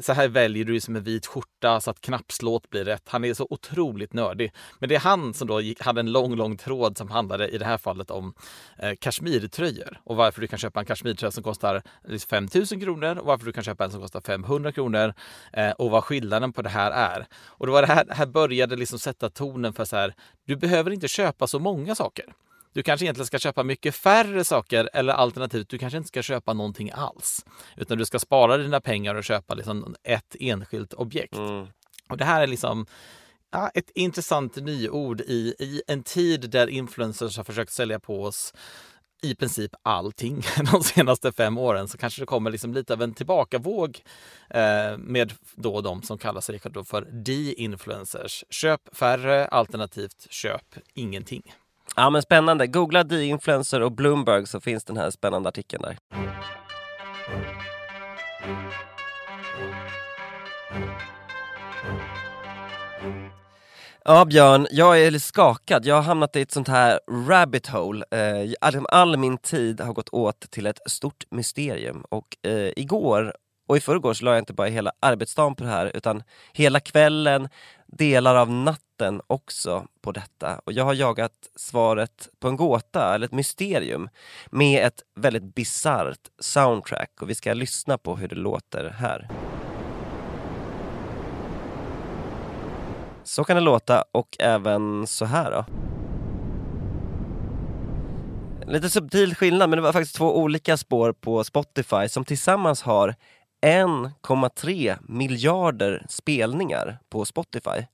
så 0.00 0.12
här 0.12 0.28
väljer 0.28 0.64
du 0.64 0.80
som 0.80 0.96
en 0.96 1.02
vit 1.02 1.26
skjorta 1.26 1.80
så 1.80 1.90
att 1.90 2.00
knappslåt 2.00 2.70
blir 2.70 2.84
rätt. 2.84 3.02
Han 3.06 3.24
är 3.24 3.34
så 3.34 3.46
otroligt 3.50 4.12
nördig. 4.12 4.52
Men 4.78 4.88
det 4.88 4.94
är 4.94 5.00
han 5.00 5.34
som 5.34 5.48
då 5.48 5.60
gick, 5.60 5.82
hade 5.82 6.00
en 6.00 6.12
lång, 6.12 6.36
lång 6.36 6.56
tråd 6.56 6.98
som 6.98 7.10
handlade 7.10 7.48
i 7.48 7.58
det 7.58 7.64
här 7.64 7.78
fallet 7.78 8.10
om 8.10 8.34
eh, 8.78 8.92
kashmirtröjor 9.00 10.00
och 10.04 10.16
varför 10.16 10.40
du 10.40 10.46
kan 10.46 10.58
köpa 10.58 10.80
en 10.80 10.86
kashmirtröja 10.86 11.30
som 11.30 11.42
kostar 11.42 11.82
liksom, 12.04 12.28
5 12.28 12.48
000 12.54 12.66
kronor 12.66 13.18
och 13.18 13.26
varför 13.26 13.46
du 13.46 13.52
kan 13.52 13.64
köpa 13.64 13.84
en 13.84 13.90
som 13.90 14.00
kostar 14.00 14.20
500 14.20 14.72
kronor 14.72 15.14
eh, 15.52 15.70
och 15.70 15.90
vad 15.90 16.04
skillnaden 16.04 16.52
på 16.52 16.62
det 16.62 16.68
här 16.68 16.90
är. 16.90 17.26
Och 17.46 17.66
det 17.66 17.72
var 17.72 17.82
det 17.82 17.88
här, 17.88 18.06
här 18.10 18.26
började 18.26 18.76
liksom 18.76 18.98
sätta 18.98 19.30
tonen 19.30 19.72
för 19.72 19.84
så 19.84 19.96
här, 19.96 20.14
du 20.46 20.56
behöver 20.56 20.90
inte 20.90 21.08
köpa 21.08 21.46
så 21.46 21.58
många 21.58 21.94
saker. 21.94 22.24
Du 22.72 22.82
kanske 22.82 23.04
egentligen 23.04 23.26
ska 23.26 23.38
köpa 23.38 23.62
mycket 23.62 23.94
färre 23.94 24.44
saker 24.44 24.90
eller 24.92 25.12
alternativt 25.12 25.68
du 25.68 25.78
kanske 25.78 25.96
inte 25.96 26.08
ska 26.08 26.22
köpa 26.22 26.52
någonting 26.52 26.90
alls. 26.94 27.44
Utan 27.76 27.98
du 27.98 28.04
ska 28.04 28.18
spara 28.18 28.56
dina 28.56 28.80
pengar 28.80 29.14
och 29.14 29.24
köpa 29.24 29.54
liksom 29.54 29.94
ett 30.02 30.36
enskilt 30.40 30.92
objekt. 30.92 31.36
Mm. 31.36 31.66
Och 32.08 32.16
det 32.16 32.24
här 32.24 32.42
är 32.42 32.46
liksom 32.46 32.86
ja, 33.50 33.70
ett 33.74 33.90
intressant 33.94 34.56
nyord 34.56 35.20
i, 35.20 35.54
i 35.58 35.82
en 35.86 36.02
tid 36.02 36.50
där 36.50 36.66
influencers 36.66 37.36
har 37.36 37.44
försökt 37.44 37.72
sälja 37.72 38.00
på 38.00 38.22
oss 38.22 38.54
i 39.22 39.34
princip 39.34 39.74
allting 39.82 40.42
de 40.72 40.82
senaste 40.82 41.32
fem 41.32 41.58
åren 41.58 41.88
så 41.88 41.98
kanske 41.98 42.22
det 42.22 42.26
kommer 42.26 42.50
liksom 42.50 42.74
lite 42.74 42.92
av 42.92 43.02
en 43.02 43.14
tillbakavåg 43.14 44.02
eh, 44.50 44.98
med 44.98 45.32
då 45.54 45.80
de 45.80 46.02
som 46.02 46.18
kallar 46.18 46.40
sig 46.40 46.58
för 46.58 47.24
de-influencers. 47.24 48.44
Köp 48.50 48.96
färre 48.96 49.46
alternativt 49.46 50.26
köp 50.30 50.76
ingenting. 50.94 51.42
Ja 52.00 52.10
men 52.10 52.22
spännande. 52.22 52.66
Googla 52.66 53.04
D-influencer 53.04 53.80
och 53.80 53.92
Bloomberg 53.92 54.46
så 54.46 54.60
finns 54.60 54.84
den 54.84 54.96
här 54.96 55.10
spännande 55.10 55.48
artikeln 55.48 55.82
där. 55.82 55.96
Ja 64.04 64.24
Björn, 64.24 64.66
jag 64.70 65.00
är 65.00 65.10
lite 65.10 65.26
skakad. 65.26 65.86
Jag 65.86 65.94
har 65.94 66.02
hamnat 66.02 66.36
i 66.36 66.40
ett 66.40 66.52
sånt 66.52 66.68
här 66.68 67.00
rabbit 67.28 67.66
hole. 67.66 68.04
Eh, 68.10 68.52
all, 68.60 68.86
all 68.86 69.16
min 69.16 69.38
tid 69.38 69.80
har 69.80 69.92
gått 69.92 70.08
åt 70.08 70.40
till 70.40 70.66
ett 70.66 70.80
stort 70.86 71.24
mysterium 71.30 72.04
och 72.08 72.36
eh, 72.42 72.72
igår 72.76 73.34
och 73.70 73.76
i 73.76 73.80
förrgår 73.80 74.14
så 74.14 74.24
la 74.24 74.30
jag 74.30 74.38
inte 74.38 74.52
bara 74.52 74.68
hela 74.68 74.92
arbetsdagen 75.00 75.54
på 75.54 75.64
det 75.64 75.70
här 75.70 75.90
utan 75.94 76.22
hela 76.52 76.80
kvällen, 76.80 77.48
delar 77.86 78.34
av 78.34 78.50
natten 78.50 79.20
också 79.26 79.86
på 80.00 80.12
detta. 80.12 80.60
Och 80.64 80.72
jag 80.72 80.84
har 80.84 80.94
jagat 80.94 81.32
svaret 81.56 82.28
på 82.40 82.48
en 82.48 82.56
gåta, 82.56 83.14
eller 83.14 83.26
ett 83.26 83.32
mysterium, 83.32 84.08
med 84.50 84.86
ett 84.86 85.02
väldigt 85.14 85.54
bisarrt 85.54 86.20
soundtrack 86.38 87.10
och 87.20 87.30
vi 87.30 87.34
ska 87.34 87.54
lyssna 87.54 87.98
på 87.98 88.16
hur 88.16 88.28
det 88.28 88.34
låter 88.34 88.94
här. 88.98 89.28
Så 93.24 93.44
kan 93.44 93.56
det 93.56 93.62
låta 93.62 94.04
och 94.12 94.36
även 94.38 95.06
så 95.06 95.24
här 95.24 95.50
då. 95.50 95.64
Lite 98.72 98.90
subtil 98.90 99.34
skillnad 99.34 99.70
men 99.70 99.76
det 99.76 99.82
var 99.82 99.92
faktiskt 99.92 100.16
två 100.16 100.38
olika 100.38 100.76
spår 100.76 101.12
på 101.12 101.44
Spotify 101.44 102.08
som 102.08 102.24
tillsammans 102.24 102.82
har 102.82 103.14
1,3 103.62 104.98
miljarder 105.08 106.06
spelningar 106.08 106.98
på 107.08 107.24
Spotify. 107.24 107.84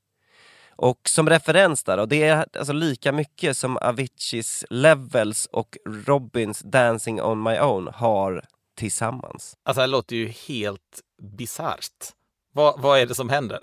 Och 0.78 1.00
som 1.08 1.28
referens 1.28 1.84
där, 1.84 1.98
och 1.98 2.08
det 2.08 2.22
är 2.22 2.46
alltså 2.58 2.72
lika 2.72 3.12
mycket 3.12 3.56
som 3.56 3.76
Aviciis 3.76 4.64
Levels 4.70 5.46
och 5.46 5.76
Robins 6.06 6.60
Dancing 6.60 7.22
on 7.22 7.42
my 7.42 7.58
own 7.58 7.88
har 7.94 8.44
tillsammans. 8.78 9.56
Alltså 9.62 9.80
det 9.80 9.86
låter 9.86 10.16
ju 10.16 10.28
helt 10.28 11.00
bisarrt. 11.22 12.12
Vad, 12.52 12.80
vad 12.80 12.98
är 12.98 13.06
det 13.06 13.14
som 13.14 13.28
händer? 13.28 13.58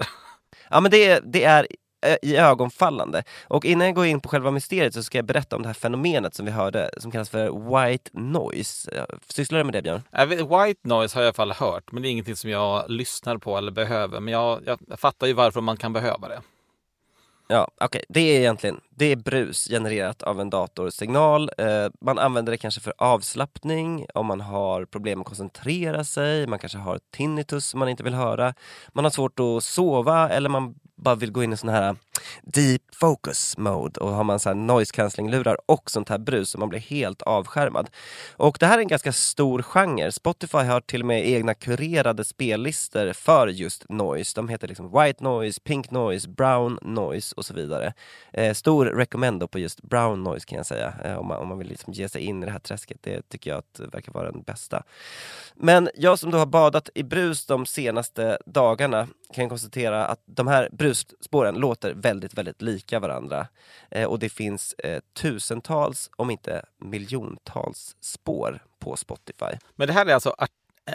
Ja 0.69 0.79
men 0.81 0.91
det, 0.91 1.05
är- 1.05 1.21
det 1.21 1.43
är 1.43 1.67
i 2.21 2.37
ögonfallande. 2.37 3.23
Och 3.47 3.65
innan 3.65 3.87
jag 3.87 3.95
går 3.95 4.05
in 4.05 4.19
på 4.19 4.29
själva 4.29 4.51
mysteriet 4.51 4.93
så 4.93 5.03
ska 5.03 5.17
jag 5.17 5.25
berätta 5.25 5.55
om 5.55 5.61
det 5.61 5.69
här 5.69 5.73
fenomenet 5.73 6.35
som 6.35 6.45
vi 6.45 6.51
hörde 6.51 6.89
som 6.97 7.11
kallas 7.11 7.29
för 7.29 7.45
white 7.45 8.09
noise. 8.13 9.05
Sysslar 9.27 9.57
du 9.57 9.63
med 9.63 9.73
det 9.73 9.81
Björn? 9.81 10.01
Vet, 10.11 10.39
White 10.39 10.87
noise 10.87 11.17
har 11.17 11.23
jag 11.23 11.25
i 11.25 11.27
alla 11.27 11.33
fall 11.33 11.51
hört, 11.51 11.91
men 11.91 12.03
det 12.03 12.07
är 12.09 12.11
ingenting 12.11 12.35
som 12.35 12.49
jag 12.49 12.89
lyssnar 12.89 13.37
på 13.37 13.57
eller 13.57 13.71
behöver. 13.71 14.19
Men 14.19 14.33
jag, 14.33 14.61
jag, 14.65 14.99
fattar 14.99 15.27
ju 15.27 15.33
varför 15.33 15.61
man 15.61 15.77
kan 15.77 15.93
behöva 15.93 16.27
det. 16.27 16.41
Ja, 17.47 17.67
okej. 17.81 18.03
Det 18.09 18.19
är 18.19 18.39
egentligen 18.39 18.81
det 18.89 19.05
är 19.05 19.15
brus 19.15 19.67
genererat 19.67 20.23
av 20.23 20.41
en 20.41 20.49
datorsignal. 20.49 21.51
Eh, 21.57 21.87
man 22.01 22.19
använder 22.19 22.51
det 22.51 22.57
kanske 22.57 22.81
för 22.81 22.93
avslappning, 22.97 24.05
om 24.13 24.25
man 24.25 24.41
har 24.41 24.85
problem 24.85 25.21
att 25.21 25.27
koncentrera 25.27 26.03
sig, 26.03 26.47
man 26.47 26.59
kanske 26.59 26.77
har 26.77 26.99
tinnitus 27.11 27.65
som 27.65 27.79
man 27.79 27.89
inte 27.89 28.03
vill 28.03 28.13
höra. 28.13 28.53
Man 28.93 29.05
har 29.05 29.11
svårt 29.11 29.39
att 29.39 29.63
sova 29.63 30.29
eller 30.29 30.49
man 30.49 30.75
bara 31.03 31.15
vill 31.15 31.31
gå 31.31 31.43
in 31.43 31.53
i 31.53 31.57
sån 31.57 31.69
här 31.69 31.89
äh, 31.89 31.95
deep 32.43 32.81
focus 32.91 33.57
mode 33.57 33.99
och 33.99 34.09
har 34.09 34.23
man 34.23 34.39
så 34.39 34.49
här 34.49 34.55
noise 34.55 34.93
cancelling 34.93 35.31
lurar 35.31 35.57
och 35.65 35.91
sånt 35.91 36.09
här 36.09 36.17
brus 36.17 36.49
så 36.49 36.57
man 36.57 36.69
blir 36.69 36.79
helt 36.79 37.21
avskärmad. 37.21 37.89
Och 38.35 38.57
det 38.59 38.65
här 38.65 38.77
är 38.77 38.81
en 38.81 38.87
ganska 38.87 39.11
stor 39.11 39.61
genre. 39.61 40.11
Spotify 40.11 40.57
har 40.57 40.81
till 40.81 41.01
och 41.01 41.07
med 41.07 41.27
egna 41.29 41.53
kurerade 41.53 42.25
spellistor 42.25 43.13
för 43.13 43.47
just 43.47 43.89
noise. 43.89 44.31
De 44.35 44.49
heter 44.49 44.67
liksom 44.67 44.91
white 44.91 45.23
noise, 45.23 45.61
pink 45.63 45.91
noise, 45.91 46.29
brown 46.29 46.79
noise 46.81 47.33
och 47.37 47.45
så 47.45 47.53
vidare. 47.53 47.93
Eh, 48.33 48.53
stor 48.53 48.85
recommendo 48.85 49.47
på 49.47 49.59
just 49.59 49.81
brown 49.81 50.23
noise 50.23 50.45
kan 50.45 50.57
jag 50.57 50.65
säga 50.65 50.93
eh, 51.03 51.15
om, 51.15 51.27
man, 51.27 51.37
om 51.37 51.47
man 51.47 51.57
vill 51.57 51.67
liksom 51.67 51.93
ge 51.93 52.09
sig 52.09 52.21
in 52.21 52.43
i 52.43 52.45
det 52.45 52.51
här 52.51 52.59
träsket. 52.59 52.97
Det 53.01 53.29
tycker 53.29 53.49
jag 53.49 53.57
att 53.57 53.73
det 53.73 53.87
verkar 53.87 54.11
vara 54.11 54.31
den 54.31 54.41
bästa. 54.41 54.83
Men 55.55 55.89
jag 55.95 56.19
som 56.19 56.31
då 56.31 56.37
har 56.37 56.45
badat 56.45 56.89
i 56.95 57.03
brus 57.03 57.45
de 57.45 57.65
senaste 57.65 58.37
dagarna 58.45 59.07
kan 59.33 59.49
konstatera 59.49 60.05
att 60.05 60.19
de 60.25 60.47
här 60.47 60.69
brusspåren 60.93 61.56
låter 61.56 61.93
väldigt, 61.93 62.34
väldigt 62.34 62.62
lika 62.62 62.99
varandra. 62.99 63.47
Eh, 63.91 64.08
och 64.08 64.19
det 64.19 64.29
finns 64.29 64.73
eh, 64.73 65.01
tusentals, 65.13 66.10
om 66.15 66.29
inte 66.29 66.65
miljontals 66.77 67.95
spår 68.01 68.63
på 68.79 68.95
Spotify. 68.95 69.58
Men 69.75 69.88
det 69.88 69.93
här 69.93 70.06
är 70.06 70.13
alltså 70.13 70.36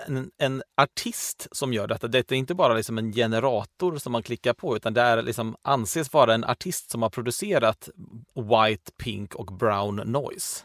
en, 0.06 0.30
en, 0.38 0.62
artist 0.76 1.48
som 1.52 1.72
gör 1.72 1.86
detta. 1.86 2.08
Det 2.08 2.32
är 2.32 2.36
inte 2.36 2.54
bara 2.54 2.74
liksom 2.74 2.98
en 2.98 3.12
generator 3.12 3.98
som 3.98 4.12
man 4.12 4.22
klickar 4.22 4.52
på 4.52 4.76
utan 4.76 4.94
det 4.94 5.00
är 5.00 5.22
liksom, 5.22 5.56
anses 5.62 6.12
vara 6.12 6.34
en 6.34 6.44
artist 6.44 6.90
som 6.90 7.02
har 7.02 7.10
producerat 7.10 7.88
White, 8.34 8.92
Pink 8.92 9.34
och 9.34 9.46
Brown 9.46 9.96
Noise. 9.96 10.64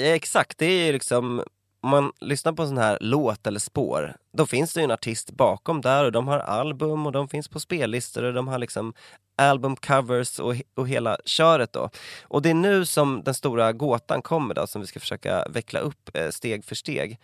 Exakt, 0.00 0.58
det 0.58 0.66
är 0.66 0.92
liksom 0.92 1.42
om 1.80 1.90
man 1.90 2.12
lyssnar 2.20 2.52
på 2.52 2.62
en 2.62 2.68
sån 2.68 2.78
här 2.78 2.98
låt 3.00 3.46
eller 3.46 3.60
spår, 3.60 4.16
då 4.32 4.46
finns 4.46 4.74
det 4.74 4.80
ju 4.80 4.84
en 4.84 4.90
artist 4.90 5.30
bakom 5.30 5.80
där 5.80 6.04
och 6.04 6.12
de 6.12 6.28
har 6.28 6.38
album 6.38 7.06
och 7.06 7.12
de 7.12 7.28
finns 7.28 7.48
på 7.48 7.60
spellistor 7.60 8.22
och 8.22 8.34
de 8.34 8.48
har 8.48 8.58
liksom 8.58 8.94
albumcovers 9.38 10.38
och, 10.38 10.54
och 10.74 10.88
hela 10.88 11.18
köret 11.24 11.72
då. 11.72 11.90
Och 12.22 12.42
det 12.42 12.50
är 12.50 12.54
nu 12.54 12.86
som 12.86 13.22
den 13.24 13.34
stora 13.34 13.72
gåtan 13.72 14.22
kommer 14.22 14.54
då, 14.54 14.66
som 14.66 14.80
vi 14.80 14.86
ska 14.86 15.00
försöka 15.00 15.44
veckla 15.50 15.80
upp 15.80 16.16
eh, 16.16 16.28
steg 16.28 16.64
för 16.64 16.74
steg. 16.74 17.18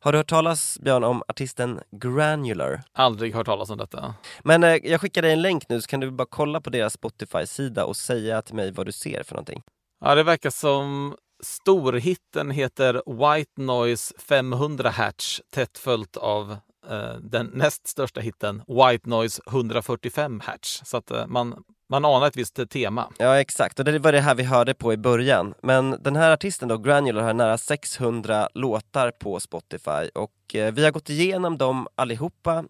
Har 0.00 0.12
du 0.12 0.18
hört 0.18 0.28
talas, 0.28 0.78
Björn, 0.80 1.04
om 1.04 1.22
artisten 1.28 1.80
Granular? 1.90 2.82
Aldrig 2.92 3.34
hört 3.34 3.46
talas 3.46 3.70
om 3.70 3.78
detta. 3.78 4.14
Men 4.42 4.64
eh, 4.64 4.76
jag 4.82 5.00
skickar 5.00 5.22
dig 5.22 5.32
en 5.32 5.42
länk 5.42 5.68
nu 5.68 5.80
så 5.80 5.88
kan 5.88 6.00
du 6.00 6.10
bara 6.10 6.28
kolla 6.30 6.60
på 6.60 6.70
deras 6.70 6.92
Spotify-sida 6.92 7.84
och 7.84 7.96
säga 7.96 8.42
till 8.42 8.54
mig 8.54 8.72
vad 8.72 8.86
du 8.86 8.92
ser 8.92 9.22
för 9.22 9.34
någonting. 9.34 9.62
Ja, 10.00 10.14
det 10.14 10.22
verkar 10.22 10.50
som 10.50 11.16
storhitten 11.40 12.50
heter 12.50 13.02
White 13.06 13.62
Noise 13.62 14.14
500 14.18 14.90
Hatch 14.90 15.40
tätt 15.54 15.78
följt 15.78 16.16
av 16.16 16.56
eh, 16.90 17.14
den 17.20 17.46
näst 17.46 17.86
största 17.86 18.20
hitten 18.20 18.62
White 18.68 19.08
Noise 19.08 19.42
145 19.46 20.40
Hatch. 20.40 20.80
Så 20.84 20.96
att 20.96 21.10
eh, 21.10 21.26
man, 21.26 21.64
man 21.88 22.04
anar 22.04 22.26
ett 22.26 22.36
visst 22.36 22.70
tema. 22.70 23.08
Ja 23.18 23.40
exakt, 23.40 23.78
och 23.78 23.84
det 23.84 23.98
var 23.98 24.12
det 24.12 24.20
här 24.20 24.34
vi 24.34 24.42
hörde 24.42 24.74
på 24.74 24.92
i 24.92 24.96
början. 24.96 25.54
Men 25.62 25.96
den 26.00 26.16
här 26.16 26.30
artisten 26.30 26.68
då, 26.68 26.78
Granular, 26.78 27.22
har 27.22 27.34
nära 27.34 27.58
600 27.58 28.48
låtar 28.54 29.10
på 29.10 29.40
Spotify 29.40 30.08
och 30.14 30.54
eh, 30.54 30.72
vi 30.72 30.84
har 30.84 30.90
gått 30.90 31.10
igenom 31.10 31.58
dem 31.58 31.88
allihopa 31.94 32.64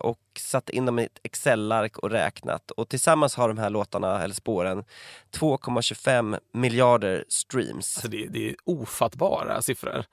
och 0.00 0.20
satt 0.38 0.70
in 0.70 0.86
dem 0.86 0.98
i 0.98 1.04
ett 1.04 1.20
Excel-ark 1.22 1.98
och 1.98 2.10
räknat. 2.10 2.70
Och 2.70 2.88
tillsammans 2.88 3.34
har 3.34 3.48
de 3.48 3.58
här 3.58 3.70
låtarna, 3.70 4.22
eller 4.22 4.34
spåren, 4.34 4.84
2,25 5.32 6.38
miljarder 6.52 7.24
streams. 7.28 7.96
Alltså 7.96 8.08
det, 8.08 8.26
det 8.26 8.50
är 8.50 8.56
ofattbara 8.64 9.62
siffror. 9.62 10.04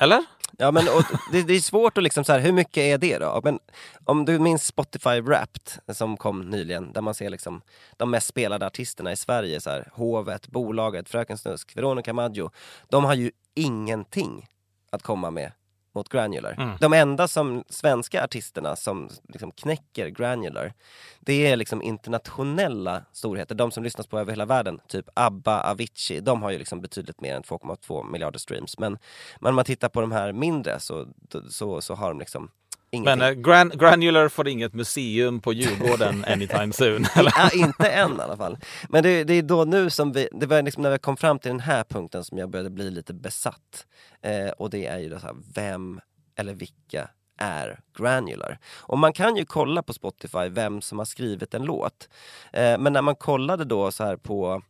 Eller? 0.00 0.24
Ja 0.58 0.70
men 0.70 0.84
det, 1.32 1.42
det, 1.42 1.54
är 1.54 1.60
svårt 1.60 1.98
att 1.98 2.04
liksom 2.04 2.24
så 2.24 2.32
här, 2.32 2.40
hur 2.40 2.52
mycket 2.52 2.76
är 2.76 2.98
det 2.98 3.18
då? 3.18 3.40
Men 3.44 3.58
om 4.04 4.24
du 4.24 4.38
minns 4.38 4.64
Spotify 4.64 5.20
Wrapped 5.20 5.96
som 5.96 6.16
kom 6.16 6.50
nyligen, 6.50 6.92
där 6.92 7.00
man 7.00 7.14
ser 7.14 7.30
liksom 7.30 7.62
de 7.96 8.10
mest 8.10 8.26
spelade 8.26 8.66
artisterna 8.66 9.12
i 9.12 9.16
Sverige, 9.16 9.60
så 9.60 9.70
här, 9.70 9.88
Hovet, 9.92 10.48
Bolaget, 10.48 11.08
Fröken 11.08 11.38
Snusk, 11.38 11.76
Veronica 11.76 12.12
Maggio. 12.12 12.50
De 12.88 13.04
har 13.04 13.14
ju 13.14 13.30
ingenting 13.54 14.48
att 14.90 15.02
komma 15.02 15.30
med 15.30 15.52
mot 15.96 16.08
Granular. 16.08 16.54
Mm. 16.58 16.76
De 16.80 16.92
enda 16.92 17.28
som, 17.28 17.64
svenska 17.68 18.24
artisterna 18.24 18.76
som 18.76 19.08
liksom 19.28 19.50
knäcker 19.50 20.08
Granular, 20.08 20.72
det 21.20 21.46
är 21.46 21.56
liksom 21.56 21.82
internationella 21.82 23.02
storheter, 23.12 23.54
de 23.54 23.70
som 23.70 23.84
lyssnas 23.84 24.06
på 24.06 24.18
över 24.18 24.32
hela 24.32 24.44
världen. 24.44 24.80
Typ 24.88 25.08
ABBA, 25.14 25.60
Avicii, 25.60 26.20
de 26.20 26.42
har 26.42 26.50
ju 26.50 26.58
liksom 26.58 26.80
betydligt 26.80 27.20
mer 27.20 27.34
än 27.34 27.42
2,2 27.42 28.10
miljarder 28.10 28.38
streams. 28.38 28.78
Men, 28.78 28.98
men 29.40 29.48
om 29.48 29.56
man 29.56 29.64
tittar 29.64 29.88
på 29.88 30.00
de 30.00 30.12
här 30.12 30.32
mindre 30.32 30.80
så, 30.80 31.06
så, 31.50 31.80
så 31.80 31.94
har 31.94 32.08
de 32.08 32.18
liksom 32.18 32.50
Ingenting. 32.90 33.18
Men 33.18 33.36
uh, 33.36 33.42
gran 33.42 33.68
Granular 33.68 34.28
får 34.28 34.48
inget 34.48 34.74
museum 34.74 35.40
på 35.40 35.52
Djurgården 35.52 36.24
anytime 36.28 36.72
soon? 36.72 37.06
Eller? 37.14 37.32
Ja, 37.36 37.50
inte 37.54 37.88
än 37.88 38.16
i 38.18 38.20
alla 38.20 38.36
fall. 38.36 38.58
Men 38.88 39.02
det, 39.02 39.24
det, 39.24 39.34
är 39.34 39.42
då 39.42 39.64
nu 39.64 39.90
som 39.90 40.12
vi, 40.12 40.28
det 40.32 40.46
var 40.46 40.62
liksom 40.62 40.82
när 40.82 40.90
vi 40.90 40.98
kom 40.98 41.16
fram 41.16 41.38
till 41.38 41.50
den 41.50 41.60
här 41.60 41.84
punkten 41.84 42.24
som 42.24 42.38
jag 42.38 42.50
började 42.50 42.70
bli 42.70 42.90
lite 42.90 43.14
besatt. 43.14 43.86
Eh, 44.22 44.48
och 44.48 44.70
det 44.70 44.86
är 44.86 44.98
ju 44.98 45.08
det 45.08 45.18
här, 45.18 45.34
vem 45.54 46.00
eller 46.36 46.54
vilka 46.54 47.08
är 47.38 47.80
Granular. 47.98 48.58
Och 48.76 48.98
man 48.98 49.12
kan 49.12 49.36
ju 49.36 49.44
kolla 49.44 49.82
på 49.82 49.92
Spotify 49.92 50.48
vem 50.48 50.80
som 50.80 50.98
har 50.98 51.04
skrivit 51.04 51.54
en 51.54 51.62
låt. 51.62 52.08
Eh, 52.52 52.78
men 52.78 52.92
när 52.92 53.02
man 53.02 53.16
kollade 53.16 53.64
då 53.64 53.92
så 53.92 54.04
här 54.04 54.16
på 54.16 54.62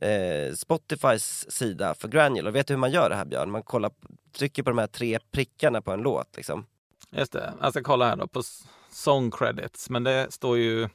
eh, 0.00 0.54
Spotifys 0.54 1.50
sida 1.50 1.94
för 1.94 2.08
Granular, 2.08 2.50
vet 2.50 2.66
du 2.66 2.74
hur 2.74 2.78
man 2.78 2.90
gör 2.90 3.10
det 3.10 3.16
här 3.16 3.24
Björn? 3.24 3.50
Man 3.50 3.62
kollar, 3.62 3.90
trycker 4.38 4.62
på 4.62 4.70
de 4.70 4.78
här 4.78 4.86
tre 4.86 5.18
prickarna 5.30 5.82
på 5.82 5.92
en 5.92 6.00
låt 6.00 6.36
liksom. 6.36 6.66
Just 7.16 7.32
det. 7.32 7.52
Jag 7.60 7.72
ska 7.72 7.82
kolla 7.82 8.08
här 8.08 8.16
då 8.16 8.26
på 8.26 8.42
song 8.90 9.30
credits. 9.30 9.90
Men 9.90 10.04
det 10.04 10.26
står 10.30 10.58
ju 10.58 10.88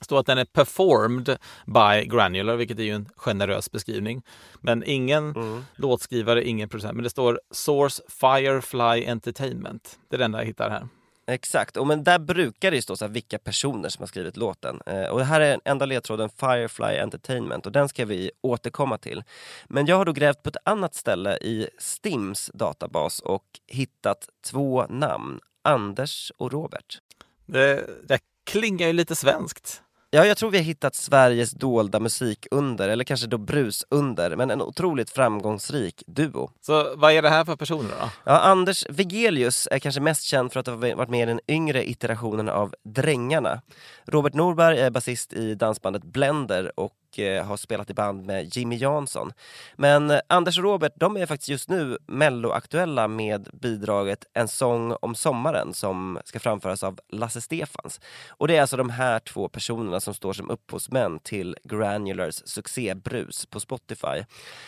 står 0.00 0.20
att 0.20 0.26
den 0.26 0.38
är 0.38 0.44
performed 0.44 1.38
by 1.66 2.06
Granular, 2.06 2.56
vilket 2.56 2.78
är 2.78 2.82
ju 2.82 2.94
en 2.94 3.08
generös 3.16 3.70
beskrivning. 3.70 4.22
Men 4.60 4.84
ingen 4.86 5.36
mm. 5.36 5.64
låtskrivare, 5.76 6.48
ingen 6.48 6.68
producent. 6.68 6.94
Men 6.94 7.04
det 7.04 7.10
står 7.10 7.40
Source 7.50 8.02
Firefly 8.08 9.06
Entertainment. 9.06 9.98
Det 10.08 10.16
är 10.16 10.18
det 10.18 10.24
enda 10.24 10.38
jag 10.38 10.46
hittar 10.46 10.70
här. 10.70 10.88
Exakt, 11.28 11.76
och 11.76 11.86
men 11.86 12.04
där 12.04 12.18
brukar 12.18 12.70
det 12.70 12.76
ju 12.76 12.82
stå 12.82 12.96
så 12.96 13.04
här, 13.04 13.12
vilka 13.12 13.38
personer 13.38 13.88
som 13.88 14.02
har 14.02 14.06
skrivit 14.06 14.36
låten. 14.36 14.80
Eh, 14.86 15.04
och 15.04 15.18
det 15.18 15.24
här 15.24 15.40
är 15.40 15.50
den 15.50 15.60
enda 15.64 15.86
ledtråden 15.86 16.28
Firefly 16.28 16.98
Entertainment 16.98 17.66
och 17.66 17.72
den 17.72 17.88
ska 17.88 18.04
vi 18.04 18.30
återkomma 18.40 18.98
till. 18.98 19.22
Men 19.66 19.86
jag 19.86 19.96
har 19.96 20.04
då 20.04 20.12
grävt 20.12 20.42
på 20.42 20.48
ett 20.48 20.56
annat 20.64 20.94
ställe 20.94 21.36
i 21.36 21.68
Stims 21.78 22.50
databas 22.54 23.20
och 23.20 23.44
hittat 23.66 24.28
två 24.44 24.86
namn, 24.86 25.40
Anders 25.62 26.32
och 26.36 26.52
Robert. 26.52 26.98
Det, 27.46 27.86
det 28.08 28.18
klingar 28.44 28.86
ju 28.86 28.92
lite 28.92 29.16
svenskt. 29.16 29.82
Ja, 30.10 30.26
jag 30.26 30.36
tror 30.36 30.50
vi 30.50 30.58
har 30.58 30.64
hittat 30.64 30.94
Sveriges 30.94 31.50
dolda 31.50 32.00
musikunder, 32.00 32.88
eller 32.88 33.04
kanske 33.04 33.26
då 33.26 33.38
brusunder, 33.38 34.36
men 34.36 34.50
en 34.50 34.62
otroligt 34.62 35.10
framgångsrik 35.10 36.02
duo. 36.06 36.50
Så 36.60 36.96
vad 36.96 37.12
är 37.12 37.22
det 37.22 37.30
här 37.30 37.44
för 37.44 37.56
personer 37.56 37.90
då? 38.00 38.10
Ja, 38.24 38.38
Anders 38.38 38.86
Vigelius 38.88 39.68
är 39.70 39.78
kanske 39.78 40.00
mest 40.00 40.22
känd 40.22 40.52
för 40.52 40.60
att 40.60 40.66
ha 40.66 40.76
varit 40.76 41.08
med 41.08 41.22
i 41.22 41.26
den 41.26 41.40
yngre 41.48 41.90
iterationen 41.90 42.48
av 42.48 42.74
Drängarna. 42.84 43.62
Robert 44.06 44.34
Norberg 44.34 44.78
är 44.78 44.90
basist 44.90 45.32
i 45.32 45.54
dansbandet 45.54 46.04
Blender 46.04 46.80
och 46.80 46.92
och 47.18 47.46
har 47.46 47.56
spelat 47.56 47.90
i 47.90 47.94
band 47.94 48.26
med 48.26 48.56
Jimmy 48.56 48.76
Jansson. 48.76 49.32
Men 49.76 50.20
Anders 50.28 50.58
och 50.58 50.64
Robert, 50.64 50.92
de 50.96 51.16
är 51.16 51.26
faktiskt 51.26 51.48
just 51.48 51.70
nu 51.70 51.98
melloaktuella 52.06 53.08
med 53.08 53.48
bidraget 53.52 54.24
En 54.32 54.48
sång 54.48 54.92
om 55.00 55.14
sommaren 55.14 55.74
som 55.74 56.18
ska 56.24 56.38
framföras 56.38 56.82
av 56.82 57.00
Lasse 57.08 57.40
Stefans. 57.40 58.00
Och 58.28 58.48
det 58.48 58.56
är 58.56 58.60
alltså 58.60 58.76
de 58.76 58.90
här 58.90 59.18
två 59.18 59.48
personerna 59.48 60.00
som 60.00 60.14
står 60.14 60.32
som 60.32 60.50
upphovsmän 60.50 61.18
till 61.18 61.56
Granulars 61.64 62.42
succébrus 62.44 63.46
på 63.46 63.60
Spotify. 63.60 64.24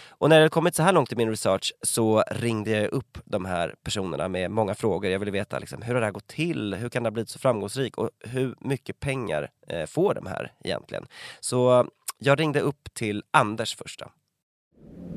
Och 0.09 0.29
när 0.29 0.41
det 0.41 0.49
kommit 0.49 0.75
så 0.75 0.83
här 0.83 0.93
långt 0.93 1.13
i 1.13 1.17
min 1.17 1.31
research 1.31 1.73
så 1.83 2.25
ringde 2.31 2.71
jag 2.71 2.93
upp 2.93 3.19
de 3.25 3.45
här 3.45 3.75
personerna 3.83 4.29
med 4.29 4.51
många 4.51 4.75
frågor. 4.75 5.11
Jag 5.11 5.19
ville 5.19 5.31
veta 5.31 5.59
liksom, 5.59 5.83
hur 5.83 5.95
har 5.95 6.01
det 6.01 6.07
här 6.07 6.13
gått 6.13 6.27
till? 6.27 6.75
Hur 6.75 6.89
kan 6.89 7.03
det 7.03 7.07
ha 7.07 7.13
blivit 7.13 7.31
så 7.31 7.39
framgångsrikt? 7.39 7.99
Och 7.99 8.11
hur 8.21 8.55
mycket 8.61 9.01
pengar 9.01 9.51
eh, 9.69 9.87
får 9.87 10.15
de 10.15 10.27
här 10.27 10.53
egentligen? 10.65 11.07
Så 11.41 11.89
jag 12.19 12.41
ringde 12.41 12.61
upp 12.61 12.95
till 12.95 13.23
Anders 13.31 13.77
först. 13.77 14.03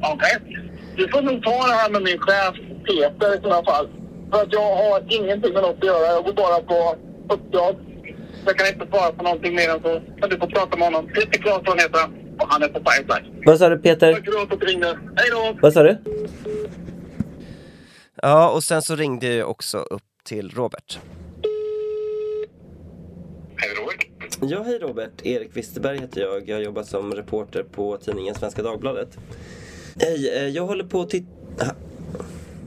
Okej. 0.02 0.38
Okay. 0.38 0.70
Du 0.98 1.08
får 1.08 1.22
nog 1.22 1.44
ta 1.44 1.68
det 1.68 1.74
här 1.74 1.90
med 1.90 2.02
min 2.02 2.20
chef 2.20 2.56
Peter 2.86 3.38
i 3.38 3.42
sådana 3.42 3.64
fall. 3.64 3.90
För 4.32 4.42
att 4.42 4.54
jag 4.54 4.76
har 4.76 5.04
ingenting 5.10 5.54
med 5.54 5.62
något 5.62 5.78
att 5.78 5.86
göra. 5.86 6.06
Jag 6.06 6.24
går 6.24 6.34
bara 6.34 6.62
på 6.62 6.96
uppdrag. 7.34 7.76
Jag 8.46 8.58
kan 8.58 8.68
inte 8.68 8.88
svara 8.88 9.12
på 9.12 9.24
någonting 9.24 9.56
mer 9.56 9.70
än 9.70 9.82
så. 9.82 10.02
Men 10.20 10.30
du 10.30 10.38
får 10.38 10.48
prata 10.48 10.78
med 10.78 10.88
honom. 10.88 11.08
Peter 11.08 11.42
Claesson 11.42 11.80
heter 11.80 12.00
han. 12.00 12.12
Och 12.40 12.48
han 12.50 12.64
är 12.64 12.68
på 12.68 12.92
Firefly. 12.92 13.44
Vad 13.46 13.60
sa 13.60 13.70
du 13.70 13.78
Peter? 13.78 14.14
Tack 14.14 14.26
för 14.26 14.54
att 14.54 14.60
du 14.60 14.66
ringde. 14.66 15.00
Hej 15.16 15.30
då! 15.32 15.58
Vad 15.62 15.74
sa 15.74 15.84
du? 15.84 15.98
Ja, 18.22 18.50
och 18.50 18.64
sen 18.64 18.82
så 18.82 18.96
ringde 18.96 19.28
jag 19.28 19.50
också 19.50 19.78
upp 19.78 20.04
till 20.24 20.50
Robert. 20.50 21.00
Hej 23.58 23.70
Robert. 23.80 24.31
Ja, 24.44 24.64
hej 24.64 24.80
Robert. 24.80 25.26
Erik 25.26 25.58
Wisterberg 25.58 26.00
heter 26.00 26.22
jag. 26.22 26.50
Jag 26.50 26.64
jobbar 26.64 26.84
som 26.84 27.14
reporter 27.14 27.64
på 27.64 27.98
tidningen 27.98 28.36
Svenska 28.36 28.64
Dagbladet. 28.64 29.18
Hej, 30.00 30.38
eh, 30.38 30.48
jag 30.48 30.66
håller 30.66 30.84
på 30.84 31.02
att 31.02 31.10
titta... 31.10 31.76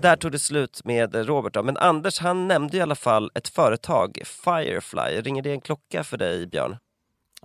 Där 0.01 0.17
tog 0.17 0.33
det 0.33 0.39
slut 0.39 0.81
med 0.85 1.15
Robert 1.15 1.55
då. 1.55 1.63
Men 1.63 1.77
Anders 1.77 2.19
han 2.19 2.49
nämnde 2.49 2.77
i 2.77 2.81
alla 2.81 2.95
fall 2.95 3.31
ett 3.35 3.49
företag, 3.49 4.23
Firefly. 4.25 5.21
Ringer 5.21 5.43
det 5.43 5.51
en 5.51 5.61
klocka 5.61 6.05
för 6.05 6.17
dig, 6.17 6.47
Björn? 6.47 6.77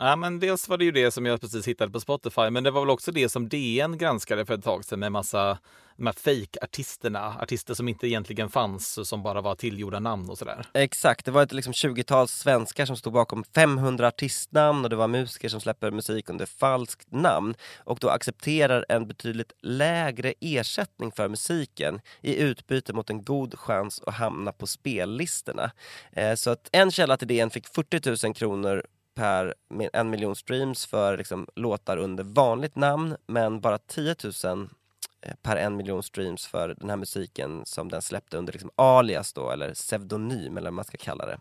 Ja, 0.02 0.16
men 0.16 0.40
dels 0.40 0.70
var 0.70 0.78
det 0.78 0.86
ju 0.86 0.92
det 0.92 1.12
som 1.12 1.26
jag 1.26 1.42
precis 1.42 1.68
hittade 1.68 1.92
på 1.92 2.00
Spotify, 2.00 2.50
men 2.50 2.64
det 2.64 2.72
var 2.72 2.82
väl 2.82 2.90
också 2.90 3.12
det 3.12 3.30
som 3.30 3.50
DN 3.50 3.98
granskade 3.98 4.46
för 4.46 4.54
ett 4.54 4.64
tag 4.64 4.86
sedan 4.86 5.00
med 5.00 5.12
massa 5.12 5.58
de 5.98 6.06
här 6.06 6.14
fejkartisterna, 6.14 7.36
artister 7.42 7.74
som 7.74 7.88
inte 7.88 8.08
egentligen 8.08 8.50
fanns, 8.50 9.08
som 9.10 9.24
bara 9.24 9.42
var 9.42 9.56
tillgjorda 9.56 10.00
namn 10.00 10.30
och 10.30 10.38
sådär. 10.38 10.66
Exakt, 10.74 11.26
det 11.26 11.32
var 11.32 11.44
ett 11.44 11.54
liksom 11.54 11.74
20-tal 11.74 12.28
svenskar 12.28 12.86
som 12.86 12.98
stod 12.98 13.14
bakom 13.14 13.44
500 13.44 14.08
artistnamn 14.08 14.84
och 14.84 14.90
det 14.90 14.96
var 14.96 15.08
musiker 15.08 15.50
som 15.50 15.62
släpper 15.62 15.92
musik 15.92 16.30
under 16.30 16.46
falskt 16.46 17.12
namn 17.12 17.56
och 17.78 17.98
då 18.02 18.10
accepterar 18.10 18.86
en 18.90 19.08
betydligt 19.08 19.52
lägre 19.62 20.34
ersättning 20.42 21.12
för 21.12 21.30
musiken 21.30 22.02
i 22.22 22.36
utbyte 22.36 22.94
mot 22.94 23.10
en 23.10 23.24
god 23.24 23.60
chans 23.60 24.02
att 24.06 24.14
hamna 24.14 24.52
på 24.52 24.68
spellistorna. 24.68 25.72
Eh, 26.12 26.36
så 26.36 26.50
att 26.50 26.70
en 26.72 26.92
källa 26.92 27.18
till 27.18 27.28
DN 27.28 27.50
fick 27.50 27.68
40 27.68 28.28
000 28.28 28.36
kronor 28.36 28.84
per 29.16 29.54
en 29.94 30.10
miljon 30.10 30.36
streams 30.36 30.86
för 30.86 31.18
liksom, 31.18 31.48
låtar 31.56 31.98
under 31.98 32.24
vanligt 32.24 32.76
namn 32.76 33.16
men 33.26 33.62
bara 33.62 33.78
10 33.78 34.16
000 34.44 34.70
eh, 35.22 35.36
per 35.42 35.56
en 35.56 35.76
miljon 35.76 36.04
streams 36.04 36.48
för 36.48 36.76
den 36.80 36.90
här 36.90 36.98
musiken 36.98 37.66
som 37.66 37.90
den 37.90 38.02
släppte 38.02 38.38
under 38.38 38.54
liksom 38.54 38.72
alias 38.76 39.34
då 39.34 39.52
eller 39.52 39.74
pseudonym 39.74 40.58
eller 40.58 40.70
vad 40.70 40.74
man 40.74 40.86
ska 40.86 40.98
kalla 40.98 41.26
det. 41.26 41.40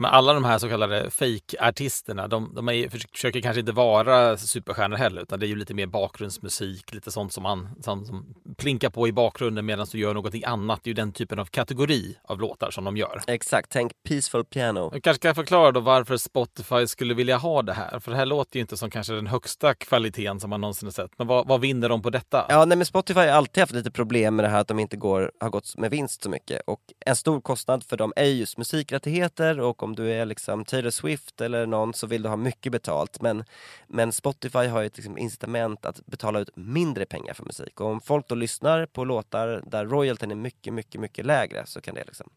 Men 0.00 0.10
alla 0.10 0.32
de 0.32 0.44
här 0.44 0.58
så 0.58 0.68
kallade 0.68 1.10
fake-artisterna, 1.10 2.28
de, 2.28 2.52
de 2.54 2.68
är, 2.68 2.88
försöker 2.88 3.40
kanske 3.40 3.60
inte 3.60 3.72
vara 3.72 4.36
superstjärnor 4.36 4.96
heller, 4.96 5.22
utan 5.22 5.40
det 5.40 5.46
är 5.46 5.48
ju 5.48 5.56
lite 5.56 5.74
mer 5.74 5.86
bakgrundsmusik, 5.86 6.92
lite 6.92 7.10
sånt 7.10 7.32
som 7.32 7.42
man 7.42 7.68
som, 7.80 8.04
som 8.06 8.34
plinkar 8.56 8.90
på 8.90 9.08
i 9.08 9.12
bakgrunden 9.12 9.66
medan 9.66 9.86
du 9.92 9.98
gör 9.98 10.14
någonting 10.14 10.44
annat. 10.44 10.80
Det 10.82 10.88
är 10.88 10.90
ju 10.90 10.94
den 10.94 11.12
typen 11.12 11.38
av 11.38 11.44
kategori 11.44 12.16
av 12.24 12.40
låtar 12.40 12.70
som 12.70 12.84
de 12.84 12.96
gör. 12.96 13.22
Exakt, 13.26 13.70
tänk 13.70 13.92
Peaceful 14.08 14.44
Piano. 14.44 14.90
Jag 14.92 15.02
kanske 15.02 15.20
ska 15.20 15.34
förklara 15.34 15.72
då 15.72 15.80
varför 15.80 16.16
Spotify 16.16 16.86
skulle 16.86 17.14
vilja 17.14 17.36
ha 17.36 17.62
det 17.62 17.72
här. 17.72 18.00
För 18.00 18.10
det 18.10 18.16
här 18.16 18.26
låter 18.26 18.56
ju 18.56 18.60
inte 18.60 18.76
som 18.76 18.90
kanske 18.90 19.12
den 19.12 19.26
högsta 19.26 19.74
kvaliteten 19.74 20.40
som 20.40 20.50
man 20.50 20.60
någonsin 20.60 20.86
har 20.86 20.92
sett. 20.92 21.10
Men 21.18 21.26
vad, 21.26 21.48
vad 21.48 21.60
vinner 21.60 21.88
de 21.88 22.02
på 22.02 22.10
detta? 22.10 22.46
Ja, 22.48 22.64
nej 22.64 22.76
men 22.76 22.86
Spotify 22.86 23.20
har 23.20 23.26
alltid 23.26 23.60
haft 23.62 23.72
lite 23.72 23.90
problem 23.90 24.36
med 24.36 24.44
det 24.44 24.48
här 24.48 24.60
att 24.60 24.68
de 24.68 24.78
inte 24.78 24.96
går, 24.96 25.32
har 25.40 25.50
gått 25.50 25.76
med 25.76 25.90
vinst 25.90 26.22
så 26.22 26.30
mycket. 26.30 26.62
Och 26.66 26.80
en 27.06 27.16
stor 27.16 27.40
kostnad 27.40 27.84
för 27.84 27.96
dem 27.96 28.12
är 28.16 28.24
just 28.24 28.58
musikrättigheter 28.58 29.60
och 29.60 29.82
om 29.88 29.94
du 29.94 30.12
är 30.12 30.26
liksom 30.26 30.64
Taylor 30.64 30.90
Swift 30.90 31.40
eller 31.40 31.66
någon 31.66 31.94
så 31.94 32.06
vill 32.06 32.22
du 32.22 32.28
ha 32.28 32.36
mycket 32.36 32.72
betalt. 32.72 33.20
Men, 33.20 33.44
men 33.86 34.12
Spotify 34.12 34.66
har 34.66 34.80
ju 34.80 34.86
ett 34.86 34.96
liksom 34.96 35.18
incitament 35.18 35.86
att 35.86 36.06
betala 36.06 36.40
ut 36.40 36.50
mindre 36.56 37.06
pengar 37.06 37.34
för 37.34 37.44
musik. 37.44 37.80
Och 37.80 37.86
om 37.86 38.00
folk 38.00 38.28
då 38.28 38.34
lyssnar 38.34 38.86
på 38.86 39.04
låtar 39.04 39.62
där 39.66 39.86
royaltyn 39.86 40.30
är 40.30 40.34
mycket, 40.34 40.74
mycket, 40.74 41.00
mycket 41.00 41.26
lägre 41.26 41.66
så 41.66 41.80
kan 41.80 41.94
det 41.94 42.04
liksom 42.04 42.30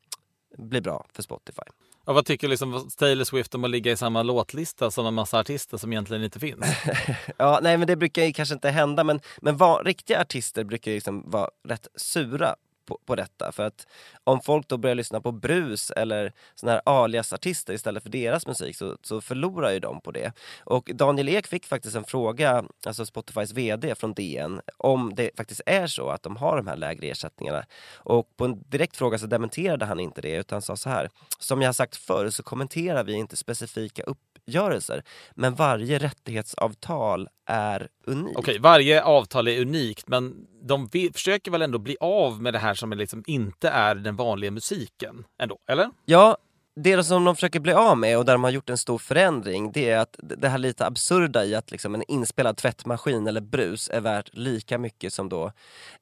bli 0.57 0.81
bra 0.81 1.05
för 1.13 1.23
Spotify. 1.23 1.63
Och 2.05 2.15
vad 2.15 2.25
tycker 2.25 2.47
liksom 2.47 2.89
Taylor 2.97 3.23
Swift 3.23 3.55
om 3.55 3.63
att 3.63 3.69
ligga 3.69 3.91
i 3.91 3.97
samma 3.97 4.23
låtlista 4.23 4.91
som 4.91 5.05
en 5.05 5.13
massa 5.13 5.39
artister 5.39 5.77
som 5.77 5.91
egentligen 5.93 6.23
inte 6.23 6.39
finns? 6.39 6.65
Ja, 7.37 7.59
nej 7.63 7.77
men 7.77 7.87
det 7.87 7.95
brukar 7.95 8.23
ju 8.23 8.33
kanske 8.33 8.53
inte 8.53 8.69
hända 8.69 9.03
men, 9.03 9.19
men 9.41 9.57
vad, 9.57 9.85
riktiga 9.85 10.21
artister 10.21 10.63
brukar 10.63 10.91
ju 10.91 10.97
liksom 10.97 11.29
vara 11.29 11.49
rätt 11.67 11.87
sura 11.95 12.55
på, 12.85 12.99
på 13.05 13.15
detta. 13.15 13.51
För 13.51 13.63
att 13.63 13.87
om 14.23 14.41
folk 14.41 14.67
då 14.67 14.77
börjar 14.77 14.95
lyssna 14.95 15.21
på 15.21 15.31
brus 15.31 15.91
eller 15.91 16.33
såna 16.55 16.71
här 16.71 16.81
alias-artister 16.85 17.73
istället 17.73 18.03
för 18.03 18.09
deras 18.09 18.47
musik 18.47 18.75
så, 18.75 18.97
så 19.01 19.21
förlorar 19.21 19.71
ju 19.71 19.79
de 19.79 20.01
på 20.01 20.11
det. 20.11 20.31
Och 20.59 20.91
Daniel 20.93 21.29
Ek 21.29 21.47
fick 21.47 21.65
faktiskt 21.65 21.95
en 21.95 22.03
fråga, 22.03 22.63
alltså 22.85 23.05
Spotifys 23.05 23.51
VD 23.51 23.95
från 23.95 24.13
DN, 24.13 24.61
om 24.77 25.15
det 25.15 25.31
faktiskt 25.37 25.61
är 25.65 25.87
så 25.87 26.09
att 26.09 26.23
de 26.23 26.37
har 26.37 26.57
de 26.57 26.67
här 26.67 26.75
lägre 26.75 27.07
ersättningarna. 27.07 27.65
Och 27.95 28.37
på 28.37 28.45
en 28.45 28.63
direkt 28.69 28.97
fråga 28.97 29.17
så 29.17 29.25
dementerade 29.25 29.85
han 29.85 29.99
inte 29.99 30.21
det 30.21 30.35
utan 30.35 30.61
sa 30.61 30.75
så 30.75 30.89
här. 30.89 31.09
Som 31.39 31.61
jag 31.61 31.67
har 31.67 31.73
sagt 31.73 31.95
förr 31.95 32.29
så 32.29 32.43
kommenterar 32.43 33.03
vi 33.03 33.13
inte 33.13 33.37
specifika 33.37 34.03
uppgörelser, 34.47 35.03
men 35.35 35.55
varje 35.55 35.99
rättighetsavtal 35.99 37.27
är 37.45 37.87
unikt. 38.07 38.39
Okej, 38.39 38.59
varje 38.59 39.03
avtal 39.03 39.47
är 39.47 39.61
unikt, 39.61 40.07
men 40.07 40.47
de 40.63 40.87
vill, 40.87 41.13
försöker 41.13 41.51
väl 41.51 41.61
ändå 41.61 41.79
bli 41.79 41.97
av 41.99 42.41
med 42.41 42.53
det 42.53 42.59
här 42.59 42.73
som 42.73 42.93
liksom 42.93 43.23
inte 43.27 43.69
är 43.69 43.95
den 43.95 44.15
vanliga 44.15 44.51
musiken 44.51 45.23
ändå, 45.41 45.57
eller? 45.67 45.89
Ja, 46.05 46.37
det 46.75 47.03
som 47.03 47.25
de 47.25 47.35
försöker 47.35 47.59
bli 47.59 47.73
av 47.73 47.97
med 47.97 48.17
och 48.17 48.25
där 48.25 48.33
de 48.33 48.43
har 48.43 48.51
gjort 48.51 48.69
en 48.69 48.77
stor 48.77 48.97
förändring 48.97 49.71
det 49.71 49.89
är 49.89 49.97
att 49.97 50.15
det 50.19 50.49
här 50.49 50.57
lite 50.57 50.85
absurda 50.85 51.45
i 51.45 51.55
att 51.55 51.71
liksom 51.71 51.95
en 51.95 52.03
inspelad 52.07 52.57
tvättmaskin 52.57 53.27
eller 53.27 53.41
brus 53.41 53.89
är 53.89 54.01
värt 54.01 54.29
lika 54.33 54.77
mycket 54.77 55.13
som 55.13 55.29
då 55.29 55.45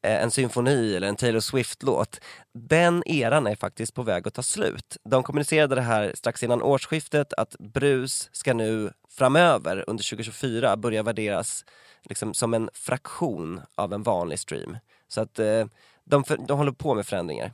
eh, 0.02 0.24
en 0.24 0.32
symfoni 0.32 0.96
eller 0.96 1.08
en 1.08 1.16
Taylor 1.16 1.40
Swift-låt. 1.40 2.20
Den 2.54 3.04
eran 3.06 3.48
är 3.48 3.56
faktiskt 3.56 3.94
på 3.94 4.04
väg 4.04 4.28
att 4.28 4.34
ta 4.34 4.44
slut. 4.44 4.98
De 5.10 5.24
kommunicerade 5.24 5.76
det 5.76 5.82
här 5.82 6.12
strax 6.16 6.44
innan 6.44 6.62
årsskiftet 6.62 7.34
att 7.34 7.56
brus 7.60 8.30
ska 8.32 8.54
nu 8.54 8.94
framöver 9.10 9.84
under 9.88 10.10
2024 10.10 10.78
börja 10.78 11.04
värderas 11.04 11.66
liksom 12.04 12.34
som 12.34 12.54
en 12.54 12.70
fraktion 12.74 13.62
av 13.76 13.94
en 13.94 14.04
vanlig 14.04 14.40
stream. 14.40 14.78
Så 15.08 15.22
att 15.22 15.40
eh, 15.40 15.66
de, 16.06 16.24
för, 16.24 16.38
de 16.48 16.58
håller 16.58 16.72
på 16.72 16.96
med 16.96 17.06
förändringar. 17.06 17.54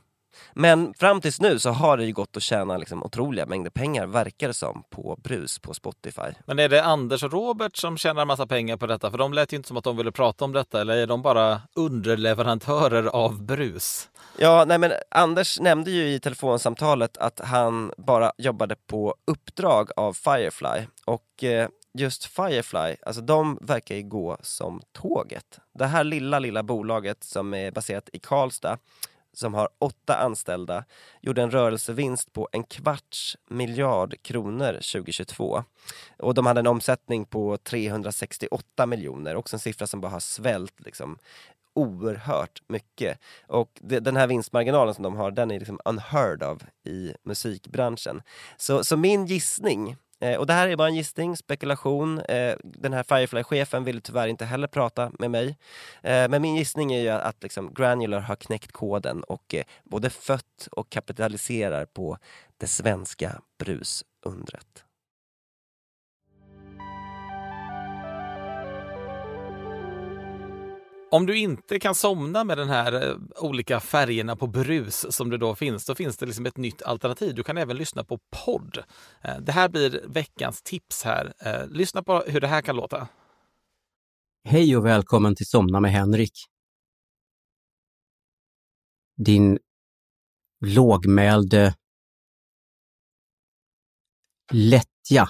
Men 0.52 0.94
fram 0.94 1.20
tills 1.20 1.40
nu 1.40 1.58
så 1.58 1.70
har 1.70 1.96
det 1.96 2.04
ju 2.04 2.12
gått 2.12 2.36
att 2.36 2.42
tjäna 2.42 2.76
liksom 2.76 3.02
otroliga 3.02 3.46
mängder 3.46 3.70
pengar, 3.70 4.06
verkar 4.06 4.48
det 4.48 4.54
som, 4.54 4.82
på 4.90 5.18
brus 5.24 5.58
på 5.58 5.74
Spotify. 5.74 6.32
Men 6.46 6.58
är 6.58 6.68
det 6.68 6.84
Anders 6.84 7.22
och 7.22 7.32
Robert 7.32 7.76
som 7.76 7.98
tjänar 7.98 8.24
massa 8.24 8.46
pengar 8.46 8.76
på 8.76 8.86
detta? 8.86 9.10
För 9.10 9.18
de 9.18 9.32
lät 9.32 9.52
ju 9.52 9.56
inte 9.56 9.68
som 9.68 9.76
att 9.76 9.84
de 9.84 9.96
ville 9.96 10.12
prata 10.12 10.44
om 10.44 10.52
detta, 10.52 10.80
eller 10.80 10.96
är 10.96 11.06
de 11.06 11.22
bara 11.22 11.60
underleverantörer 11.74 13.06
av 13.06 13.42
brus? 13.42 14.08
Ja, 14.38 14.64
nej 14.64 14.78
men 14.78 14.92
Anders 15.10 15.60
nämnde 15.60 15.90
ju 15.90 16.08
i 16.08 16.20
telefonsamtalet 16.20 17.16
att 17.16 17.40
han 17.44 17.92
bara 17.96 18.32
jobbade 18.38 18.76
på 18.86 19.14
uppdrag 19.26 19.90
av 19.96 20.12
Firefly 20.12 20.86
och 21.04 21.44
eh, 21.44 21.68
just 21.98 22.24
Firefly, 22.24 22.96
alltså 23.06 23.22
de 23.22 23.58
verkar 23.60 23.94
ju 23.94 24.02
gå 24.02 24.36
som 24.40 24.80
tåget. 24.92 25.58
Det 25.74 25.86
här 25.86 26.04
lilla, 26.04 26.38
lilla 26.38 26.62
bolaget 26.62 27.24
som 27.24 27.54
är 27.54 27.70
baserat 27.70 28.08
i 28.12 28.18
Karlstad 28.18 28.78
som 29.38 29.54
har 29.54 29.68
åtta 29.78 30.16
anställda, 30.16 30.84
gjorde 31.20 31.42
en 31.42 31.50
rörelsevinst 31.50 32.32
på 32.32 32.48
en 32.52 32.64
kvarts 32.64 33.36
miljard 33.50 34.22
kronor 34.22 34.72
2022. 34.72 35.64
Och 36.18 36.34
de 36.34 36.46
hade 36.46 36.60
en 36.60 36.66
omsättning 36.66 37.24
på 37.24 37.56
368 37.56 38.86
miljoner, 38.86 39.36
också 39.36 39.56
en 39.56 39.60
siffra 39.60 39.86
som 39.86 40.00
bara 40.00 40.12
har 40.12 40.20
svällt 40.20 40.80
liksom 40.80 41.18
oerhört 41.74 42.62
mycket. 42.68 43.18
Och 43.46 43.70
det, 43.80 44.00
den 44.00 44.16
här 44.16 44.26
vinstmarginalen 44.26 44.94
som 44.94 45.02
de 45.02 45.16
har, 45.16 45.30
den 45.30 45.50
är 45.50 45.58
liksom 45.58 45.80
unheard 45.84 46.42
of 46.42 46.62
i 46.84 47.14
musikbranschen. 47.22 48.22
Så, 48.56 48.84
så 48.84 48.96
min 48.96 49.26
gissning 49.26 49.96
Eh, 50.20 50.36
och 50.36 50.46
det 50.46 50.52
här 50.52 50.68
är 50.68 50.76
bara 50.76 50.88
en 50.88 50.94
gissning, 50.94 51.36
spekulation. 51.36 52.20
Eh, 52.20 52.56
den 52.64 52.92
här 52.92 53.02
Firefly-chefen 53.02 53.84
ville 53.84 54.00
tyvärr 54.00 54.28
inte 54.28 54.44
heller 54.44 54.66
prata 54.66 55.12
med 55.18 55.30
mig. 55.30 55.48
Eh, 56.02 56.28
men 56.28 56.42
min 56.42 56.56
gissning 56.56 56.92
är 56.92 57.00
ju 57.00 57.08
att 57.08 57.42
liksom, 57.42 57.74
Granular 57.74 58.20
har 58.20 58.36
knäckt 58.36 58.72
koden 58.72 59.22
och 59.22 59.54
eh, 59.54 59.64
både 59.84 60.10
fött 60.10 60.68
och 60.72 60.90
kapitaliserar 60.90 61.84
på 61.84 62.18
det 62.56 62.66
svenska 62.66 63.40
brusundret. 63.58 64.85
Om 71.10 71.26
du 71.26 71.38
inte 71.38 71.78
kan 71.78 71.94
somna 71.94 72.44
med 72.44 72.58
den 72.58 72.68
här 72.68 73.08
eh, 73.10 73.16
olika 73.36 73.80
färgerna 73.80 74.36
på 74.36 74.46
brus 74.46 75.06
som 75.16 75.30
det 75.30 75.38
då 75.38 75.54
finns, 75.54 75.86
då 75.86 75.94
finns 75.94 76.16
det 76.16 76.26
liksom 76.26 76.46
ett 76.46 76.56
nytt 76.56 76.82
alternativ. 76.82 77.34
Du 77.34 77.42
kan 77.42 77.58
även 77.58 77.76
lyssna 77.76 78.04
på 78.04 78.18
podd. 78.46 78.78
Eh, 79.22 79.38
Det 79.40 79.52
här 79.52 79.68
blir 79.68 80.04
veckans 80.08 80.62
tips 80.62 81.02
här. 81.04 81.32
Eh, 81.38 81.68
Lyssna 81.68 82.02
på 82.02 82.20
hur 82.26 82.40
det 82.40 82.46
här 82.46 82.62
kan 82.62 82.76
låta. 82.76 83.08
Hej 84.44 84.76
och 84.76 84.86
välkommen 84.86 85.34
till 85.34 85.46
Somna 85.46 85.80
med 85.80 85.92
Henrik. 85.92 86.32
Din 89.16 89.58
lågmälde 90.64 91.74
lättja. 94.52 95.28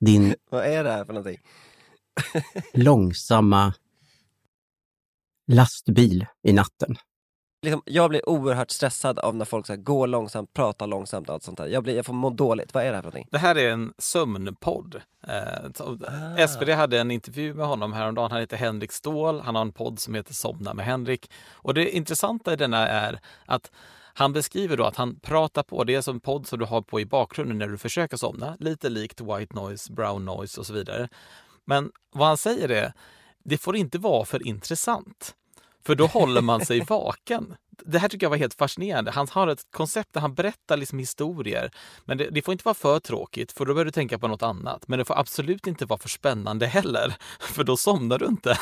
Din 0.00 0.34
Vad 0.50 0.64
är 0.64 0.84
det 0.84 0.90
här 0.90 1.04
för 1.04 1.12
någonting? 1.12 1.40
långsamma 2.74 3.74
lastbil 5.52 6.26
i 6.42 6.52
natten. 6.52 6.96
Liksom, 7.62 7.82
jag 7.86 8.10
blir 8.10 8.28
oerhört 8.28 8.70
stressad 8.70 9.18
av 9.18 9.36
när 9.36 9.44
folk 9.44 9.66
så 9.66 9.72
här, 9.72 9.80
går 9.80 10.06
långsamt, 10.06 10.54
pratar 10.54 10.86
långsamt 10.86 11.28
och 11.28 11.34
allt 11.34 11.42
sånt 11.42 11.58
där. 11.58 11.66
Jag, 11.66 11.82
blir, 11.82 11.96
jag 11.96 12.06
får 12.06 12.12
må 12.12 12.30
dåligt. 12.30 12.74
Vad 12.74 12.84
är 12.84 12.88
det 12.88 12.94
här 12.94 13.02
för 13.02 13.08
någonting? 13.08 13.28
Det 13.30 13.38
här 13.38 13.54
är 13.58 13.70
en 13.70 13.92
sömnpodd. 13.98 15.00
Eh, 15.26 15.70
så- 15.74 15.98
SvD 16.48 16.68
hade 16.70 17.00
en 17.00 17.10
intervju 17.10 17.54
med 17.54 17.66
honom 17.66 17.92
häromdagen. 17.92 18.30
Han 18.30 18.40
heter 18.40 18.56
Henrik 18.56 18.92
Ståhl. 18.92 19.40
Han 19.40 19.54
har 19.54 19.62
en 19.62 19.72
podd 19.72 19.98
som 19.98 20.14
heter 20.14 20.34
Somna 20.34 20.74
med 20.74 20.84
Henrik. 20.84 21.30
Och 21.52 21.74
det 21.74 21.90
intressanta 21.90 22.52
i 22.52 22.56
denna 22.56 22.88
är 22.88 23.20
att 23.46 23.70
han 24.14 24.32
beskriver 24.32 24.76
då 24.76 24.84
att 24.84 24.96
han 24.96 25.20
pratar 25.20 25.62
på, 25.62 25.84
det 25.84 25.94
är 25.94 26.00
som 26.00 26.20
podd 26.20 26.46
som 26.46 26.58
du 26.58 26.64
har 26.64 26.82
på 26.82 27.00
i 27.00 27.06
bakgrunden 27.06 27.58
när 27.58 27.68
du 27.68 27.78
försöker 27.78 28.16
somna. 28.16 28.56
Lite 28.60 28.88
likt 28.88 29.20
white 29.20 29.54
noise, 29.54 29.92
brown 29.92 30.24
noise 30.24 30.60
och 30.60 30.66
så 30.66 30.72
vidare. 30.72 31.08
Men 31.64 31.92
vad 32.10 32.28
han 32.28 32.38
säger 32.38 32.68
är, 32.68 32.92
det 33.44 33.58
får 33.58 33.76
inte 33.76 33.98
vara 33.98 34.24
för 34.24 34.46
intressant. 34.46 35.34
För 35.84 35.94
då 35.94 36.06
håller 36.06 36.40
man 36.40 36.66
sig 36.66 36.80
vaken. 36.88 37.54
Det 37.78 37.98
här 37.98 38.08
tycker 38.08 38.24
jag 38.24 38.30
var 38.30 38.36
helt 38.36 38.54
fascinerande. 38.54 39.10
Han 39.10 39.28
har 39.30 39.46
ett 39.46 39.66
koncept 39.70 40.12
där 40.12 40.20
han 40.20 40.34
berättar 40.34 40.76
liksom 40.76 40.98
historier. 40.98 41.70
Men 42.04 42.18
det, 42.18 42.28
det 42.30 42.42
får 42.42 42.52
inte 42.52 42.64
vara 42.64 42.74
för 42.74 43.00
tråkigt, 43.00 43.52
för 43.52 43.66
då 43.66 43.74
börjar 43.74 43.84
du 43.84 43.90
tänka 43.90 44.18
på 44.18 44.28
något 44.28 44.42
annat. 44.42 44.88
Men 44.88 44.98
det 44.98 45.04
får 45.04 45.18
absolut 45.18 45.66
inte 45.66 45.86
vara 45.86 45.98
för 45.98 46.08
spännande 46.08 46.66
heller, 46.66 47.14
för 47.40 47.64
då 47.64 47.76
somnar 47.76 48.18
du 48.18 48.26
inte. 48.26 48.58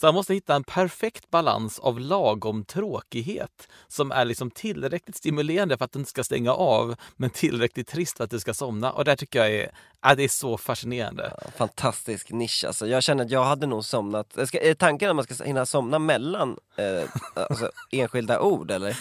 Så 0.00 0.06
han 0.06 0.14
måste 0.14 0.34
hitta 0.34 0.54
en 0.54 0.64
perfekt 0.64 1.30
balans 1.30 1.78
av 1.78 2.00
lagom 2.00 2.64
tråkighet 2.64 3.68
som 3.88 4.12
är 4.12 4.24
liksom 4.24 4.50
tillräckligt 4.50 5.16
stimulerande 5.16 5.78
för 5.78 5.84
att 5.84 5.92
du 5.92 5.98
inte 5.98 6.10
ska 6.10 6.24
stänga 6.24 6.52
av, 6.52 6.96
men 7.16 7.30
tillräckligt 7.30 7.88
trist 7.88 8.16
för 8.16 8.24
att 8.24 8.30
du 8.30 8.40
ska 8.40 8.54
somna. 8.54 8.92
Och 8.92 9.04
det 9.04 9.16
tycker 9.16 9.38
jag 9.38 9.50
är 9.50 9.70
Ja, 10.02 10.14
det 10.14 10.24
är 10.24 10.28
så 10.28 10.58
fascinerande. 10.58 11.32
Fantastisk 11.56 12.30
nisch 12.30 12.64
alltså. 12.66 12.86
Jag 12.86 13.02
känner 13.02 13.24
att 13.24 13.30
jag 13.30 13.44
hade 13.44 13.66
nog 13.66 13.84
somnat. 13.84 14.36
Ska, 14.46 14.60
är 14.60 14.74
tanken 14.74 15.10
att 15.10 15.16
man 15.16 15.24
ska 15.24 15.44
hinna 15.44 15.66
somna 15.66 15.98
mellan 15.98 16.56
eh, 16.76 17.08
alltså, 17.34 17.70
enskilda 17.92 18.40
ord 18.40 18.49
eller? 18.70 18.96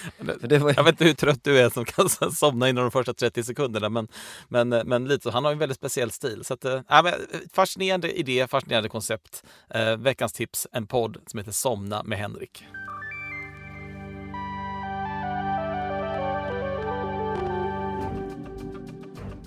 Det 0.48 0.58
var 0.58 0.70
ju... 0.70 0.76
Jag 0.76 0.84
vet 0.84 0.94
inte 0.94 1.06
hur 1.06 1.14
trött 1.14 1.44
du 1.44 1.60
är 1.60 1.70
som 1.70 1.86
kan 1.86 2.10
somna 2.32 2.70
inom 2.70 2.84
de 2.84 2.92
första 2.92 3.14
30 3.14 3.44
sekunderna 3.44 3.90
men, 3.90 4.08
men, 4.48 4.70
men 4.70 5.08
lite 5.08 5.24
så. 5.24 5.30
Han 5.30 5.46
har 5.46 5.52
en 5.52 5.60
väldigt 5.60 5.78
speciell 5.78 6.12
stil. 6.12 6.44
Så 6.44 6.54
att, 6.54 6.66
äh, 6.66 6.82
men, 6.90 7.14
fascinerande 7.54 8.20
idé, 8.20 8.48
fascinerande 8.48 8.90
koncept. 8.90 9.44
Eh, 9.70 9.98
veckans 9.98 10.34
tips, 10.34 10.68
en 10.72 10.88
podd 10.88 11.18
som 11.26 11.38
heter 11.38 11.52
Somna 11.52 12.04
med 12.04 12.18
Henrik. 12.18 12.64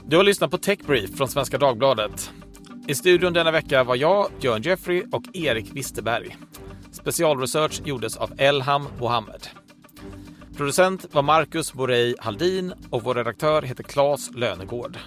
Du 0.05 0.17
har 0.17 0.25
lyssnat 0.25 0.51
på 0.51 0.59
Techbrief 0.59 1.17
från 1.17 1.29
Svenska 1.29 1.59
Dagbladet. 1.59 2.31
I 2.89 2.95
studion 2.95 3.33
denna 3.33 3.51
vecka 3.51 3.85
var 3.85 3.97
jag, 3.97 4.31
Björn 4.41 4.63
Jeffrey 4.63 5.05
och 5.13 5.23
Erik 5.33 5.77
Wisterberg. 5.77 6.37
Specialresearch 6.93 7.83
gjordes 7.85 8.17
av 8.17 8.33
Elham 8.39 8.89
Mohammed. 9.01 9.47
Producent 10.63 11.15
var 11.15 11.23
Marcus 11.23 11.73
Borei 11.73 12.15
Haldin 12.19 12.73
och 12.91 13.03
vår 13.03 13.15
redaktör 13.15 13.63
heter 13.63 13.83
Claes 13.83 14.31
Lönegård. 14.35 14.99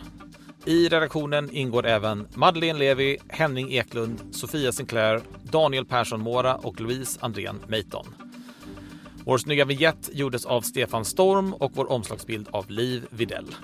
I 0.66 0.88
redaktionen 0.88 1.52
ingår 1.52 1.86
även 1.86 2.28
Madeleine 2.34 2.80
Levi, 2.80 3.18
Henning 3.30 3.74
Eklund, 3.74 4.22
Sofia 4.32 4.72
Sinclair, 4.72 5.22
Daniel 5.44 5.86
Persson 5.86 6.22
Mora 6.22 6.56
och 6.56 6.82
Louise 6.82 7.20
Andrén 7.22 7.60
Meiton. 7.68 8.06
Vår 9.26 9.38
snygga 9.38 9.66
vignett 9.66 10.10
gjordes 10.14 10.46
av 10.46 10.62
Stefan 10.62 11.06
Storm 11.06 11.54
och 11.54 11.72
vår 11.76 11.92
omslagsbild 11.92 12.48
av 12.52 12.70
Liv 12.70 13.08
Videll. 13.10 13.56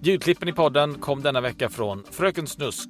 Ljudklippen 0.00 0.48
i 0.48 0.52
podden 0.52 0.94
kom 0.94 1.22
denna 1.22 1.40
vecka 1.40 1.68
från 1.68 2.04
Fröken 2.10 2.46
Snusk, 2.46 2.88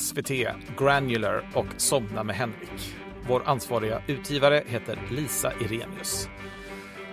SVT, 0.00 0.30
Granular 0.78 1.50
och 1.54 1.66
Somna 1.76 2.24
med 2.24 2.36
Henrik. 2.36 2.94
Vår 3.28 3.42
ansvariga 3.44 4.02
utgivare 4.06 4.62
heter 4.66 4.98
Lisa 5.10 5.52
Irenius. 5.60 6.28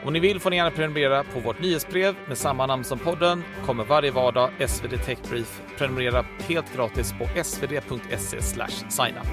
Om 0.07 0.13
ni 0.13 0.19
vill 0.19 0.39
får 0.39 0.49
ni 0.49 0.55
gärna 0.55 0.71
prenumerera 0.71 1.23
på 1.23 1.39
vårt 1.39 1.59
nyhetsbrev 1.59 2.15
med 2.27 2.37
samma 2.37 2.65
namn 2.65 2.83
som 2.83 2.99
podden. 2.99 3.43
Kommer 3.65 3.83
varje 3.83 4.11
vardag 4.11 4.49
SvD 4.67 4.97
Tech 5.05 5.17
Brief. 5.29 5.61
Prenumerera 5.77 6.25
helt 6.47 6.75
gratis 6.75 7.13
på 7.19 7.43
svd.se 7.43 8.41
signup. 8.89 9.27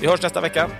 Vi 0.00 0.06
hörs 0.06 0.22
nästa 0.22 0.40
vecka. 0.40 0.70